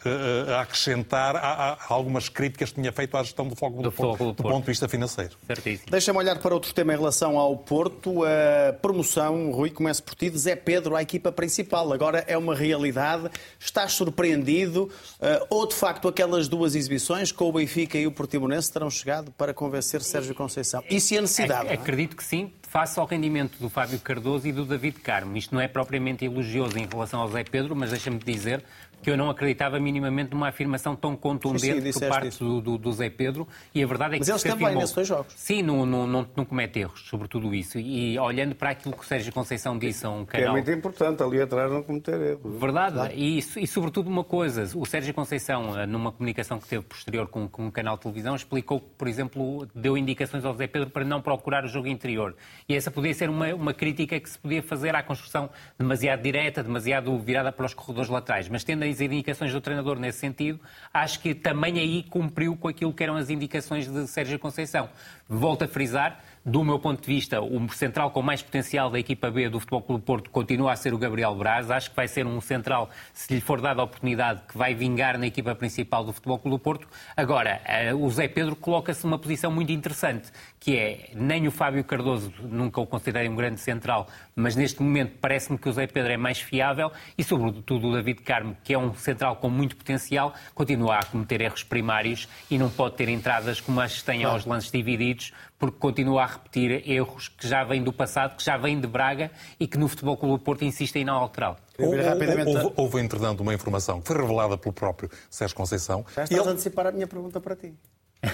eh, 0.05 0.53
a 0.55 0.61
acrescentar 0.61 1.35
a, 1.35 1.39
a- 1.41 1.73
a 1.73 1.79
algumas 1.95 2.29
críticas 2.29 2.69
que 2.69 2.75
tinha 2.75 2.93
feito 2.93 3.17
à 3.17 3.23
gestão 3.23 3.49
do 3.49 3.57
Fogo 3.57 3.77
do, 3.79 3.85
Do 3.85 3.93
Porto, 3.93 4.19
do 4.25 4.33
do 4.35 4.43
ponto 4.43 4.61
de 4.61 4.67
vista 4.67 4.87
financeiro. 4.87 5.35
Certíssimo. 5.47 5.91
Deixa-me 5.91 6.19
olhar 6.19 6.39
para 6.39 6.53
outro 6.53 6.75
tema 6.75 6.93
em 6.93 6.97
relação 6.97 7.39
ao 7.39 7.57
Porto. 7.57 8.23
A 8.25 8.75
promoção, 8.75 9.51
Rui, 9.51 9.71
começa 9.71 10.03
por 10.03 10.15
ti, 10.15 10.29
de 10.29 10.37
Zé 10.39 10.55
Pedro 10.55 10.95
à 10.95 11.01
equipa 11.01 11.33
principal. 11.33 11.91
Agora 11.91 12.23
é 12.29 12.37
uma 12.37 12.55
realidade. 12.55 13.31
Estás 13.59 13.93
surpreendido? 13.93 14.91
Eh, 15.23 15.47
ou, 15.49 15.67
de 15.67 15.75
facto, 15.75 16.07
aquelas 16.07 16.47
duas 16.47 16.75
exibições 16.75 17.33
com 17.33 17.49
o 17.49 17.53
Benfica 17.53 17.97
e 17.97 18.07
o 18.07 18.13
Portimonense 18.13 18.71
terão 18.71 18.91
chegado 18.91 19.33
para 19.33 19.55
convencer 19.55 20.03
Sérgio 20.03 20.35
Conceição? 20.35 20.85
E 20.91 21.01
se 21.01 21.17
a 21.17 21.23
necessidade? 21.23 21.61
Ac- 21.61 21.65
não 21.65 21.71
é? 21.73 21.75
Acredito 21.77 22.15
que 22.15 22.23
sim, 22.25 22.53
face 22.77 23.01
ao 23.01 23.07
rendimento 23.07 23.59
do 23.59 23.71
Fábio 23.71 23.99
Cardoso 23.99 24.47
e 24.47 24.53
do 24.53 24.63
David 24.63 25.01
Carmo. 25.01 25.35
Isto 25.35 25.55
não 25.55 25.63
é 25.63 25.67
propriamente 25.67 26.27
elogioso 26.27 26.79
em 26.79 26.87
relação 26.87 27.21
ao 27.21 27.29
Zé 27.29 27.43
Pedro, 27.43 27.75
mas 27.75 27.89
deixa-me 27.89 28.19
dizer, 28.19 28.63
que 29.03 29.11
eu 29.11 29.17
não 29.17 29.31
acreditava 29.31 29.79
minimamente 29.79 30.33
numa 30.33 30.49
afirmação 30.49 30.97
tão 30.97 31.17
contundente 31.17 31.81
sim, 31.83 31.93
sim, 31.93 32.01
por 32.01 32.09
parte 32.09 32.39
do, 32.39 32.61
do, 32.61 32.79
do, 32.79 32.93
Zé 32.93 33.09
Pedro. 33.11 33.47
E 33.75 33.83
a 33.83 33.87
verdade 33.87 34.17
é 34.17 34.19
Mas 34.19 34.27
que 34.27 34.33
ele 34.33 34.39
se 34.39 34.49
esteve 34.49 34.57
bem 34.57 34.67
afirmou... 34.67 34.81
nesses 34.83 34.95
dois 34.95 35.09
jogos. 35.09 35.35
Sim, 35.37 35.63
não, 35.63 35.87
não, 35.87 36.07
não, 36.07 36.27
não 36.35 36.45
comete 36.45 36.81
erros 36.81 37.03
sobre 37.09 37.29
tudo 37.29 37.55
isso. 37.55 37.79
E 37.79 38.19
olhando 38.19 38.55
para 38.55 38.71
aquilo 38.71 38.95
que 38.95 39.03
o 39.03 39.07
Sérgio 39.07 39.33
Conceição 39.33 39.79
disse 39.79 40.07
a 40.07 40.11
um 40.11 40.25
Que 40.25 40.39
é 40.39 40.41
canal... 40.41 40.55
muito 40.55 40.71
importante 40.71 41.23
ali 41.23 41.41
atrás 41.41 41.71
não 41.71 41.83
cometer 41.83 42.21
erros. 42.21 42.61
Verdade. 42.61 43.15
E, 43.15 43.39
e, 43.39 43.67
sobretudo, 43.67 44.09
uma 44.09 44.25
coisa: 44.25 44.67
o 44.77 44.85
Sérgio 44.87 45.13
Conceição, 45.15 45.79
eh, 45.79 45.87
numa 45.87 46.11
comunicação 46.11 46.59
que 46.59 46.67
teve 46.67 46.83
posterior 46.83 47.29
com, 47.29 47.49
com 47.49 47.67
um 47.67 47.71
canal 47.71 47.97
de 47.97 48.03
televisão, 48.03 48.35
explicou 48.35 48.81
que, 48.81 48.89
por 48.97 49.07
exemplo, 49.07 49.69
deu 49.75 49.97
indicações 49.97 50.45
ao 50.45 50.55
Zé 50.55 50.67
Pedro 50.67 50.91
para 50.91 51.05
não 51.05 51.21
procurar 51.21 51.65
o 51.65 51.69
jogo 51.69 51.87
interior. 51.87 52.35
E 52.69 52.75
essa 52.75 52.91
podia 52.91 53.15
ser 53.15 53.29
uma, 53.29 53.55
uma 53.55 53.75
crítica 53.75 54.19
que 54.19 54.29
se 54.29 54.39
podia 54.39 54.63
fazer 54.63 54.95
à 54.95 55.03
construção 55.03 55.51
demasiado 55.79 56.23
direta, 56.23 56.63
demasiado 56.63 57.17
virada 57.19 57.53
para 57.53 57.67
os 57.67 57.75
corredores 57.75 58.11
laterais. 58.11 58.49
Mas 58.49 58.65
tendo 58.65 58.86
as 58.91 59.01
indicações 59.01 59.53
do 59.53 59.61
treinador 59.61 59.99
nesse 59.99 60.19
sentido, 60.19 60.61
acho 60.93 61.21
que 61.21 61.35
também 61.35 61.79
aí 61.79 62.03
cumpriu 62.05 62.57
com 62.57 62.69
aquilo 62.69 62.93
que 62.93 63.03
eram 63.03 63.17
as 63.17 63.31
indicações 63.31 63.87
de 63.87 64.07
Sérgio 64.07 64.39
Conceição. 64.39 64.89
Volto 65.29 65.65
a 65.65 65.69
frisar, 65.69 66.23
do 66.45 66.63
meu 66.63 66.79
ponto 66.79 67.01
de 67.01 67.07
vista, 67.09 67.41
o 67.41 67.69
central 67.71 68.13
com 68.13 68.23
mais 68.23 68.41
potencial 68.41 68.89
da 68.89 69.01
equipa 69.01 69.29
B 69.33 69.49
do 69.49 69.59
Futebol 69.59 69.83
Clube 69.83 70.05
Porto 70.05 70.31
continua 70.31 70.73
a 70.73 70.77
ser 70.77 70.95
o 70.95 70.99
Gabriel 70.99 71.35
Braz. 71.35 71.73
Acho 71.73 71.91
que 71.91 71.97
vai 71.97 72.07
ser 72.07 72.25
um 72.25 72.41
central, 72.41 72.89
se 73.13 73.35
lhe 73.35 73.41
for 73.41 73.61
dada 73.61 73.81
a 73.81 73.85
oportunidade, 73.85 74.43
que 74.49 74.57
vai 74.57 74.73
vingar 74.73 75.19
na 75.19 75.27
equipa 75.27 75.57
principal 75.57 76.05
do 76.05 76.13
Futebol 76.13 76.39
Clube 76.39 76.63
Porto. 76.63 76.87
Agora, 77.17 77.61
eh, 77.65 77.93
o 77.93 78.09
Zé 78.11 78.29
Pedro 78.29 78.55
coloca-se 78.55 79.05
numa 79.05 79.19
posição 79.19 79.51
muito 79.51 79.73
interessante, 79.73 80.31
que 80.67 80.77
é, 80.77 81.11
nem 81.15 81.47
o 81.47 81.53
Fábio 81.53 81.85
Cardoso, 81.85 82.33
nunca 82.43 82.81
o 82.81 82.87
considerei 82.89 83.29
um 83.29 83.37
grande 83.37 83.61
central, 83.61 84.09
mas 84.35 84.57
neste 84.57 84.83
momento 84.83 85.17
parece-me 85.21 85.57
que 85.57 85.69
o 85.69 85.73
Zé 85.73 85.87
Pedro 85.87 86.11
é 86.11 86.17
mais 86.17 86.41
fiável 86.41 86.91
e, 87.17 87.23
sobretudo, 87.23 87.87
o 87.87 87.93
David 87.93 88.23
Carmo, 88.23 88.57
que 88.65 88.75
é 88.75 88.79
um 88.79 88.93
central 88.93 89.37
com 89.37 89.49
muito 89.49 89.77
potencial, 89.77 90.35
continua 90.57 90.99
a 90.99 91.05
cometer 91.05 91.41
erros 91.41 91.63
primários 91.63 92.29
e 92.51 92.59
não 92.59 92.69
pode 92.69 92.97
ter 92.97 93.09
entradas 93.09 93.61
como 93.61 93.81
as 93.81 94.01
que 94.01 94.05
têm 94.05 94.25
aos 94.25 94.45
lances 94.45 94.73
divididos, 94.73 95.33
porque 95.57 95.79
continua 95.79 96.25
a 96.25 96.27
repetir 96.27 96.83
erros 96.91 97.29
que 97.29 97.47
já 97.47 97.63
vêm 97.63 97.81
do 97.81 97.93
passado, 97.93 98.35
que 98.35 98.43
já 98.43 98.57
vêm 98.57 98.81
de 98.81 98.89
Braga 98.89 99.31
e 99.61 99.69
que 99.69 99.79
no 99.79 99.87
Futebol 99.87 100.17
Clube 100.17 100.41
do 100.41 100.45
Porto 100.45 100.65
insistem 100.65 101.05
na 101.05 101.13
alterar. 101.13 101.59
Houve, 101.79 102.01
houve, 102.01 102.73
houve, 102.75 103.01
entretanto, 103.01 103.41
uma 103.41 103.55
informação 103.55 104.01
que 104.01 104.09
foi 104.09 104.17
revelada 104.21 104.59
pelo 104.59 104.73
próprio 104.73 105.09
Sérgio 105.31 105.57
Conceição. 105.57 106.05
Já 106.13 106.25
estás 106.25 106.41
ele... 106.41 106.49
a 106.49 106.51
antecipar 106.51 106.89
a 106.89 106.91
minha 106.91 107.07
pergunta 107.07 107.41
para 107.41 107.55
ti. 107.55 107.73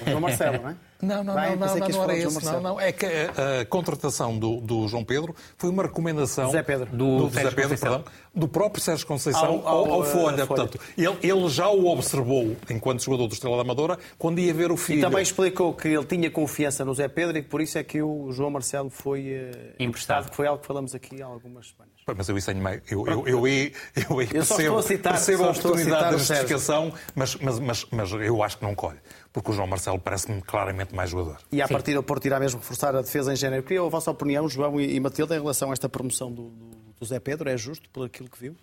João 0.07 0.21
Marcelo, 0.21 0.63
não 0.63 0.71
é? 0.71 0.77
Não, 1.03 1.25
não, 1.25 1.35
Vai, 1.35 1.57
não, 1.57 1.67
não, 1.67 1.77
não, 1.77 1.89
não 1.89 2.03
era 2.05 2.17
isso. 2.17 2.45
Não, 2.45 2.61
não. 2.61 2.81
É 2.81 2.93
que 2.93 3.05
a, 3.05 3.63
a 3.63 3.65
contratação 3.65 4.39
do, 4.39 4.61
do, 4.61 4.87
João 4.87 5.05
Pedro 5.05 5.35
foi 5.59 5.69
uma 5.69 5.83
recomendação 5.83 6.53
Zé 6.53 6.63
Pedro. 6.63 6.87
do, 6.87 7.27
do 7.27 7.29
Zé 7.29 7.51
Pedro, 7.51 7.77
perdão, 7.77 8.05
do 8.33 8.47
próprio 8.47 8.81
Sérgio 8.81 9.05
Conceição 9.05 9.63
ao, 9.65 9.67
ao, 9.67 9.93
ao 9.95 10.05
Folha. 10.05 10.47
Folha. 10.47 10.47
Portanto, 10.47 10.79
ele, 10.97 11.17
ele, 11.21 11.49
já 11.49 11.69
o 11.69 11.87
observou 11.89 12.57
enquanto 12.71 13.03
jogador 13.03 13.27
do 13.27 13.35
Estrela 13.35 13.57
da 13.57 13.63
Amadora 13.63 13.99
quando 14.17 14.39
ia 14.39 14.55
ver 14.55 14.71
o 14.71 14.77
filho. 14.77 15.01
E 15.01 15.03
também 15.03 15.23
explicou 15.23 15.75
que 15.75 15.89
ele 15.89 16.05
tinha 16.05 16.31
confiança 16.31 16.85
no 16.85 16.95
Zé 16.95 17.09
Pedro 17.09 17.37
e 17.37 17.43
que 17.43 17.49
por 17.49 17.61
isso 17.61 17.77
é 17.79 17.83
que 17.83 18.01
o 18.01 18.31
João 18.31 18.51
Marcelo 18.51 18.89
foi 18.89 19.33
uh, 19.33 19.75
emprestado, 19.81 20.31
que 20.31 20.37
foi 20.37 20.47
algo 20.47 20.61
que 20.61 20.69
falamos 20.69 20.95
aqui 20.95 21.21
há 21.21 21.27
algumas 21.27 21.71
semanas. 21.71 21.93
Mas 22.17 22.29
eu 22.29 22.39
isso 22.39 22.47
tenho 22.47 22.63
meio. 22.63 22.81
Eu, 22.89 23.07
eu, 23.09 23.27
eu, 23.27 23.47
eu, 23.47 23.47
eu, 23.49 24.23
eu 24.23 24.29
percebo, 24.29 24.79
a, 24.79 24.83
citar, 24.83 25.13
percebo 25.15 25.45
a 25.45 25.51
oportunidade 25.51 26.13
da 26.13 26.19
justificação, 26.19 26.93
mas, 27.13 27.35
mas, 27.37 27.59
mas, 27.59 27.87
mas 27.91 28.13
eu 28.13 28.41
acho 28.43 28.59
que 28.59 28.65
não 28.65 28.75
colhe 28.75 28.99
porque 29.33 29.51
o 29.51 29.55
João 29.55 29.67
Marcelo 29.67 29.99
parece-me 29.99 30.43
claramente 30.43 30.95
mais 30.95 31.11
jogador. 31.11 31.39
E 31.51 31.63
a 31.63 31.69
partir 31.69 31.95
do 31.95 32.03
Porto 32.03 32.27
irá 32.27 32.39
mesmo 32.39 32.61
reforçar 32.61 32.95
a 32.95 33.01
defesa 33.01 33.33
em 33.33 33.37
género. 33.37 33.63
Queria 33.63 33.83
a 33.83 33.89
vossa 33.89 34.11
opinião, 34.11 34.49
João 34.49 34.81
e 34.81 34.99
Matilde, 35.01 35.35
em 35.35 35.39
relação 35.39 35.71
a 35.71 35.73
esta 35.73 35.89
promoção 35.89 36.31
do, 36.31 36.53
do 36.99 37.07
Zé 37.07 37.19
Pedro. 37.19 37.49
É 37.49 37.57
justo 37.57 37.89
por 37.91 38.07
aquilo 38.07 38.29
que 38.29 38.39
viu? 38.39 38.57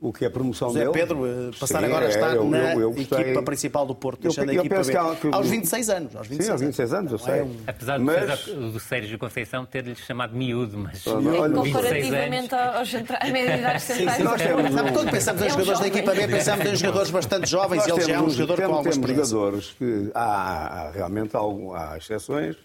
O 0.00 0.12
que 0.12 0.24
é 0.24 0.28
a 0.28 0.30
promoção 0.30 0.70
Zé 0.70 0.80
dele? 0.80 0.92
Pedro, 0.92 1.26
eh, 1.26 1.50
passar 1.58 1.80
Sim, 1.80 1.86
agora 1.86 2.06
a 2.06 2.08
é, 2.08 2.10
estar 2.10 2.32
é, 2.32 2.36
eu, 2.36 2.48
na 2.48 2.74
eu, 2.74 2.80
eu 2.80 2.94
equipa 2.98 3.42
principal 3.42 3.84
do 3.84 3.94
Porto, 3.94 4.22
deixando 4.22 4.50
eu, 4.50 4.62
a 4.62 4.64
equipa 4.64 4.82
B. 4.82 4.92
Que, 5.20 5.28
aos 5.30 5.48
26 5.48 5.90
anos. 5.90 6.16
Aos 6.16 6.26
26 6.26 6.46
Sim, 6.46 6.52
aos 6.52 6.60
26 6.62 6.94
anos, 6.94 7.12
eu 7.12 7.18
sei. 7.18 7.40
É 7.40 7.42
um... 7.42 7.56
Apesar 7.66 7.98
de 7.98 8.04
mas... 8.04 8.44
do 8.46 8.80
Sérgio 8.80 9.18
Conceição 9.18 9.66
ter-lhe 9.66 9.94
chamado 9.94 10.34
miúdo, 10.34 10.78
mas... 10.78 11.06
Olha, 11.06 11.54
comparativamente 11.54 12.54
aos 12.54 12.94
à 12.94 13.30
média 13.30 13.56
idade 13.58 13.84
temos, 13.86 14.92
quando 14.92 15.10
pensamos 15.10 15.42
em 15.42 15.46
é 15.46 15.50
jogadores 15.50 15.80
da 15.80 15.86
equipa 15.88 16.14
B, 16.14 16.28
pensamos 16.28 16.66
em 16.66 16.76
jogadores 16.76 17.10
bastante 17.10 17.50
jovens 17.50 17.86
e 17.86 17.90
ele 17.90 18.00
já 18.00 18.14
é 18.14 18.20
um 18.20 18.30
jogador 18.30 18.56
com 18.56 18.74
alguma 18.74 18.90
experiência. 18.90 19.24
jogadores 19.26 19.74
que 19.78 20.10
há, 20.14 20.22
há 20.22 20.90
realmente 20.92 21.36
há 21.36 21.96
exceções, 21.96 22.56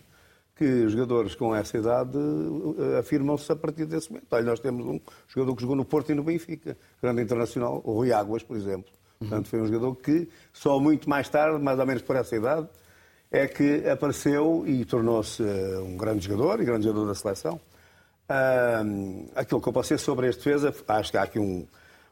que 0.55 0.87
jogadores 0.87 1.35
com 1.35 1.53
essa 1.53 1.77
idade 1.77 2.17
uh, 2.17 2.97
afirmam-se 2.99 3.51
a 3.51 3.55
partir 3.55 3.85
desse 3.85 4.09
momento. 4.09 4.27
Olha, 4.31 4.43
nós 4.43 4.59
temos 4.59 4.85
um 4.85 4.99
jogador 5.27 5.55
que 5.55 5.61
jogou 5.61 5.75
no 5.75 5.83
Porto 5.83 6.11
e 6.11 6.15
no 6.15 6.23
Benfica, 6.23 6.77
grande 7.01 7.21
internacional, 7.21 7.81
o 7.83 7.93
Rui 7.93 8.13
Águas, 8.13 8.41
por 8.41 8.55
exemplo. 8.55 8.91
Portanto, 9.19 9.47
foi 9.47 9.61
um 9.61 9.65
jogador 9.65 9.95
que 9.95 10.29
só 10.53 10.79
muito 10.79 11.09
mais 11.09 11.27
tarde, 11.29 11.61
mais 11.61 11.79
ou 11.79 11.85
menos 11.85 12.01
por 12.01 12.15
essa 12.15 12.35
idade, 12.35 12.67
é 13.31 13.47
que 13.47 13.87
apareceu 13.89 14.63
e 14.65 14.85
tornou-se 14.85 15.43
uh, 15.43 15.83
um 15.83 15.97
grande 15.97 16.25
jogador 16.25 16.61
e 16.61 16.65
grande 16.65 16.85
jogador 16.85 17.07
da 17.07 17.15
seleção. 17.15 17.59
Uh, 18.29 19.29
aquilo 19.35 19.61
que 19.61 19.67
eu 19.67 19.81
dizer 19.81 19.99
sobre 19.99 20.29
este 20.29 20.43
defesa, 20.43 20.73
acho 20.87 21.11
que 21.11 21.17
há 21.17 21.23
aqui 21.23 21.37
um, 21.37 21.67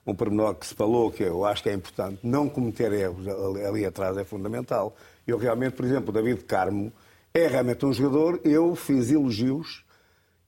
um 0.05 0.13
pormenor 0.13 0.55
que 0.55 0.67
se 0.67 0.73
falou, 0.75 1.11
que 1.11 1.23
eu 1.23 1.45
acho 1.45 1.63
que 1.63 1.69
é 1.69 1.73
importante, 1.73 2.19
não 2.23 2.49
cometer 2.49 2.91
erros 2.91 3.25
ali, 3.27 3.65
ali 3.65 3.85
atrás 3.85 4.17
é 4.17 4.23
fundamental. 4.23 4.95
Eu 5.25 5.37
realmente, 5.37 5.73
por 5.73 5.85
exemplo, 5.85 6.09
o 6.09 6.11
David 6.11 6.43
Carmo, 6.43 6.91
é 7.33 7.47
realmente 7.47 7.85
um 7.85 7.91
jogador. 7.91 8.39
Eu 8.43 8.75
fiz 8.75 9.11
elogios 9.11 9.83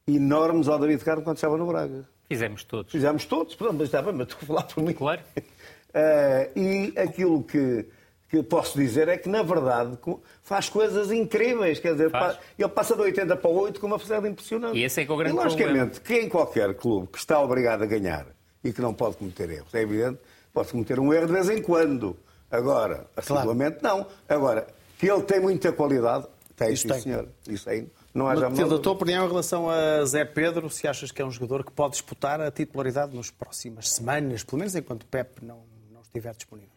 enormes 0.08 0.68
ao 0.68 0.78
David 0.78 1.04
Carmo 1.04 1.24
quando 1.24 1.38
estava 1.38 1.58
no 1.58 1.66
Braga. 1.66 2.08
Fizemos 2.28 2.64
todos. 2.64 2.92
Fizemos 2.92 3.26
todos, 3.26 3.56
pronto, 3.56 3.76
mas 3.76 3.88
estava, 3.88 4.12
mas 4.12 4.28
estou 4.28 4.40
a 4.42 4.46
falar 4.46 4.64
por 4.64 4.84
mim. 4.84 4.94
Claro. 4.94 5.22
Uh, 5.38 6.52
e 6.60 6.94
aquilo 6.98 7.44
que, 7.44 7.86
que 8.30 8.44
posso 8.44 8.78
dizer 8.78 9.08
é 9.08 9.18
que, 9.18 9.30
na 9.30 9.44
verdade, 9.44 9.98
faz 10.44 10.70
coisas 10.70 11.12
incríveis. 11.12 11.80
Quer 11.80 11.94
dizer, 11.94 12.12
faz. 12.12 12.38
ele 12.58 12.70
passa 12.70 12.96
de 12.96 13.02
80 13.02 13.36
para 13.36 13.50
8 13.50 13.80
com 13.80 13.88
uma 13.88 14.00
facilidade 14.00 14.32
impressionante. 14.32 14.78
E 14.78 14.84
esse 14.84 15.02
é 15.02 15.06
que 15.06 15.12
é 15.12 15.14
o 15.14 15.18
grande 15.18 15.36
e, 15.36 15.38
logicamente, 15.38 16.00
problema. 16.00 16.22
que 16.22 16.26
em 16.26 16.30
qualquer 16.30 16.74
clube 16.76 17.08
que 17.08 17.18
está 17.18 17.40
obrigado 17.40 17.84
a 17.84 17.86
ganhar 17.86 18.28
e 18.64 18.74
que 18.74 18.82
não 18.82 18.94
pode 18.94 19.18
cometer 19.18 19.50
erros, 19.50 19.74
é 19.74 19.82
evidente, 19.82 20.20
pode 20.54 20.70
cometer 20.72 21.00
um 21.00 21.14
erro 21.14 21.28
de 21.28 21.34
vez 21.34 21.50
em 21.50 21.62
quando. 21.62 22.18
Agora, 22.50 23.08
assiduamente, 23.16 23.80
claro. 23.80 23.98
não. 24.00 24.08
Agora, 24.28 24.68
que 24.98 25.08
ele 25.08 25.22
tem 25.24 25.40
muita 25.40 25.72
qualidade, 25.72 26.26
tem, 26.56 26.72
Isso 26.72 26.84
sim, 26.84 26.90
tem. 26.90 27.02
senhor. 27.02 27.30
Isso 27.48 27.70
aí 27.70 27.88
não 28.14 28.28
há 28.28 28.36
jamais. 28.36 28.72
A 28.72 28.80
tua 28.80 28.94
opinião 28.94 29.26
em 29.26 29.28
relação 29.28 29.70
a 29.70 30.06
Zé 30.06 30.24
Pedro, 30.24 30.70
se 30.70 30.88
achas 30.88 31.12
que 31.12 31.22
é 31.22 31.26
um 31.26 31.32
jogador 31.32 31.66
que 31.66 31.72
pode 31.72 31.92
disputar 31.92 32.40
a 32.40 32.50
titularidade 32.50 33.16
nas 33.16 33.30
próximas 33.30 33.90
semanas, 33.90 34.44
pelo 34.44 34.60
menos 34.60 34.76
enquanto 34.76 35.06
Pep 35.06 35.44
não, 35.44 35.64
não 35.92 36.02
estiver 36.02 36.34
disponível? 36.34 36.72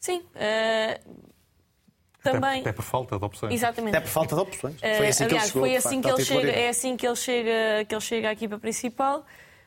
Sim. 0.00 0.18
Uh... 0.18 1.32
Também... 2.22 2.60
Até, 2.60 2.72
por 2.72 2.84
falta 2.84 3.18
de 3.18 3.24
opções. 3.24 3.52
Exatamente. 3.52 3.96
Até 3.96 4.04
por 4.04 4.10
falta 4.10 4.36
de 4.36 4.40
opções. 4.42 4.76
Foi 4.78 5.08
assim 5.08 5.24
Aliás, 5.24 5.26
que 5.26 5.34
ele 5.34 5.40
chegou, 5.40 5.62
foi 5.62 5.76
assim 5.76 6.00
que 6.00 6.08
ele 6.08 6.24
chega, 6.24 6.50
é 6.50 6.68
assim 6.68 6.96
que 6.96 7.06
ele 7.06 7.16
chega, 7.16 7.84
que 7.84 7.94
ele 7.94 8.00
chega 8.00 8.28
à 8.28 8.32
equipa 8.32 8.58
principal. 8.58 9.26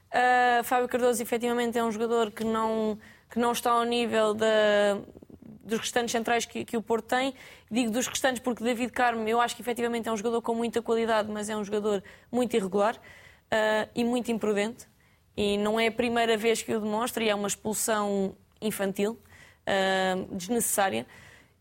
Uh, 0.09 0.63
Fábio 0.63 0.87
Cardoso, 0.87 1.21
efetivamente, 1.21 1.77
é 1.77 1.83
um 1.83 1.91
jogador 1.91 2.31
que 2.31 2.45
não, 2.45 2.97
que 3.29 3.37
não 3.37 3.51
está 3.51 3.71
ao 3.71 3.83
nível 3.83 4.33
da, 4.33 4.97
dos 5.65 5.79
restantes 5.79 6.11
centrais 6.11 6.45
que, 6.45 6.63
que, 6.63 6.77
o 6.77 6.81
Porto 6.81 7.07
tem. 7.07 7.33
Digo 7.69 7.91
dos 7.91 8.07
restantes 8.07 8.39
porque 8.39 8.63
David 8.63 8.91
Carmo, 8.91 9.27
eu 9.27 9.41
acho 9.41 9.55
que 9.55 9.61
efetivamente 9.61 10.07
é 10.07 10.11
um 10.11 10.17
jogador 10.17 10.41
com 10.41 10.53
muita 10.53 10.81
qualidade, 10.81 11.29
mas 11.31 11.49
é 11.49 11.57
um 11.57 11.63
jogador 11.63 12.03
muito 12.31 12.55
irregular 12.55 12.95
uh, 12.95 13.89
e 13.95 14.03
muito 14.03 14.31
imprudente. 14.31 14.87
E 15.35 15.57
não 15.57 15.79
é 15.79 15.87
a 15.87 15.91
primeira 15.91 16.37
vez 16.37 16.61
que 16.61 16.73
o 16.73 16.79
demonstra, 16.79 17.23
e 17.23 17.29
é 17.29 17.35
uma 17.35 17.47
expulsão 17.47 18.37
infantil, 18.61 19.19
uh, 19.67 20.35
desnecessária. 20.35 21.05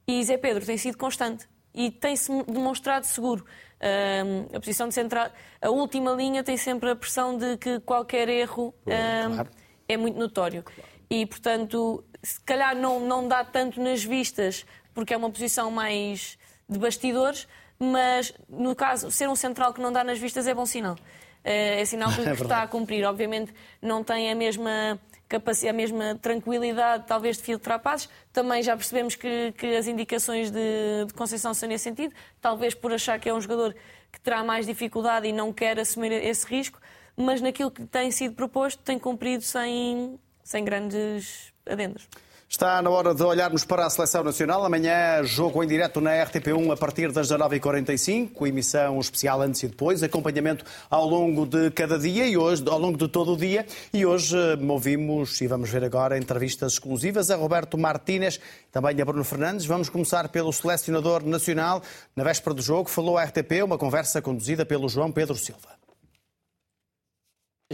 E 0.06 0.22
Zé 0.22 0.36
Pedro 0.36 0.64
tem 0.64 0.76
sido 0.76 0.98
constante 0.98 1.48
e 1.74 1.90
tem-se 1.90 2.30
demonstrado 2.44 3.06
seguro. 3.06 3.44
Uh, 3.80 4.56
a 4.56 4.60
posição 4.60 4.86
de 4.86 4.94
central, 4.94 5.30
a 5.60 5.70
última 5.70 6.12
linha 6.12 6.44
tem 6.44 6.56
sempre 6.56 6.90
a 6.90 6.96
pressão 6.96 7.36
de 7.36 7.56
que 7.56 7.80
qualquer 7.80 8.28
erro 8.28 8.74
claro. 8.84 9.48
é 9.88 9.96
muito 9.96 10.18
notório. 10.18 10.62
Claro. 10.62 10.93
E, 11.14 11.26
portanto, 11.26 12.02
se 12.24 12.40
calhar 12.40 12.74
não, 12.74 12.98
não 12.98 13.28
dá 13.28 13.44
tanto 13.44 13.80
nas 13.80 14.02
vistas, 14.02 14.66
porque 14.92 15.14
é 15.14 15.16
uma 15.16 15.30
posição 15.30 15.70
mais 15.70 16.36
de 16.68 16.76
bastidores, 16.76 17.46
mas 17.78 18.34
no 18.48 18.74
caso, 18.74 19.12
ser 19.12 19.28
um 19.28 19.36
central 19.36 19.72
que 19.72 19.80
não 19.80 19.92
dá 19.92 20.02
nas 20.02 20.18
vistas 20.18 20.48
é 20.48 20.52
bom 20.52 20.66
sinal. 20.66 20.96
É, 21.44 21.80
é 21.80 21.84
sinal 21.84 22.10
que, 22.12 22.20
é 22.28 22.32
está 22.32 22.62
a 22.62 22.66
cumprir. 22.66 23.04
Obviamente 23.04 23.54
não 23.80 24.02
tem 24.02 24.28
a 24.32 24.34
mesma 24.34 24.98
capacidade, 25.28 25.70
a 25.70 25.72
mesma 25.72 26.18
tranquilidade, 26.20 27.04
talvez, 27.06 27.36
de 27.36 27.44
filtrar 27.44 27.78
passos. 27.78 28.08
Também 28.32 28.60
já 28.60 28.76
percebemos 28.76 29.14
que, 29.14 29.52
que 29.56 29.76
as 29.76 29.86
indicações 29.86 30.50
de, 30.50 31.04
de 31.06 31.14
Conceição 31.14 31.54
são 31.54 31.68
nesse 31.68 31.84
sentido, 31.84 32.12
talvez 32.40 32.74
por 32.74 32.92
achar 32.92 33.20
que 33.20 33.28
é 33.28 33.34
um 33.34 33.40
jogador 33.40 33.72
que 34.10 34.20
terá 34.20 34.42
mais 34.42 34.66
dificuldade 34.66 35.28
e 35.28 35.32
não 35.32 35.52
quer 35.52 35.78
assumir 35.78 36.10
esse 36.10 36.44
risco, 36.44 36.80
mas 37.16 37.40
naquilo 37.40 37.70
que 37.70 37.84
tem 37.84 38.10
sido 38.10 38.34
proposto 38.34 38.82
tem 38.82 38.98
cumprido 38.98 39.44
sem, 39.44 40.18
sem 40.44 40.64
grandes 40.64 41.52
adendos. 41.66 42.06
Está 42.54 42.80
na 42.80 42.90
hora 42.90 43.12
de 43.12 43.22
olharmos 43.22 43.64
para 43.64 43.84
a 43.84 43.90
Seleção 43.90 44.22
Nacional. 44.22 44.64
Amanhã, 44.64 45.24
jogo 45.24 45.64
em 45.64 45.66
direto 45.66 46.00
na 46.00 46.12
RTP1 46.12 46.72
a 46.72 46.76
partir 46.76 47.10
das 47.10 47.28
19h45, 47.28 48.46
emissão 48.46 49.00
especial 49.00 49.42
antes 49.42 49.62
e 49.64 49.68
depois, 49.68 50.04
acompanhamento 50.04 50.64
ao 50.88 51.04
longo 51.04 51.46
de 51.46 51.70
cada 51.72 51.98
dia 51.98 52.28
e 52.28 52.36
hoje, 52.36 52.62
ao 52.68 52.78
longo 52.78 52.96
de 52.96 53.08
todo 53.08 53.32
o 53.32 53.36
dia. 53.36 53.66
E 53.92 54.06
hoje 54.06 54.36
eh, 54.36 54.56
ouvimos 54.68 55.40
e 55.40 55.48
vamos 55.48 55.68
ver 55.68 55.82
agora 55.82 56.16
entrevistas 56.16 56.74
exclusivas 56.74 57.28
a 57.28 57.34
Roberto 57.34 57.76
Martínez, 57.76 58.38
também 58.70 59.00
a 59.00 59.04
Bruno 59.04 59.24
Fernandes. 59.24 59.66
Vamos 59.66 59.88
começar 59.88 60.28
pelo 60.28 60.52
selecionador 60.52 61.24
nacional. 61.24 61.82
Na 62.14 62.22
véspera 62.22 62.54
do 62.54 62.62
jogo, 62.62 62.88
falou 62.88 63.18
à 63.18 63.24
RTP, 63.24 63.64
uma 63.64 63.78
conversa 63.78 64.22
conduzida 64.22 64.64
pelo 64.64 64.88
João 64.88 65.10
Pedro 65.10 65.34
Silva. 65.34 65.83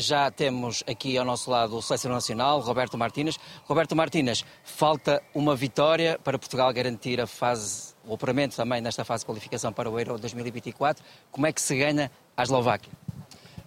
Já 0.00 0.30
temos 0.30 0.82
aqui 0.88 1.18
ao 1.18 1.26
nosso 1.26 1.50
lado 1.50 1.76
o 1.76 1.82
selecionador 1.82 2.16
nacional, 2.16 2.60
Roberto 2.60 2.96
Martínez. 2.96 3.38
Roberto 3.66 3.94
Martínez, 3.94 4.46
falta 4.64 5.22
uma 5.34 5.54
vitória 5.54 6.18
para 6.24 6.38
Portugal 6.38 6.72
garantir 6.72 7.20
a 7.20 7.26
fase, 7.26 7.94
o 8.06 8.14
apuramento 8.14 8.56
também 8.56 8.80
nesta 8.80 9.04
fase 9.04 9.22
de 9.22 9.26
qualificação 9.26 9.74
para 9.74 9.90
o 9.90 9.98
Euro 9.98 10.16
2024. 10.16 11.04
Como 11.30 11.46
é 11.46 11.52
que 11.52 11.60
se 11.60 11.76
ganha 11.76 12.10
a 12.34 12.42
Eslováquia? 12.42 12.90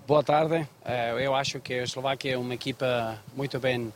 Boa 0.08 0.24
tarde. 0.24 0.68
Eh, 0.84 1.18
eu 1.20 1.36
acho 1.36 1.60
que 1.60 1.76
a 1.76 1.84
Eslováquia 1.84 2.34
é 2.34 2.38
uma 2.38 2.56
equipa 2.56 3.22
muito 3.36 3.60
bem 3.60 3.94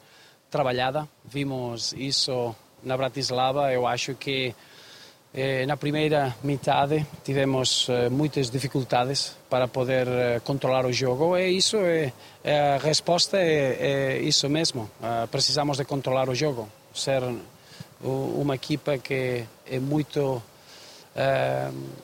trabalhada. 0.52 1.10
Vimos 1.26 1.92
isso 1.94 2.56
na 2.84 2.96
Bratislava. 2.96 3.74
Eu 3.74 3.88
acho 3.88 4.14
que 4.14 4.54
na 5.68 5.78
primeira 5.78 6.36
metade 6.44 7.06
tivemos 7.24 7.88
eh, 7.90 8.10
muitas 8.10 8.50
dificuldades 8.50 9.36
para 9.50 9.68
poder 9.68 10.08
eh, 10.08 10.42
controlar 10.44 10.86
o 10.86 10.92
jogo 10.92 11.38
e 11.38 11.58
isso 11.58 11.78
é, 11.78 12.12
é 12.44 12.76
a 12.76 12.78
resposta 12.78 13.38
é, 13.38 13.78
é 13.80 14.18
isso 14.20 14.50
mesmo. 14.50 14.90
precisamos 15.30 15.78
de 15.78 15.86
controlar 15.86 16.30
o 16.30 16.36
jogo, 16.36 16.68
ser 16.94 17.22
uma 18.02 18.56
equipa 18.56 18.98
que 18.98 19.44
é 19.70 19.80
muito 19.80 20.42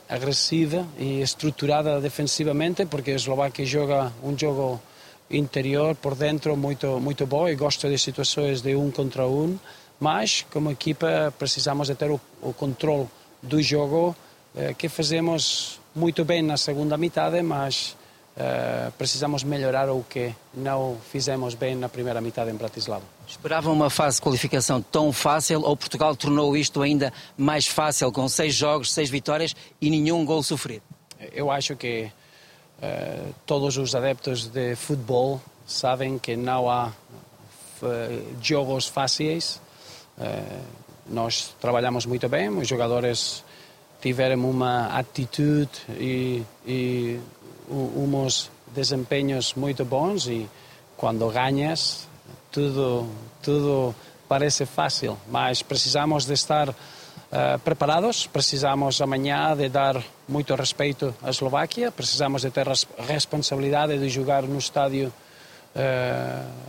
agressiva 0.10 0.88
e 0.98 1.22
estruturada 1.22 2.02
defensivamente, 2.02 2.86
porque 2.88 3.12
a 3.12 3.16
Eslováquia 3.16 3.66
joga 3.66 4.12
um 4.24 4.38
jogo 4.38 4.82
interior 5.30 5.96
por 5.96 6.16
dentro 6.16 6.56
muito 6.58 7.00
muito 7.00 7.26
bom 7.26 7.48
e 7.48 7.56
gosta 7.56 7.90
de 7.90 7.98
situações 7.98 8.62
de 8.62 8.76
um 8.76 8.92
contra 8.92 9.26
um 9.26 9.58
mas 10.04 10.46
como 10.52 10.70
equipa 10.70 11.34
precisamos 11.40 11.88
de 11.88 11.96
ter 11.96 12.12
o, 12.12 12.20
o 12.42 12.52
controle 12.52 13.08
do 13.42 13.62
jogo 13.62 14.14
eh, 14.54 14.74
que 14.74 14.90
fazemos 14.90 15.80
muito 15.96 16.26
bem 16.26 16.42
na 16.42 16.58
segunda 16.58 16.98
metade, 16.98 17.42
mas 17.42 17.96
eh, 18.36 18.92
precisamos 18.98 19.46
melhorar 19.46 19.90
o 19.90 20.04
que 20.04 20.36
não 20.54 20.98
fizemos 21.10 21.56
bem 21.56 21.74
na 21.78 21.88
primeira 21.88 22.20
metade 22.20 22.52
em 22.52 22.54
Bratislava. 22.54 23.06
Esperava 23.26 23.72
uma 23.72 23.90
fase 23.90 24.18
de 24.18 24.24
qualificação 24.24 24.82
tão 24.82 25.14
fácil 25.14 25.62
ou 25.62 25.78
Portugal 25.78 26.14
tornou 26.18 26.58
isto 26.58 26.82
ainda 26.82 27.14
mais 27.38 27.66
fácil 27.66 28.12
com 28.12 28.28
seis 28.28 28.54
jogos, 28.54 28.92
seis 28.92 29.10
vitórias 29.10 29.56
e 29.80 29.90
nenhum 29.90 30.26
gol 30.26 30.44
sofrido? 30.44 30.84
Eu 31.32 31.50
acho 31.50 31.78
que 31.78 32.12
uh, 32.82 33.34
todos 33.46 33.78
os 33.78 33.96
adeptos 33.96 34.48
de 34.48 34.76
futebol 34.76 35.42
sabem 35.66 36.20
que 36.20 36.36
não 36.36 36.70
há 36.70 36.92
jogos 38.42 38.88
fáceis. 38.88 39.63
Uh, 40.18 40.84
nós 41.08 41.56
trabalhamos 41.60 42.06
muito 42.06 42.30
bem, 42.30 42.50
os 42.50 42.68
jogadores 42.68 43.44
tiveram 44.02 44.50
uma 44.50 44.88
atitude 44.88 45.70
e, 45.90 46.44
e 46.66 47.20
uns 47.70 48.52
desempenhos 48.68 49.54
muito 49.54 49.86
bons 49.86 50.28
e 50.28 50.50
quando 50.98 51.30
ganhas 51.30 52.08
tudo 52.52 53.08
tudo 53.42 53.96
parece 54.28 54.66
fácil, 54.66 55.18
mas 55.30 55.62
precisamos 55.62 56.26
de 56.26 56.34
estar 56.34 56.70
uh, 56.70 56.74
preparados, 57.64 58.26
precisamos 58.26 59.02
amanhã 59.02 59.56
de 59.56 59.70
dar 59.70 60.02
muito 60.28 60.56
respeito 60.56 61.14
à 61.22 61.30
Eslováquia, 61.30 61.92
precisamos 61.92 62.42
de 62.42 62.50
ter 62.50 62.68
a 62.68 62.74
responsabilidade 63.06 63.98
de 64.00 64.10
jogar 64.10 64.44
no 64.44 64.58
estádio 64.58 65.14
uh, 65.76 66.64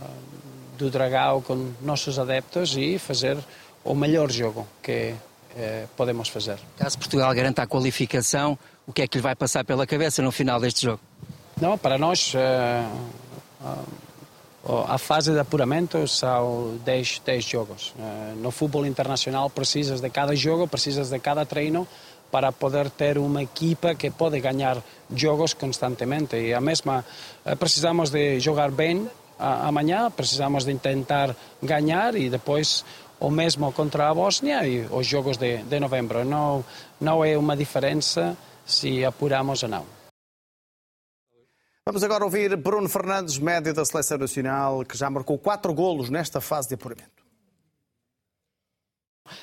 do 0.77 0.89
Dragão 0.89 1.41
com 1.41 1.71
nossos 1.81 2.17
adeptos 2.19 2.75
e 2.77 2.97
fazer 2.99 3.37
o 3.83 3.93
melhor 3.93 4.31
jogo 4.31 4.67
que 4.81 5.13
eh, 5.55 5.85
podemos 5.95 6.29
fazer. 6.29 6.57
Caso 6.77 6.97
Portugal 6.97 7.33
garanta 7.33 7.63
a 7.63 7.67
qualificação, 7.67 8.57
o 8.87 8.93
que 8.93 9.01
é 9.01 9.07
que 9.07 9.17
lhe 9.17 9.21
vai 9.21 9.35
passar 9.35 9.63
pela 9.63 9.85
cabeça 9.85 10.21
no 10.21 10.31
final 10.31 10.59
deste 10.59 10.85
jogo? 10.85 10.99
Não, 11.59 11.77
para 11.77 11.97
nós 11.97 12.33
eh, 12.35 12.85
a 14.87 14.97
fase 14.97 15.31
de 15.31 15.39
apuramento 15.39 16.07
são 16.07 16.77
10, 16.83 17.21
10 17.23 17.45
jogos. 17.45 17.93
Eh, 17.99 18.33
no 18.37 18.49
futebol 18.49 18.85
internacional 18.85 19.49
precisas 19.49 20.01
de 20.01 20.09
cada 20.09 20.35
jogo, 20.35 20.67
precisas 20.67 21.09
de 21.09 21.19
cada 21.19 21.45
treino 21.45 21.87
para 22.31 22.51
poder 22.51 22.89
ter 22.89 23.19
uma 23.19 23.43
equipa 23.43 23.93
que 23.93 24.09
pode 24.09 24.39
ganhar 24.39 24.81
jogos 25.15 25.53
constantemente. 25.53 26.35
E 26.35 26.53
a 26.53 26.59
mesma, 26.59 27.05
eh, 27.45 27.53
precisamos 27.55 28.09
de 28.09 28.39
jogar 28.39 28.71
bem 28.71 29.07
amanhã, 29.39 30.09
precisamos 30.11 30.65
de 30.65 30.75
tentar 30.75 31.35
ganhar 31.61 32.15
e 32.15 32.29
depois 32.29 32.85
o 33.19 33.29
mesmo 33.29 33.71
contra 33.71 34.09
a 34.09 34.13
Bósnia 34.13 34.67
e 34.67 34.85
os 34.91 35.07
jogos 35.07 35.37
de, 35.37 35.57
de 35.63 35.79
novembro. 35.79 36.23
Não, 36.25 36.63
não 36.99 37.23
é 37.23 37.37
uma 37.37 37.55
diferença 37.55 38.37
se 38.65 39.05
apuramos 39.05 39.63
ou 39.63 39.69
não. 39.69 39.85
Vamos 41.87 42.03
agora 42.03 42.23
ouvir 42.23 42.55
Bruno 42.57 42.89
Fernandes, 42.89 43.37
médio 43.37 43.71
da 43.73 43.85
Seleção 43.85 44.17
Nacional, 44.17 44.83
que 44.83 44.97
já 44.97 45.07
marcou 45.07 45.37
quatro 45.37 45.71
golos 45.71 46.09
nesta 46.09 46.41
fase 46.41 46.67
de 46.67 46.73
apuramento. 46.73 47.23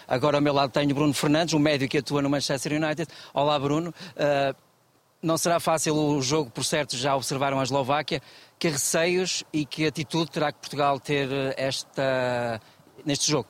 Agora 0.08 0.38
ao 0.38 0.42
meu 0.42 0.52
lado 0.52 0.72
tenho 0.72 0.94
Bruno 0.94 1.14
Fernandes, 1.14 1.54
um 1.54 1.58
médio 1.58 1.88
que 1.88 1.98
atua 1.98 2.20
no 2.20 2.28
Manchester 2.28 2.72
United. 2.72 3.06
Olá 3.32 3.58
Bruno. 3.58 3.90
Uh, 3.90 4.56
não 5.22 5.38
será 5.38 5.60
fácil 5.60 5.94
o 5.94 6.20
jogo, 6.20 6.50
por 6.50 6.64
certo, 6.64 6.96
já 6.96 7.14
observaram 7.14 7.60
a 7.60 7.62
Eslováquia. 7.62 8.20
Que 8.62 8.68
receios 8.68 9.42
e 9.52 9.66
que 9.66 9.88
atitude 9.88 10.30
terá 10.30 10.52
que 10.52 10.60
Portugal 10.60 11.00
ter 11.00 11.28
eh, 11.32 11.52
esta, 11.56 12.60
neste 13.04 13.28
jogo? 13.28 13.48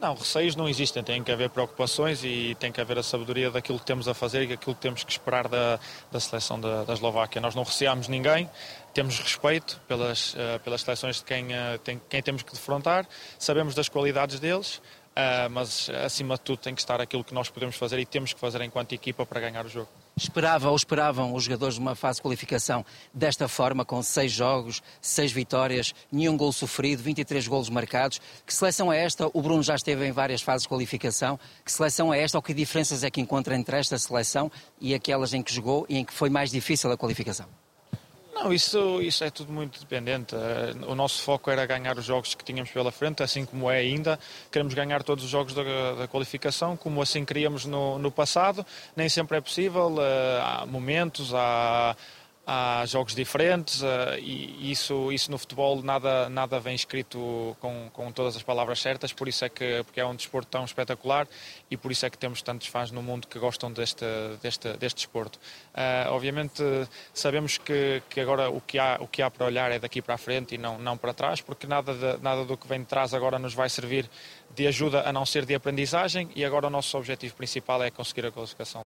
Não, 0.00 0.14
receios 0.14 0.54
não 0.54 0.68
existem, 0.68 1.02
tem 1.02 1.24
que 1.24 1.32
haver 1.32 1.50
preocupações 1.50 2.22
e 2.22 2.56
tem 2.60 2.70
que 2.70 2.80
haver 2.80 3.00
a 3.00 3.02
sabedoria 3.02 3.50
daquilo 3.50 3.80
que 3.80 3.84
temos 3.84 4.06
a 4.06 4.14
fazer 4.14 4.44
e 4.44 4.46
daquilo 4.46 4.76
que 4.76 4.80
temos 4.80 5.02
que 5.02 5.10
esperar 5.10 5.48
da, 5.48 5.80
da 6.12 6.20
seleção 6.20 6.60
da, 6.60 6.84
da 6.84 6.92
Eslováquia. 6.92 7.40
Nós 7.40 7.56
não 7.56 7.64
receamos 7.64 8.06
ninguém, 8.06 8.48
temos 8.94 9.18
respeito 9.18 9.80
pelas, 9.88 10.34
uh, 10.34 10.60
pelas 10.62 10.82
seleções 10.82 11.16
de 11.16 11.24
quem, 11.24 11.46
uh, 11.46 11.76
tem, 11.82 12.00
quem 12.08 12.22
temos 12.22 12.44
que 12.44 12.52
defrontar, 12.52 13.08
sabemos 13.40 13.74
das 13.74 13.88
qualidades 13.88 14.38
deles, 14.38 14.76
uh, 14.76 15.50
mas 15.50 15.90
acima 15.90 16.36
de 16.36 16.42
tudo 16.42 16.60
tem 16.60 16.76
que 16.76 16.80
estar 16.80 17.00
aquilo 17.00 17.24
que 17.24 17.34
nós 17.34 17.50
podemos 17.50 17.74
fazer 17.74 17.98
e 17.98 18.06
temos 18.06 18.32
que 18.32 18.38
fazer 18.38 18.60
enquanto 18.60 18.92
equipa 18.92 19.26
para 19.26 19.40
ganhar 19.40 19.66
o 19.66 19.68
jogo. 19.68 19.88
Esperava 20.18 20.68
ou 20.68 20.74
esperavam 20.74 21.32
os 21.32 21.44
jogadores 21.44 21.76
de 21.76 21.80
uma 21.80 21.94
fase 21.94 22.16
de 22.16 22.22
qualificação 22.22 22.84
desta 23.14 23.46
forma, 23.46 23.84
com 23.84 24.02
seis 24.02 24.32
jogos, 24.32 24.82
seis 25.00 25.30
vitórias, 25.30 25.94
nenhum 26.10 26.36
gol 26.36 26.52
sofrido, 26.52 27.00
23 27.02 27.46
golos 27.46 27.70
marcados. 27.70 28.20
Que 28.44 28.52
seleção 28.52 28.92
é 28.92 29.04
esta? 29.04 29.30
O 29.32 29.40
Bruno 29.40 29.62
já 29.62 29.76
esteve 29.76 30.04
em 30.06 30.10
várias 30.10 30.42
fases 30.42 30.62
de 30.62 30.68
qualificação. 30.68 31.38
Que 31.64 31.70
seleção 31.70 32.12
é 32.12 32.20
esta 32.20 32.36
ou 32.36 32.42
que 32.42 32.52
diferenças 32.52 33.04
é 33.04 33.10
que 33.10 33.20
encontra 33.20 33.54
entre 33.54 33.76
esta 33.76 33.96
seleção 33.96 34.50
e 34.80 34.92
aquelas 34.92 35.32
em 35.32 35.40
que 35.40 35.54
jogou 35.54 35.86
e 35.88 35.96
em 35.96 36.04
que 36.04 36.12
foi 36.12 36.28
mais 36.28 36.50
difícil 36.50 36.90
a 36.90 36.96
qualificação? 36.96 37.46
Não, 38.40 38.52
isso, 38.52 39.02
isso 39.02 39.24
é 39.24 39.30
tudo 39.30 39.52
muito 39.52 39.80
dependente. 39.80 40.32
Eh, 40.32 40.86
o 40.86 40.94
nosso 40.94 41.20
foco 41.22 41.50
era 41.50 41.66
ganhar 41.66 41.98
os 41.98 42.04
jogos 42.04 42.36
que 42.36 42.44
tínhamos 42.44 42.70
pela 42.70 42.92
frente, 42.92 43.20
assim 43.20 43.44
como 43.44 43.68
é 43.68 43.78
ainda. 43.78 44.16
Queremos 44.50 44.74
ganhar 44.74 45.02
todos 45.02 45.24
os 45.24 45.30
jogos 45.30 45.54
da, 45.54 45.94
da 45.94 46.06
qualificação, 46.06 46.76
como 46.76 47.02
assim 47.02 47.24
queríamos 47.24 47.64
no, 47.64 47.98
no 47.98 48.12
passado. 48.12 48.64
Nem 48.94 49.08
sempre 49.08 49.38
é 49.38 49.40
possível, 49.40 49.92
eh, 49.98 50.40
há 50.40 50.64
momentos, 50.66 51.34
há 51.34 51.96
há 52.50 52.86
jogos 52.86 53.14
diferentes 53.14 53.82
uh, 53.82 54.16
e 54.18 54.70
isso, 54.70 55.12
isso 55.12 55.30
no 55.30 55.36
futebol 55.36 55.82
nada, 55.82 56.30
nada 56.30 56.58
vem 56.58 56.74
escrito 56.74 57.54
com, 57.60 57.90
com 57.92 58.10
todas 58.10 58.36
as 58.36 58.42
palavras 58.42 58.80
certas, 58.80 59.12
por 59.12 59.28
isso 59.28 59.44
é 59.44 59.50
que 59.50 59.84
porque 59.84 60.00
é 60.00 60.06
um 60.06 60.16
desporto 60.16 60.48
tão 60.48 60.64
espetacular 60.64 61.28
e 61.70 61.76
por 61.76 61.92
isso 61.92 62.06
é 62.06 62.10
que 62.10 62.16
temos 62.16 62.40
tantos 62.40 62.66
fãs 62.68 62.90
no 62.90 63.02
mundo 63.02 63.28
que 63.28 63.38
gostam 63.38 63.70
deste, 63.70 64.06
deste, 64.40 64.72
deste 64.78 64.96
desporto. 64.96 65.38
Uh, 65.74 66.10
obviamente 66.10 66.62
sabemos 67.12 67.58
que, 67.58 68.02
que 68.08 68.18
agora 68.18 68.48
o 68.48 68.62
que, 68.62 68.78
há, 68.78 68.96
o 68.98 69.06
que 69.06 69.20
há 69.20 69.30
para 69.30 69.44
olhar 69.44 69.70
é 69.70 69.78
daqui 69.78 70.00
para 70.00 70.14
a 70.14 70.18
frente 70.18 70.54
e 70.54 70.58
não, 70.58 70.78
não 70.78 70.96
para 70.96 71.12
trás, 71.12 71.42
porque 71.42 71.66
nada, 71.66 71.92
de, 71.92 72.22
nada 72.22 72.46
do 72.46 72.56
que 72.56 72.66
vem 72.66 72.80
de 72.80 72.86
trás 72.86 73.12
agora 73.12 73.38
nos 73.38 73.52
vai 73.52 73.68
servir 73.68 74.08
de 74.54 74.66
ajuda 74.66 75.06
a 75.06 75.12
não 75.12 75.26
ser 75.26 75.44
de 75.44 75.54
aprendizagem 75.54 76.30
e 76.34 76.46
agora 76.46 76.68
o 76.68 76.70
nosso 76.70 76.96
objetivo 76.96 77.34
principal 77.34 77.82
é 77.82 77.90
conseguir 77.90 78.24
a 78.24 78.32
qualificação. 78.32 78.80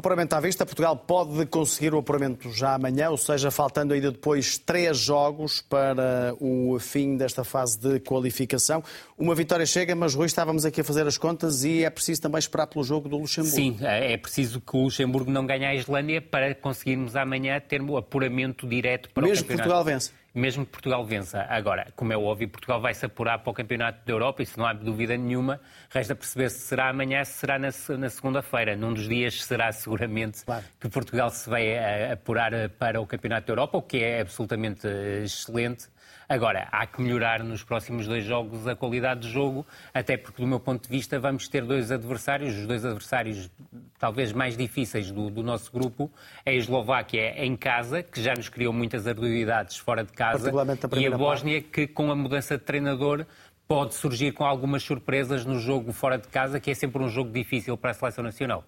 Apuramento 0.00 0.34
à 0.34 0.40
vista, 0.40 0.64
Portugal 0.64 0.96
pode 0.96 1.44
conseguir 1.44 1.92
o 1.92 1.98
apuramento 1.98 2.50
já 2.50 2.74
amanhã, 2.74 3.10
ou 3.10 3.18
seja, 3.18 3.50
faltando 3.50 3.92
ainda 3.92 4.10
depois 4.10 4.56
três 4.56 4.96
jogos 4.96 5.60
para 5.60 6.34
o 6.40 6.78
fim 6.80 7.18
desta 7.18 7.44
fase 7.44 7.78
de 7.78 8.00
qualificação. 8.00 8.82
Uma 9.18 9.34
vitória 9.34 9.66
chega, 9.66 9.94
mas 9.94 10.14
Rui, 10.14 10.24
estávamos 10.24 10.64
aqui 10.64 10.80
a 10.80 10.84
fazer 10.84 11.06
as 11.06 11.18
contas 11.18 11.64
e 11.64 11.84
é 11.84 11.90
preciso 11.90 12.22
também 12.22 12.38
esperar 12.38 12.66
pelo 12.66 12.82
jogo 12.82 13.10
do 13.10 13.18
Luxemburgo. 13.18 13.54
Sim, 13.54 13.76
é 13.82 14.16
preciso 14.16 14.58
que 14.58 14.74
o 14.74 14.84
Luxemburgo 14.84 15.30
não 15.30 15.44
ganhe 15.44 15.66
a 15.66 15.74
Islândia 15.74 16.22
para 16.22 16.54
conseguirmos 16.54 17.14
amanhã 17.14 17.60
ter 17.60 17.82
o 17.82 17.98
apuramento 17.98 18.66
direto 18.66 19.10
para 19.10 19.22
Mesmo 19.22 19.44
o 19.44 19.48
campeonato. 19.48 19.68
Portugal 19.68 19.84
vence. 19.84 20.19
Mesmo 20.34 20.64
que 20.64 20.72
Portugal 20.72 21.04
vença. 21.04 21.46
Agora, 21.48 21.86
como 21.96 22.12
é 22.12 22.16
óbvio, 22.16 22.48
Portugal 22.48 22.80
vai 22.80 22.94
se 22.94 23.06
apurar 23.06 23.38
para 23.38 23.50
o 23.50 23.54
Campeonato 23.54 24.04
da 24.04 24.12
Europa, 24.12 24.42
isso 24.42 24.58
não 24.58 24.66
há 24.66 24.72
dúvida 24.72 25.16
nenhuma. 25.16 25.60
Resta 25.90 26.14
perceber 26.14 26.50
se 26.50 26.60
será 26.60 26.90
amanhã, 26.90 27.24
se 27.24 27.32
será 27.32 27.58
na, 27.58 27.68
na 27.98 28.08
segunda-feira. 28.08 28.76
Num 28.76 28.94
dos 28.94 29.08
dias 29.08 29.42
será 29.44 29.72
seguramente 29.72 30.44
claro. 30.44 30.64
que 30.78 30.88
Portugal 30.88 31.30
se 31.30 31.48
vai 31.48 31.66
eh, 31.66 32.12
apurar 32.12 32.52
eh, 32.52 32.68
para 32.68 33.00
o 33.00 33.06
Campeonato 33.06 33.46
da 33.46 33.52
Europa, 33.52 33.78
o 33.78 33.82
que 33.82 33.98
é 33.98 34.20
absolutamente 34.20 34.86
eh, 34.86 35.22
excelente. 35.24 35.88
Agora, 36.30 36.68
há 36.70 36.86
que 36.86 37.02
melhorar 37.02 37.42
nos 37.42 37.64
próximos 37.64 38.06
dois 38.06 38.22
jogos 38.22 38.64
a 38.68 38.76
qualidade 38.76 39.22
de 39.22 39.28
jogo, 39.28 39.66
até 39.92 40.16
porque, 40.16 40.40
do 40.40 40.46
meu 40.46 40.60
ponto 40.60 40.84
de 40.84 40.88
vista, 40.88 41.18
vamos 41.18 41.48
ter 41.48 41.64
dois 41.64 41.90
adversários, 41.90 42.56
os 42.56 42.68
dois 42.68 42.84
adversários 42.84 43.50
talvez 43.98 44.32
mais 44.32 44.56
difíceis 44.56 45.10
do, 45.10 45.28
do 45.28 45.42
nosso 45.42 45.72
grupo, 45.72 46.08
a 46.46 46.52
Eslováquia 46.52 47.44
em 47.44 47.56
casa, 47.56 48.00
que 48.00 48.22
já 48.22 48.32
nos 48.32 48.48
criou 48.48 48.72
muitas 48.72 49.08
arduidades 49.08 49.76
fora 49.78 50.04
de 50.04 50.12
casa, 50.12 50.52
a 50.52 50.96
e 51.00 51.06
a 51.08 51.18
Bósnia, 51.18 51.62
parte. 51.62 51.72
que 51.72 51.88
com 51.88 52.12
a 52.12 52.14
mudança 52.14 52.56
de 52.56 52.62
treinador 52.62 53.26
pode 53.66 53.94
surgir 53.94 54.30
com 54.30 54.44
algumas 54.44 54.84
surpresas 54.84 55.44
no 55.44 55.58
jogo 55.58 55.92
fora 55.92 56.16
de 56.16 56.28
casa, 56.28 56.60
que 56.60 56.70
é 56.70 56.74
sempre 56.74 57.02
um 57.02 57.08
jogo 57.08 57.32
difícil 57.32 57.76
para 57.76 57.90
a 57.90 57.94
seleção 57.94 58.22
nacional. 58.22 58.62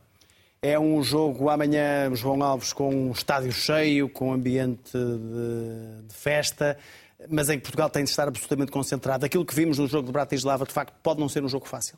É 0.65 0.79
um 0.79 1.03
jogo 1.03 1.49
amanhã, 1.49 2.13
João 2.15 2.41
Alves, 2.41 2.73
com 2.73 2.89
um 2.89 3.11
estádio 3.11 3.51
cheio, 3.51 4.09
com 4.09 4.33
ambiente 4.33 4.93
de, 4.93 6.07
de 6.07 6.15
festa 6.15 6.77
mas 7.29 7.49
em 7.49 7.59
Portugal 7.59 7.89
tem 7.91 8.05
de 8.05 8.11
estar 8.11 8.29
absolutamente 8.29 8.71
concentrado. 8.71 9.25
Aquilo 9.25 9.45
que 9.45 9.55
vimos 9.55 9.79
no 9.79 9.87
jogo 9.87 10.07
de 10.07 10.13
Bratislava, 10.13 10.65
de 10.65 10.73
facto, 10.73 10.95
pode 11.03 11.21
não 11.21 11.29
ser 11.29 11.43
um 11.45 11.49
jogo 11.49 11.67
fácil. 11.67 11.97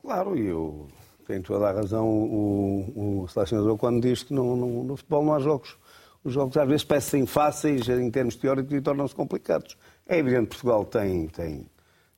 Claro, 0.00 0.36
e 0.36 0.46
eu 0.46 0.88
tenho 1.26 1.42
toda 1.42 1.68
a 1.68 1.72
razão 1.72 2.06
o, 2.06 3.22
o 3.24 3.28
selecionador 3.28 3.76
quando 3.76 4.00
diz 4.00 4.22
que 4.22 4.32
no, 4.32 4.56
no, 4.56 4.84
no, 4.84 4.96
futebol 4.96 5.24
não 5.24 5.34
há 5.34 5.40
jogos. 5.40 5.76
Os 6.22 6.32
jogos 6.32 6.56
às 6.56 6.66
vezes 6.66 6.84
parecem 6.84 7.26
fáceis 7.26 7.88
em 7.88 8.10
termos 8.10 8.36
teóricos 8.36 8.72
e 8.72 8.80
tornam-se 8.80 9.14
complicados. 9.14 9.76
É 10.06 10.18
evidente 10.18 10.42
que 10.42 10.48
Portugal 10.50 10.84
tem, 10.84 11.28
tem, 11.28 11.66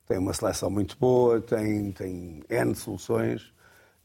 tem 0.07 0.17
uma 0.17 0.33
seleção 0.33 0.69
muito 0.69 0.97
boa, 0.97 1.41
tem, 1.41 1.91
tem 1.91 2.43
N 2.49 2.75
soluções. 2.75 3.53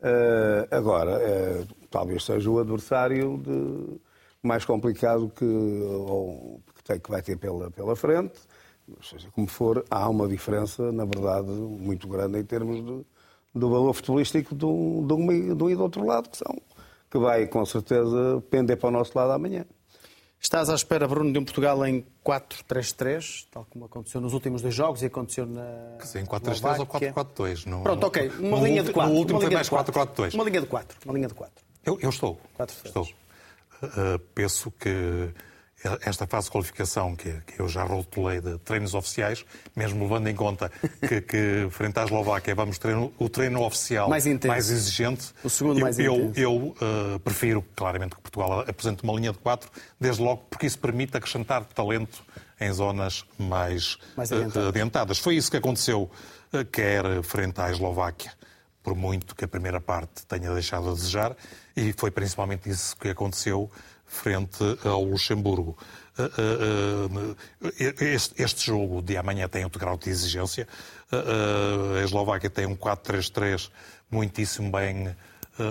Uh, 0.00 0.66
agora, 0.70 1.18
uh, 1.18 1.66
talvez 1.90 2.24
seja 2.24 2.50
o 2.50 2.58
adversário 2.58 3.38
de, 3.38 4.00
mais 4.42 4.64
complicado 4.64 5.30
que, 5.34 5.44
ou, 5.44 6.60
tem, 6.84 7.00
que 7.00 7.10
vai 7.10 7.22
ter 7.22 7.36
pela, 7.36 7.70
pela 7.70 7.96
frente. 7.96 8.38
Seja 9.02 9.28
como 9.30 9.46
for, 9.46 9.84
há 9.90 10.08
uma 10.08 10.28
diferença, 10.28 10.92
na 10.92 11.04
verdade, 11.04 11.48
muito 11.48 12.06
grande 12.06 12.38
em 12.38 12.44
termos 12.44 12.84
de, 12.84 13.06
do 13.54 13.70
valor 13.70 13.94
futebolístico 13.94 14.54
de 14.54 14.66
um, 14.66 15.06
de, 15.06 15.14
um, 15.14 15.56
de 15.56 15.64
um 15.64 15.70
e 15.70 15.74
do 15.74 15.82
outro 15.82 16.04
lado, 16.04 16.28
que 16.28 16.36
são, 16.36 16.54
que 17.10 17.18
vai 17.18 17.46
com 17.46 17.64
certeza 17.64 18.42
pender 18.50 18.76
para 18.76 18.88
o 18.88 18.92
nosso 18.92 19.16
lado 19.16 19.32
amanhã. 19.32 19.64
Estás 20.44 20.68
à 20.68 20.74
espera, 20.74 21.08
Bruno, 21.08 21.32
de 21.32 21.38
um 21.38 21.44
Portugal 21.44 21.86
em 21.86 22.04
4-3-3, 22.22 23.46
tal 23.50 23.66
como 23.70 23.86
aconteceu 23.86 24.20
nos 24.20 24.34
últimos 24.34 24.60
dois 24.60 24.74
jogos 24.74 25.00
e 25.00 25.06
aconteceu 25.06 25.46
na. 25.46 25.96
Sim, 26.00 26.26
4-3-3 26.26 26.80
ou 26.80 26.86
4-4-2. 26.86 27.64
No... 27.64 27.82
Pronto, 27.82 28.06
ok. 28.06 28.30
Uma 28.40 28.58
linha 28.60 28.82
de 28.82 28.92
4. 28.92 29.10
No 29.10 29.18
último 29.18 29.40
foi 29.40 29.48
mais 29.48 29.70
4-4-2. 29.70 30.34
Uma 30.34 30.44
linha 30.44 30.60
de 30.60 30.66
4. 30.66 30.98
Uma 31.06 31.14
linha 31.14 31.28
de 31.28 31.34
4. 31.34 31.64
Eu, 31.86 31.98
eu 31.98 32.10
estou. 32.10 32.38
4 32.58 32.76
estou. 32.84 33.04
Uh, 33.04 34.18
penso 34.34 34.70
que 34.72 35.32
esta 36.02 36.26
fase 36.26 36.46
de 36.46 36.52
qualificação 36.52 37.14
que, 37.14 37.30
que, 37.46 37.60
eu 37.60 37.68
já 37.68 37.82
rotulei 37.84 38.40
de 38.40 38.58
treinos 38.58 38.94
oficiais, 38.94 39.44
mesmo 39.76 40.02
levando 40.02 40.28
em 40.28 40.34
conta 40.34 40.70
que, 41.06 41.20
que 41.20 41.68
frente 41.70 41.98
à 41.98 42.04
Eslováquia 42.04 42.54
vamos 42.54 42.78
ter 42.78 42.94
o 42.96 43.28
treino 43.28 43.62
oficial 43.62 44.08
mais, 44.08 44.24
mais 44.46 44.70
exigente. 44.70 45.32
O 45.42 45.50
segundo 45.50 45.78
eu, 45.78 45.82
mais 45.82 45.98
eu, 45.98 46.14
intenso. 46.14 46.40
Eu 46.40 46.56
uh, 46.56 47.18
prefiro 47.20 47.62
claramente 47.76 48.16
que 48.16 48.22
Portugal 48.22 48.60
apresente 48.60 49.02
uma 49.04 49.12
linha 49.12 49.32
de 49.32 49.38
quatro, 49.38 49.70
desde 50.00 50.22
logo 50.22 50.42
porque 50.48 50.66
isso 50.66 50.78
permite 50.78 51.16
acrescentar 51.16 51.64
talento 51.64 52.24
em 52.60 52.72
zonas 52.72 53.24
mais, 53.38 53.98
mais 54.16 54.32
adiantadas. 54.32 54.64
Uh, 54.64 54.68
adiantadas. 54.68 55.18
Foi 55.18 55.36
isso 55.36 55.50
que 55.50 55.56
aconteceu, 55.56 56.10
uh, 56.52 56.64
quer 56.64 57.22
frente 57.22 57.60
à 57.60 57.70
Eslováquia, 57.70 58.32
por 58.82 58.94
muito 58.94 59.34
que 59.34 59.44
a 59.44 59.48
primeira 59.48 59.80
parte 59.80 60.24
tenha 60.26 60.52
deixado 60.52 60.88
a 60.88 60.92
desejar, 60.92 61.36
e 61.76 61.92
foi 61.92 62.10
principalmente 62.10 62.70
isso 62.70 62.96
que 62.96 63.08
aconteceu 63.08 63.70
frente 64.14 64.58
ao 64.84 65.02
Luxemburgo. 65.02 65.76
Eh, 66.16 67.34
eh, 67.80 67.94
eh, 68.00 68.14
este, 68.14 68.66
jogo 68.66 69.02
de 69.02 69.16
amanhã 69.16 69.48
tem 69.48 69.64
outro 69.64 69.80
grau 69.80 69.96
de 69.96 70.10
exigência. 70.10 70.68
A 71.10 72.02
Eslováquia 72.02 72.50
tem 72.50 72.66
um 72.66 72.76
4-3-3 72.76 73.70
muitíssimo 74.10 74.70
bem 74.70 75.14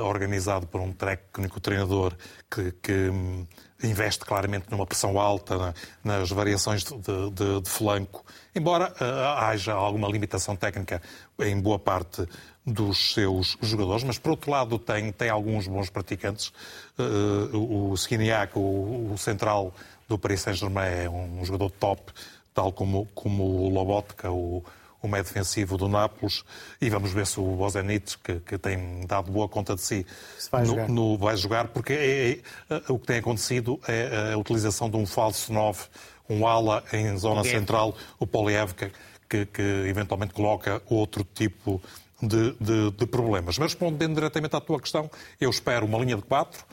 organizado 0.02 0.66
por 0.66 0.80
um 0.80 0.94
técnico 0.94 1.60
treinador 1.60 2.14
que, 2.50 2.72
que 2.82 3.10
hum, 3.10 3.46
investe 3.84 4.24
claramente 4.24 4.72
numa 4.72 4.86
pressão 4.86 5.20
alta 5.20 5.76
nas 6.02 6.30
variações 6.30 6.86
de, 6.86 6.94
de, 7.32 7.62
de 7.62 7.70
flanco, 7.70 8.24
embora 8.56 8.94
haja 9.40 9.74
alguma 9.74 10.08
limitação 10.08 10.56
técnica 10.56 11.02
em 11.40 11.60
boa 11.60 11.78
parte 11.78 12.26
dos 12.66 13.14
seus 13.14 13.58
jogadores, 13.62 14.06
mas 14.06 14.18
por 14.18 14.32
outro 14.32 14.52
lado 14.52 14.80
tem, 14.80 15.12
tem 15.12 15.30
alguns 15.30 15.68
bons 15.68 15.90
praticantes. 15.90 16.54
Uh, 16.98 17.92
o 17.92 17.94
Skiniak, 17.96 18.58
o, 18.58 19.14
o, 19.14 19.18
central 19.18 19.74
do 20.08 20.18
Paris 20.18 20.42
Saint-Germain, 20.42 21.06
é 21.06 21.10
um 21.10 21.44
jogador 21.44 21.72
top, 21.72 22.12
tal 22.54 22.72
como, 22.72 23.08
como 23.16 23.44
o 23.44 23.70
Lobotka, 23.70 24.30
o, 24.30 24.64
o 25.02 25.08
meio 25.08 25.24
defensivo 25.24 25.76
do 25.76 25.88
Nápoles, 25.88 26.44
e 26.80 26.90
vamos 26.90 27.12
ver 27.12 27.26
se 27.26 27.40
o 27.40 27.56
Bozenic, 27.56 28.18
que, 28.20 28.40
que 28.40 28.58
tem 28.58 29.06
dado 29.08 29.32
boa 29.32 29.50
conta 29.50 29.76
de 29.76 29.82
si, 29.82 30.06
vai, 30.52 30.62
no, 30.62 30.68
jogar. 30.68 30.90
No, 30.90 31.18
vai 31.18 31.36
jogar, 31.36 31.68
porque 31.70 31.94
é, 31.94 32.32
é, 32.32 32.76
é, 32.76 32.82
o 32.88 33.00
que 33.00 33.08
tem 33.08 33.18
acontecido 33.18 33.80
é 33.88 34.34
a 34.34 34.38
utilização 34.38 34.90
de 34.90 34.96
um 34.96 35.06
falso 35.06 35.52
9, 35.52 35.86
um 36.30 36.48
ala 36.48 36.84
em 36.94 37.18
zona 37.18 37.44
central, 37.44 37.96
o 38.20 38.28
Polievka, 38.28 38.92
que, 39.28 39.46
que 39.48 39.62
eventualmente 39.62 40.34
coloca 40.34 40.82
outro 40.86 41.24
tipo 41.24 41.82
de, 42.22 42.54
de, 42.54 42.92
de, 42.92 43.06
problemas. 43.06 43.58
Mas 43.58 43.74
respondendo 43.74 44.16
diretamente 44.16 44.56
à 44.56 44.62
tua 44.62 44.80
questão, 44.80 45.10
eu 45.40 45.50
espero 45.50 45.86
uma 45.86 45.98
linha 46.00 46.16
de 46.16 46.22
quatro, 46.22 46.64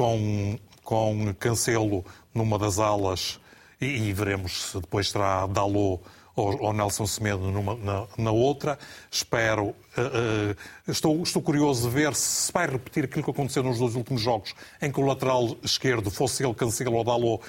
com, 0.00 0.58
com 0.82 1.34
Cancelo 1.38 2.02
numa 2.34 2.58
das 2.58 2.78
alas 2.78 3.38
e, 3.78 3.84
e 3.84 4.12
veremos 4.14 4.70
se 4.70 4.80
depois 4.80 5.10
será 5.10 5.46
Dalot 5.46 6.00
ou, 6.34 6.58
ou 6.58 6.72
Nelson 6.72 7.06
Semedo 7.06 7.50
numa, 7.50 7.74
na, 7.74 8.06
na, 8.16 8.30
outra. 8.30 8.78
Espero, 9.10 9.66
uh, 9.66 9.74
uh, 9.74 10.90
estou, 10.90 11.22
estou 11.22 11.42
curioso 11.42 11.86
de 11.86 11.94
ver 11.94 12.14
se 12.14 12.50
vai 12.50 12.66
repetir 12.66 13.04
aquilo 13.04 13.22
que 13.22 13.30
aconteceu 13.30 13.62
nos 13.62 13.78
dois 13.78 13.94
últimos 13.94 14.22
jogos, 14.22 14.54
em 14.80 14.90
que 14.90 14.98
o 14.98 15.04
lateral 15.04 15.54
esquerdo, 15.62 16.10
fosse 16.10 16.42
ele 16.42 16.54
Cancelo 16.54 16.94
ou 16.94 17.04
Dalot, 17.04 17.44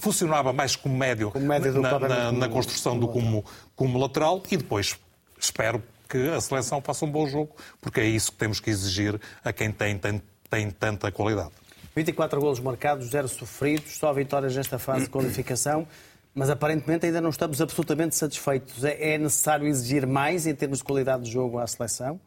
funcionava 0.00 0.52
mais 0.52 0.74
como 0.74 0.96
médio, 0.96 1.30
como 1.30 1.46
médio 1.46 1.80
na, 1.80 2.00
na, 2.00 2.32
na, 2.32 2.48
construção 2.48 2.98
do 2.98 3.06
como, 3.06 3.44
como 3.76 3.96
lateral 3.96 4.42
e 4.50 4.56
depois 4.56 4.98
espero 5.38 5.80
que 6.08 6.30
a 6.30 6.40
seleção 6.40 6.80
faça 6.80 7.04
um 7.04 7.12
bom 7.12 7.28
jogo, 7.28 7.54
porque 7.80 8.00
é 8.00 8.06
isso 8.06 8.32
que 8.32 8.38
temos 8.38 8.58
que 8.58 8.70
exigir 8.70 9.20
a 9.44 9.52
quem 9.52 9.70
tem, 9.70 9.96
tem, 9.96 10.20
tem 10.50 10.68
tanta 10.68 11.12
qualidade. 11.12 11.61
24 11.94 12.40
golos 12.40 12.60
marcados, 12.60 13.08
0 13.10 13.28
sofridos, 13.28 13.96
só 13.96 14.12
vitórias 14.12 14.56
nesta 14.56 14.78
fase 14.78 15.04
de 15.04 15.10
qualificação, 15.10 15.86
mas 16.34 16.48
aparentemente 16.48 17.04
ainda 17.04 17.20
não 17.20 17.30
estamos 17.30 17.60
absolutamente 17.60 18.16
satisfeitos. 18.16 18.82
É, 18.82 19.14
é 19.14 19.18
necessário 19.18 19.66
exigir 19.66 20.06
mais 20.06 20.46
em 20.46 20.54
termos 20.54 20.78
de 20.78 20.84
qualidade 20.84 21.24
de 21.24 21.30
jogo 21.30 21.58
à 21.58 21.66
seleção? 21.66 22.18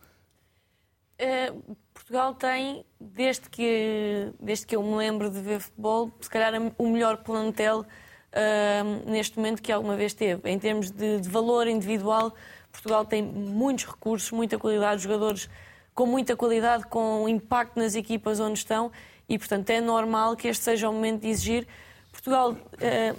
Uh, 1.19 1.75
Portugal 1.93 2.35
tem, 2.35 2.85
desde 2.99 3.49
que, 3.49 4.31
desde 4.39 4.67
que 4.67 4.75
eu 4.75 4.83
me 4.83 4.95
lembro 4.95 5.29
de 5.29 5.39
ver 5.39 5.59
futebol, 5.59 6.11
se 6.19 6.29
calhar 6.29 6.53
o 6.77 6.87
melhor 6.89 7.17
plantel 7.17 7.79
uh, 7.79 9.09
neste 9.09 9.37
momento 9.37 9.61
que 9.61 9.71
alguma 9.71 9.95
vez 9.95 10.13
teve. 10.13 10.47
Em 10.47 10.59
termos 10.59 10.91
de, 10.91 11.21
de 11.21 11.29
valor 11.29 11.67
individual, 11.67 12.35
Portugal 12.71 13.05
tem 13.05 13.23
muitos 13.23 13.85
recursos, 13.85 14.29
muita 14.31 14.59
qualidade, 14.59 15.01
jogadores 15.01 15.49
com 15.95 16.05
muita 16.05 16.35
qualidade, 16.35 16.85
com 16.87 17.27
impacto 17.27 17.79
nas 17.79 17.95
equipas 17.95 18.39
onde 18.39 18.59
estão 18.59 18.91
e, 19.27 19.37
portanto, 19.37 19.69
é 19.69 19.81
normal 19.81 20.35
que 20.35 20.47
este 20.47 20.63
seja 20.63 20.89
o 20.89 20.93
momento 20.93 21.21
de 21.21 21.29
exigir. 21.29 21.67
Portugal 22.11 22.55
eh, 22.79 23.13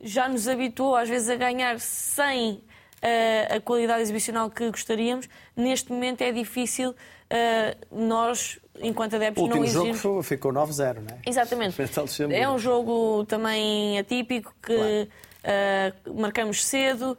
já 0.00 0.28
nos 0.28 0.48
habituou, 0.48 0.96
às 0.96 1.08
vezes, 1.08 1.28
a 1.28 1.36
ganhar 1.36 1.78
sem 1.78 2.60
eh, 3.00 3.56
a 3.56 3.60
qualidade 3.60 4.02
exibicional 4.02 4.50
que 4.50 4.70
gostaríamos. 4.70 5.28
Neste 5.56 5.92
momento 5.92 6.22
é 6.22 6.32
difícil 6.32 6.94
eh, 7.28 7.76
nós, 7.90 8.58
enquanto 8.80 9.16
adeptos, 9.16 9.46
não 9.48 9.62
exigirmos... 9.62 9.74
O 9.74 9.78
último 9.80 10.02
jogo 10.02 10.22
ficou 10.22 10.52
9-0, 10.52 10.94
não 11.00 11.16
é? 11.16 11.20
Exatamente. 11.26 11.76
É 12.32 12.48
um 12.48 12.58
jogo 12.58 13.24
também 13.26 13.98
atípico 13.98 14.54
que 14.62 15.08
claro. 15.42 16.20
marcamos 16.20 16.64
cedo 16.64 17.16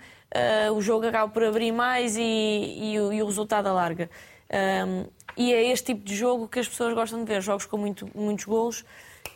o 0.75 0.81
jogo 0.81 1.05
acaba 1.05 1.31
por 1.31 1.43
abrir 1.43 1.71
mais 1.71 2.17
e, 2.17 2.21
e, 2.21 2.93
e 2.95 3.21
o 3.21 3.25
resultado 3.25 3.67
alarga. 3.67 4.09
Um, 4.51 5.05
e 5.35 5.53
é 5.53 5.71
este 5.71 5.93
tipo 5.93 6.05
de 6.05 6.15
jogo 6.15 6.47
que 6.47 6.59
as 6.59 6.67
pessoas 6.67 6.93
gostam 6.93 7.23
de 7.23 7.25
ver, 7.25 7.41
jogos 7.41 7.65
com 7.65 7.77
muito, 7.77 8.09
muitos 8.15 8.45
golos. 8.45 8.85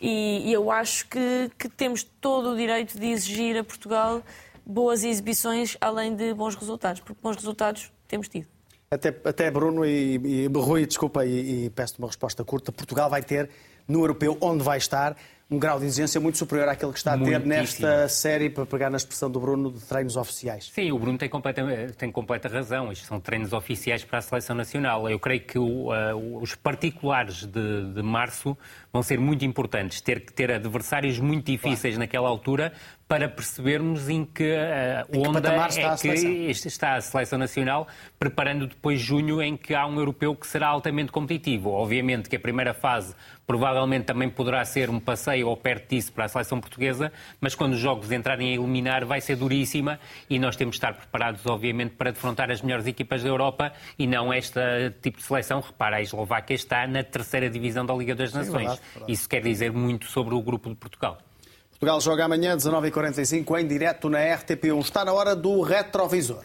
E, 0.02 0.50
e 0.50 0.54
eu 0.54 0.70
acho 0.70 1.08
que, 1.08 1.52
que, 1.58 1.68
temos 1.68 2.04
todo 2.04 2.52
o 2.52 2.56
direito 2.56 3.00
de 3.00 3.08
exigir 3.08 3.58
a 3.58 3.64
Portugal 3.64 4.22
boas 4.66 5.04
exibições, 5.04 5.78
além 5.80 6.16
de 6.16 6.34
bons 6.34 6.56
resultados, 6.56 7.02
porque 7.02 7.20
bons 7.22 7.36
resultados 7.36 7.92
temos 8.08 8.28
tido. 8.28 8.48
Até, 8.92 9.10
até 9.10 9.50
Bruno 9.50 9.86
e, 9.86 10.16
e 10.24 10.48
Rui, 10.48 10.86
desculpa, 10.86 11.26
e, 11.26 11.66
e 11.66 11.70
peço-te 11.70 12.00
uma 12.00 12.08
resposta 12.08 12.44
curta. 12.44 12.72
Portugal 12.72 13.10
vai 13.10 13.24
ter 13.24 13.50
no 13.88 14.00
europeu, 14.02 14.38
onde 14.40 14.64
vai 14.64 14.78
estar, 14.78 15.18
um 15.50 15.58
grau 15.58 15.80
de 15.80 15.86
exigência 15.86 16.20
muito 16.20 16.38
superior 16.38 16.68
àquele 16.68 16.92
que 16.92 16.98
está 16.98 17.14
a 17.14 17.18
ter 17.18 17.40
nesta 17.40 18.10
série, 18.10 18.50
para 18.50 18.66
pegar 18.66 18.90
na 18.90 18.98
expressão 18.98 19.32
do 19.32 19.40
Bruno, 19.40 19.72
de 19.72 19.80
treinos 19.86 20.18
oficiais. 20.18 20.70
Sim, 20.74 20.92
o 20.92 21.00
Bruno 21.00 21.18
tem 21.18 21.30
completa, 21.30 21.64
tem 21.98 22.12
completa 22.12 22.50
razão. 22.50 22.92
Isto 22.92 23.08
são 23.08 23.20
treinos 23.20 23.54
oficiais 23.54 24.04
para 24.04 24.20
a 24.20 24.22
seleção 24.22 24.56
nacional. 24.56 25.10
Eu 25.10 25.20
creio 25.20 25.42
que 25.42 25.58
o, 25.58 25.90
uh, 25.94 26.42
os 26.42 26.54
particulares 26.54 27.46
de, 27.46 27.94
de, 27.94 28.02
março 28.02 28.58
vão 28.92 29.02
ser 29.02 29.20
muito 29.20 29.46
importantes. 29.46 30.02
Ter 30.02 30.20
que 30.20 30.34
ter 30.34 30.52
adversários 30.52 31.18
muito 31.18 31.46
difíceis 31.46 31.96
claro. 31.96 32.00
naquela 32.00 32.28
altura 32.28 32.74
para 33.08 33.30
percebermos 33.30 34.10
em 34.10 34.26
que 34.26 34.44
uh, 34.44 35.08
em 35.08 35.22
que 35.22 35.28
onda 35.28 35.40
está 35.40 35.54
é 35.54 35.86
a 35.86 35.96
que 35.98 36.68
está 36.68 36.96
a 36.96 37.02
seleção 37.02 37.40
nacional, 37.40 37.88
preparando 38.20 38.68
depois 38.68 39.00
junho 39.00 39.42
em 39.42 39.56
que 39.56 39.74
há 39.74 39.88
um 39.88 39.98
europeu 39.98 40.36
que 40.36 40.46
será 40.46 40.68
altamente 40.68 41.12
competitivo. 41.12 41.70
Obviamente 41.70 42.28
que 42.28 42.36
a 42.36 42.40
primeira 42.40 42.74
fase 42.74 43.16
provavelmente 43.46 44.04
também 44.04 44.30
poderá 44.30 44.64
ser 44.66 44.90
um 44.90 45.00
passeio 45.00 45.48
ou 45.48 45.56
perto 45.56 45.90
disso 45.90 46.12
para 46.12 46.26
a 46.26 46.28
seleção 46.28 46.60
portuguesa, 46.60 47.14
mas 47.40 47.56
quando 47.56 47.74
os 47.74 47.80
jogos 47.80 48.12
entrarem 48.12 48.50
a 48.50 48.56
eliminar 48.56 49.06
vai 49.06 49.22
ser 49.22 49.38
duríssima 49.38 49.98
e 50.30 50.38
nós 50.38 50.58
temos 50.58 50.74
de 50.74 50.78
estar 50.80 50.94
preparados, 50.94 51.46
obviamente, 51.46 51.92
para 51.92 52.12
defrontar 52.12 52.52
as 52.52 52.62
melhores 52.62 52.86
equipas 52.86 53.24
da 53.24 53.30
Europa 53.30 53.72
e 53.98 54.06
não 54.06 54.34
este 54.34 54.60
tipo 55.02 55.18
de 55.20 55.24
seleção. 55.24 55.62
Repara, 55.62 55.96
a 55.96 56.02
Eslováquia 56.02 56.56
está 56.56 56.86
na 56.86 57.04
terceira 57.04 57.50
divisão 57.50 57.86
da 57.86 57.94
Liga 57.94 58.14
das 58.14 58.34
Nações. 58.34 58.52
Sim, 58.52 58.68
verdade, 58.68 58.82
verdade. 58.94 59.12
Isso 59.14 59.30
quer 59.30 59.42
dizer 59.42 59.72
muito 59.72 60.08
sobre 60.08 60.36
o 60.36 60.42
grupo 60.42 60.70
de 60.70 60.76
Portugal. 60.76 61.20
Portugal 61.80 62.02
joga 62.02 62.26
amanhã, 62.26 62.58
19h45, 62.58 63.60
em 63.60 63.68
direto 63.68 64.10
na 64.10 64.18
RTP1. 64.18 64.80
Está 64.82 65.06
na 65.06 65.14
hora 65.14 65.36
do 65.36 65.62
retrovisor. 65.62 66.44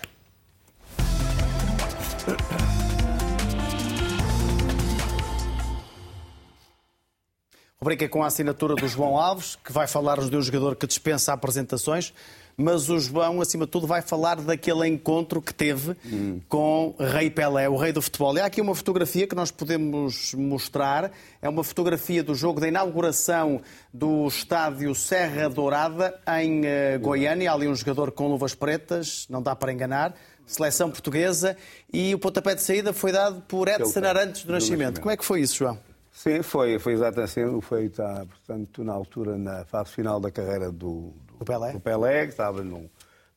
Rubrica 7.81 8.07
com 8.11 8.23
a 8.23 8.27
assinatura 8.27 8.75
do 8.75 8.87
João 8.87 9.17
Alves, 9.17 9.57
que 9.57 9.73
vai 9.73 9.87
falar-nos 9.87 10.29
de 10.29 10.37
um 10.37 10.43
jogador 10.43 10.77
que 10.77 10.87
dispensa 10.87 11.33
apresentações, 11.33 12.13
mas 12.57 12.89
o 12.89 12.99
João, 12.99 13.41
acima 13.41 13.65
de 13.65 13.71
tudo, 13.71 13.87
vai 13.87 14.03
falar 14.03 14.37
daquele 14.37 14.87
encontro 14.87 15.41
que 15.41 15.53
teve 15.53 15.97
hum. 16.05 16.41
com 16.49 16.95
Rei 16.99 17.31
Pelé, 17.31 17.69
o 17.69 17.77
rei 17.77 17.93
do 17.93 18.03
futebol. 18.03 18.37
E 18.37 18.41
há 18.41 18.47
aqui 18.47 18.61
uma 18.61 18.75
fotografia 18.75 19.27
que 19.27 19.35
nós 19.35 19.51
podemos 19.51 20.35
mostrar. 20.35 21.11
É 21.41 21.49
uma 21.49 21.65
fotografia 21.65 22.23
do 22.23 22.35
jogo 22.35 22.61
da 22.61 22.69
inauguração 22.69 23.61
do 23.93 24.27
estádio 24.27 24.95
Serra 24.95 25.49
Dourada, 25.49 26.19
em 26.41 26.61
uh, 26.61 27.01
Goiânia. 27.01 27.51
Há 27.51 27.55
ali 27.55 27.69
um 27.69 27.75
jogador 27.75 28.13
com 28.13 28.29
luvas 28.29 28.55
pretas, 28.55 29.27
não 29.29 29.43
dá 29.43 29.57
para 29.57 29.73
enganar. 29.73 30.15
Seleção 30.47 30.91
portuguesa. 30.91 31.57
E 31.93 32.15
o 32.15 32.19
pontapé 32.19 32.55
de 32.55 32.63
saída 32.63 32.93
foi 32.93 33.13
dado 33.13 33.41
por 33.43 33.69
Edson 33.69 34.01
Arantes 34.01 34.45
do 34.45 34.53
Nascimento. 34.53 35.01
Como 35.01 35.11
é 35.11 35.17
que 35.17 35.25
foi 35.25 35.41
isso, 35.41 35.57
João? 35.57 35.79
Sim, 36.13 36.43
foi, 36.43 36.79
foi 36.79 36.93
exatamente 36.93 37.41
assim. 37.41 37.61
Foi, 37.61 37.89
portanto, 37.89 38.85
na 38.85 38.93
altura, 38.93 39.39
na 39.39 39.65
fase 39.65 39.91
final 39.91 40.21
da 40.21 40.31
carreira 40.31 40.71
do, 40.71 41.13
do, 41.43 41.45
Pelé. 41.45 41.73
do 41.73 41.81
Pelé, 41.81 42.25
que 42.25 42.33
estava 42.33 42.63
no, 42.63 42.91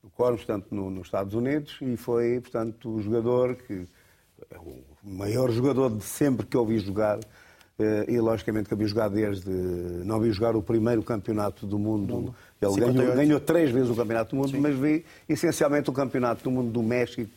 no 0.04 0.10
Corno, 0.16 0.38
portanto, 0.38 0.68
no, 0.72 0.90
nos 0.90 1.08
Estados 1.08 1.34
Unidos, 1.34 1.78
e 1.82 1.98
foi, 1.98 2.40
portanto, 2.40 2.90
o 2.90 3.02
jogador 3.02 3.56
que. 3.56 3.88
É 4.52 4.58
o 4.58 4.84
maior 5.02 5.50
jogador 5.50 5.90
de 5.90 6.04
sempre 6.04 6.46
que 6.46 6.58
eu 6.58 6.66
vi 6.66 6.80
jogar. 6.80 7.20
Eh, 7.78 8.06
e 8.08 8.20
logicamente 8.20 8.68
que 8.68 8.74
havia 8.74 8.88
jogado 8.88 9.16
desde. 9.16 9.50
Não 9.50 10.20
vi 10.20 10.32
jogar 10.32 10.56
o 10.56 10.62
primeiro 10.62 11.04
campeonato 11.04 11.66
do 11.66 11.80
mundo. 11.80 12.14
mundo. 12.14 12.36
Ele 12.62 12.94
ganhou, 12.94 13.16
ganhou, 13.16 13.40
três 13.40 13.72
vezes 13.72 13.90
o 13.90 13.96
campeonato 13.96 14.36
do 14.36 14.38
mundo, 14.38 14.52
Sim. 14.52 14.60
mas 14.60 14.76
vi 14.76 15.06
essencialmente 15.28 15.90
o 15.90 15.94
campeonato 15.94 16.44
do 16.44 16.52
mundo 16.52 16.72
do 16.72 16.82
México 16.82 17.30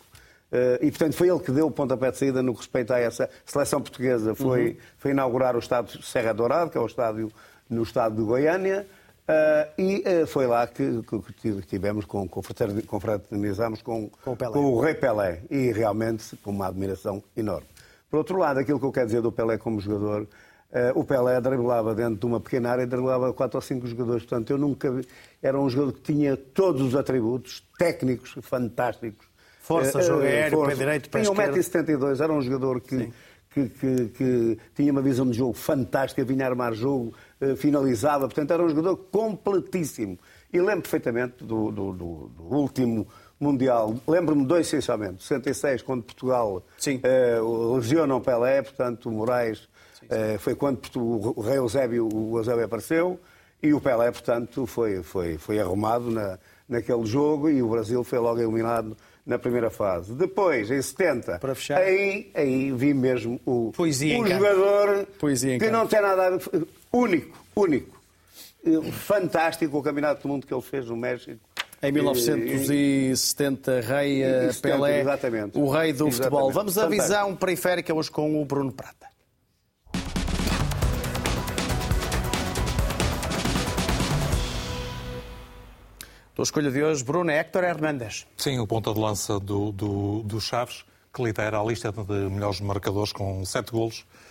Uh, 0.50 0.80
e, 0.80 0.90
portanto, 0.90 1.12
foi 1.12 1.28
ele 1.28 1.40
que 1.40 1.52
deu 1.52 1.66
o 1.66 1.70
pontapé 1.70 2.10
de 2.10 2.16
saída 2.16 2.42
no 2.42 2.54
que 2.54 2.60
respeita 2.60 2.94
a 2.94 2.98
essa 2.98 3.28
seleção 3.44 3.82
portuguesa. 3.82 4.34
Foi, 4.34 4.68
uhum. 4.68 4.76
foi 4.96 5.10
inaugurar 5.10 5.54
o 5.54 5.58
estádio 5.58 6.02
Serra 6.02 6.32
Dourado, 6.32 6.70
que 6.70 6.78
é 6.78 6.80
o 6.80 6.86
estádio 6.86 7.30
no 7.68 7.82
estado 7.82 8.16
de 8.16 8.22
Goiânia, 8.22 8.86
uh, 9.28 9.80
e 9.80 10.04
uh, 10.22 10.26
foi 10.26 10.46
lá 10.46 10.66
que, 10.66 11.02
que, 11.40 11.62
tivemos, 11.62 12.04
com, 12.04 12.26
confraternizamos 12.28 13.82
com, 13.82 14.08
com, 14.08 14.32
o 14.32 14.36
com 14.36 14.64
o 14.72 14.80
Rei 14.80 14.94
Pelé. 14.94 15.42
E 15.50 15.72
realmente 15.72 16.36
com 16.36 16.50
uma 16.50 16.66
admiração 16.66 17.22
enorme. 17.36 17.66
Por 18.10 18.18
outro 18.18 18.38
lado, 18.38 18.60
aquilo 18.60 18.80
que 18.80 18.86
eu 18.86 18.92
quero 18.92 19.06
dizer 19.06 19.20
do 19.20 19.30
Pelé 19.30 19.58
como 19.58 19.80
jogador, 19.80 20.26
o 20.94 21.04
Pelé 21.04 21.38
driblava 21.42 21.94
dentro 21.94 22.16
de 22.16 22.24
uma 22.26 22.40
pequena 22.40 22.70
área 22.70 22.82
e 22.84 22.86
driblava 22.86 23.32
quatro 23.34 23.58
ou 23.58 23.62
cinco 23.62 23.86
jogadores. 23.86 24.22
Portanto, 24.22 24.50
eu 24.50 24.56
nunca 24.56 24.90
vi... 24.90 25.06
Era 25.42 25.60
um 25.60 25.68
jogador 25.68 25.92
que 25.92 26.12
tinha 26.12 26.34
todos 26.34 26.80
os 26.80 26.96
atributos 26.96 27.62
técnicos 27.78 28.34
fantásticos 28.40 29.28
Força, 29.68 30.00
jogo 30.00 30.22
aéreo, 30.22 30.64
pé 30.64 30.74
direito, 30.74 31.10
pé 31.10 31.20
Tinha 31.20 31.34
1,72m, 31.34 32.20
era 32.24 32.32
um 32.32 32.40
jogador 32.40 32.80
que, 32.80 33.12
que, 33.50 33.68
que, 33.68 34.08
que, 34.08 34.58
tinha 34.74 34.90
uma 34.90 35.02
visão 35.02 35.28
de 35.28 35.36
jogo 35.36 35.52
fantástica, 35.52 36.24
vinha 36.24 36.46
armar 36.46 36.72
jogo, 36.72 37.12
finalizava, 37.56 38.26
portanto 38.26 38.52
era 38.52 38.62
um 38.62 38.68
jogador 38.68 38.96
completíssimo. 38.96 40.18
E 40.52 40.60
lembro 40.60 40.82
perfeitamente 40.82 41.44
do, 41.44 41.70
do, 41.70 41.92
do, 41.92 42.30
do 42.36 42.42
último 42.42 43.06
Mundial, 43.40 43.94
lembro-me 44.06 44.44
dois 44.44 44.66
essencialmente, 44.66 45.22
66, 45.22 45.82
quando 45.82 46.02
Portugal 46.02 46.56
uh, 46.60 47.76
lesiona 47.76 48.16
o 48.16 48.20
Pelé, 48.20 48.62
portanto 48.62 49.08
o 49.08 49.12
Moraes, 49.12 49.68
uh, 50.02 50.38
foi 50.40 50.56
quando 50.56 50.80
o 50.96 51.40
rei 51.40 51.58
Eusébio, 51.58 52.08
o 52.12 52.36
Eusébio 52.38 52.64
apareceu, 52.64 53.20
e 53.62 53.72
o 53.72 53.80
Pelé, 53.80 54.10
portanto, 54.10 54.66
foi, 54.66 55.02
foi, 55.04 55.38
foi 55.38 55.60
arrumado 55.60 56.10
na, 56.10 56.38
naquele 56.68 57.04
jogo 57.06 57.48
e 57.48 57.62
o 57.62 57.68
Brasil 57.68 58.02
foi 58.04 58.18
logo 58.18 58.40
eliminado 58.40 58.96
na 59.26 59.38
primeira 59.38 59.68
fase. 59.68 60.12
Depois, 60.14 60.70
em 60.70 60.80
70, 60.80 61.38
Para 61.38 61.54
fechar. 61.54 61.78
Aí, 61.78 62.30
aí 62.34 62.72
vi 62.72 62.94
mesmo 62.94 63.40
o, 63.44 63.72
Poesia 63.76 64.20
o 64.20 64.26
jogador 64.26 65.06
Poesia 65.18 65.58
que 65.58 65.70
não 65.70 65.86
tem 65.86 66.00
nada 66.00 66.26
a 66.26 66.30
ver. 66.30 66.66
Único, 66.92 67.38
único. 67.54 67.98
Fantástico 68.92 69.78
o 69.78 69.82
campeonato 69.82 70.22
do 70.22 70.28
mundo 70.28 70.46
que 70.46 70.52
ele 70.52 70.62
fez 70.62 70.86
no 70.86 70.96
México. 70.96 71.40
Em 71.80 71.92
1970, 71.92 73.80
rei 73.80 74.22
70, 74.50 74.60
Pelé, 74.60 75.00
exatamente. 75.00 75.58
o 75.58 75.70
rei 75.70 75.92
do 75.92 76.08
exatamente. 76.08 76.16
futebol. 76.16 76.50
Vamos 76.50 76.76
à 76.76 76.88
visão 76.88 77.36
periférica 77.36 77.94
hoje 77.94 78.10
com 78.10 78.42
o 78.42 78.44
Bruno 78.44 78.72
Prata. 78.72 79.06
A 86.36 86.42
escolha 86.42 86.70
de 86.70 86.80
hoje, 86.84 87.02
Bruno, 87.02 87.32
é 87.32 87.38
Héctor 87.38 87.64
Hernandes. 87.64 88.24
Sim, 88.36 88.60
o 88.60 88.66
ponta 88.66 88.94
de 88.94 89.00
lança 89.00 89.40
do, 89.40 89.72
do, 89.72 90.22
do 90.22 90.40
Chaves, 90.40 90.84
que 91.12 91.20
lidera 91.20 91.58
a 91.58 91.64
lista 91.64 91.90
de 91.90 92.12
melhores 92.30 92.60
marcadores 92.60 93.12
com 93.12 93.44
sete 93.44 93.72
golos, 93.72 94.06
eh, 94.06 94.27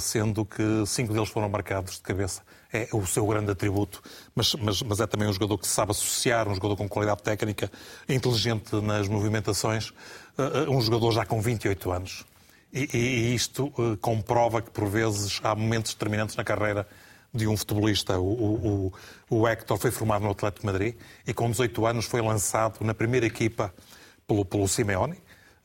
sendo 0.00 0.44
que 0.44 0.62
cinco 0.86 1.12
deles 1.12 1.28
foram 1.28 1.48
marcados 1.48 1.96
de 1.96 2.00
cabeça. 2.02 2.42
É 2.72 2.88
o 2.92 3.06
seu 3.06 3.26
grande 3.26 3.52
atributo, 3.52 4.02
mas, 4.34 4.54
mas, 4.54 4.82
mas 4.82 5.00
é 5.00 5.06
também 5.06 5.28
um 5.28 5.32
jogador 5.32 5.58
que 5.58 5.66
se 5.66 5.72
sabe 5.72 5.92
associar, 5.92 6.48
um 6.48 6.54
jogador 6.54 6.76
com 6.76 6.88
qualidade 6.88 7.22
técnica, 7.22 7.70
inteligente 8.08 8.74
nas 8.80 9.06
movimentações, 9.06 9.92
eh, 10.36 10.68
um 10.68 10.80
jogador 10.80 11.12
já 11.12 11.24
com 11.24 11.40
28 11.40 11.92
anos. 11.92 12.24
E, 12.72 12.88
e 12.92 13.34
isto 13.34 13.72
eh, 13.78 13.96
comprova 14.00 14.60
que, 14.60 14.70
por 14.70 14.88
vezes, 14.88 15.40
há 15.44 15.54
momentos 15.54 15.94
determinantes 15.94 16.34
na 16.34 16.42
carreira 16.42 16.88
de 17.32 17.46
um 17.46 17.56
futebolista. 17.56 18.18
O, 18.18 18.92
o, 19.30 19.38
o 19.38 19.48
Héctor 19.48 19.78
foi 19.78 19.90
formado 19.90 20.22
no 20.22 20.30
Atlético 20.30 20.60
de 20.60 20.66
Madrid 20.66 20.94
e 21.26 21.34
com 21.34 21.50
18 21.50 21.86
anos 21.86 22.04
foi 22.06 22.20
lançado 22.20 22.84
na 22.84 22.94
primeira 22.94 23.26
equipa 23.26 23.72
pelo, 24.26 24.44
pelo 24.44 24.66
Simeone. 24.66 25.16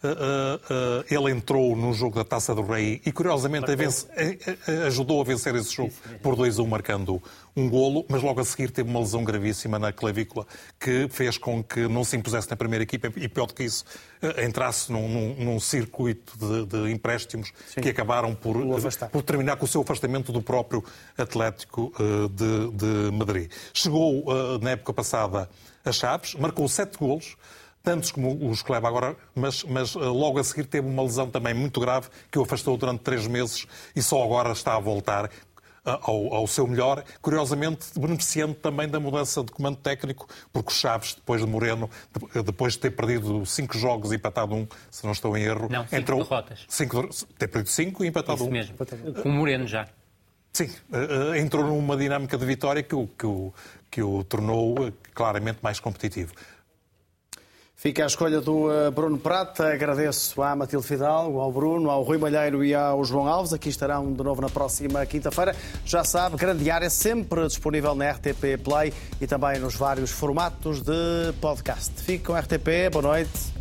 Uh, 0.02 0.56
uh, 0.56 1.14
ele 1.14 1.30
entrou 1.30 1.76
no 1.76 1.94
jogo 1.94 2.16
da 2.16 2.24
Taça 2.24 2.56
do 2.56 2.62
Rei 2.62 3.02
e, 3.06 3.12
curiosamente, 3.12 3.70
a 3.70 3.76
vence, 3.76 4.08
ajudou 4.88 5.20
a 5.20 5.26
vencer 5.26 5.54
esse 5.56 5.76
jogo 5.76 5.92
por 6.24 6.38
2-1, 6.38 6.66
marcando 6.66 7.22
um 7.54 7.70
golo, 7.70 8.06
mas 8.08 8.24
logo 8.24 8.40
a 8.40 8.46
seguir 8.46 8.72
teve 8.72 8.90
uma 8.90 9.02
lesão 9.02 9.26
gravíssima 9.26 9.78
na 9.78 9.92
clavícula 9.92 10.48
que 10.80 11.10
fez 11.10 11.38
com 11.38 11.62
que 11.62 11.86
não 11.90 12.06
se 12.06 12.16
impusesse 12.16 12.50
na 12.50 12.56
primeira 12.56 12.84
equipa 12.84 13.12
e, 13.18 13.28
pior 13.28 13.46
do 13.48 13.54
que 13.54 13.66
isso, 13.66 13.84
entrasse 14.42 14.90
num, 14.90 15.10
num, 15.10 15.36
num 15.36 15.60
circuito 15.60 16.32
de, 16.38 16.66
de 16.66 16.92
empréstimos 16.94 17.52
Sim. 17.68 17.82
que 17.82 17.90
acabaram 17.90 18.34
por, 18.34 18.56
por, 19.12 19.22
terminar 19.22 19.58
com 19.58 19.66
o 19.66 19.68
seu 19.68 19.82
afastamento 19.82 20.32
do 20.32 20.42
próprio 20.42 20.82
Atlético 21.18 21.92
de, 22.32 22.72
de 22.72 23.18
Madrid. 23.18 23.52
Chegou, 23.74 24.24
na 24.62 24.72
época 24.72 24.94
passada, 24.94 25.50
a 25.84 25.92
Chaves, 25.92 26.36
marcou 26.36 26.70
sete 26.70 26.98
golos 26.98 27.36
tantos 27.90 28.12
como 28.12 28.52
os 28.52 28.62
que 28.62 28.72
leva 28.72 28.88
agora, 28.88 29.16
mas, 29.34 29.64
mas 29.64 29.96
eh, 29.96 30.00
logo 30.00 30.38
a 30.38 30.44
seguir 30.44 30.66
teve 30.66 30.88
uma 30.88 31.02
lesão 31.02 31.28
também 31.28 31.56
muito 31.56 31.80
grave 31.80 32.08
que 32.30 32.38
o 32.38 32.44
afastou 32.44 32.78
durante 32.78 33.00
três 33.00 33.26
meses 33.26 33.66
e 33.96 34.02
só 34.04 34.24
agora 34.24 34.52
está 34.52 34.76
a 34.76 34.80
voltar 34.80 35.26
eh, 35.26 35.30
ao, 36.04 36.36
ao, 36.36 36.46
seu 36.46 36.68
melhor, 36.68 37.04
curiosamente 37.20 37.88
beneficiando 38.00 38.54
também 38.54 38.88
da 38.88 39.00
mudança 39.00 39.44
de 39.44 39.52
comando 39.52 39.78
técnico, 39.78 40.28
porque 40.54 40.70
o 40.70 40.72
Chaves, 40.72 41.16
depois 41.16 41.42
de 41.42 41.48
Moreno, 41.48 41.90
depois 42.46 42.74
de 42.74 42.80
ter 42.80 42.92
perdido 42.92 43.44
cinco 43.44 43.76
jogos 43.76 44.12
e 44.12 44.18
empatado 44.18 44.54
um, 44.54 44.68
se 44.92 45.04
não 45.04 45.12
estou 45.12 45.36
em 45.36 45.42
erro, 45.42 45.68
não, 45.68 45.82
cinco 45.86 45.96
entrou 45.96 46.24
derrotas. 46.24 46.66
Cinco, 46.68 47.10
ter 47.40 47.48
perdido 47.48 47.72
cinco 47.72 48.04
e 48.04 48.08
empatado 48.08 48.38
Isso 48.38 48.50
um. 48.50 48.52
mesmo, 48.52 48.76
com 49.24 49.30
o 49.30 49.32
Moreno 49.32 49.66
já. 49.66 49.88
Sim, 50.54 50.70
eh, 50.94 51.40
entrou 51.40 51.64
numa 51.64 51.98
dinâmica 51.98 52.38
de 52.38 52.46
vitória 52.46 52.84
que 52.84 52.94
o, 52.94 53.08
que 53.08 53.26
o, 53.26 53.52
que 53.90 54.04
o 54.04 54.24
tornou 54.24 54.94
claramente 55.16 55.58
mais 55.64 55.80
competitivo. 55.80 56.34
Fica 57.80 58.04
a 58.04 58.08
escolha 58.08 58.42
do 58.42 58.70
eh, 58.70 58.92
Bruno 58.92 59.18
Prata. 59.18 59.72
Agradeço 59.72 60.42
à 60.42 60.54
Matilde 60.54 60.86
Fidalgo, 60.86 61.40
ao 61.40 61.50
Bruno, 61.50 61.90
ao 61.90 62.04
Rui 62.04 62.18
Malheiro 62.18 62.62
e 62.62 62.76
ao 62.76 63.06
João 63.06 63.26
Alves. 63.26 63.54
Aqui 63.54 63.70
estarão 63.70 64.12
de 64.12 64.22
novo 64.22 64.42
na 64.42 64.50
próxima 64.50 65.06
quinta-feira. 65.06 65.56
Já 65.86 66.04
sabe, 66.04 66.36
grande 66.36 66.70
área 66.70 66.90
sempre 66.90 67.48
disponível 67.48 67.96
na 67.96 68.12
RTP 68.12 68.62
Play 68.62 68.94
e 69.22 69.26
também 69.26 69.60
nos 69.60 69.76
vários 69.76 70.12
formatos 70.12 70.82
de 70.82 71.32
podcast. 71.40 71.94
Fique 72.04 72.26
com 72.26 72.34
a 72.34 72.42
RTP. 72.42 72.92
Boa 72.92 73.02
noite. 73.02 73.59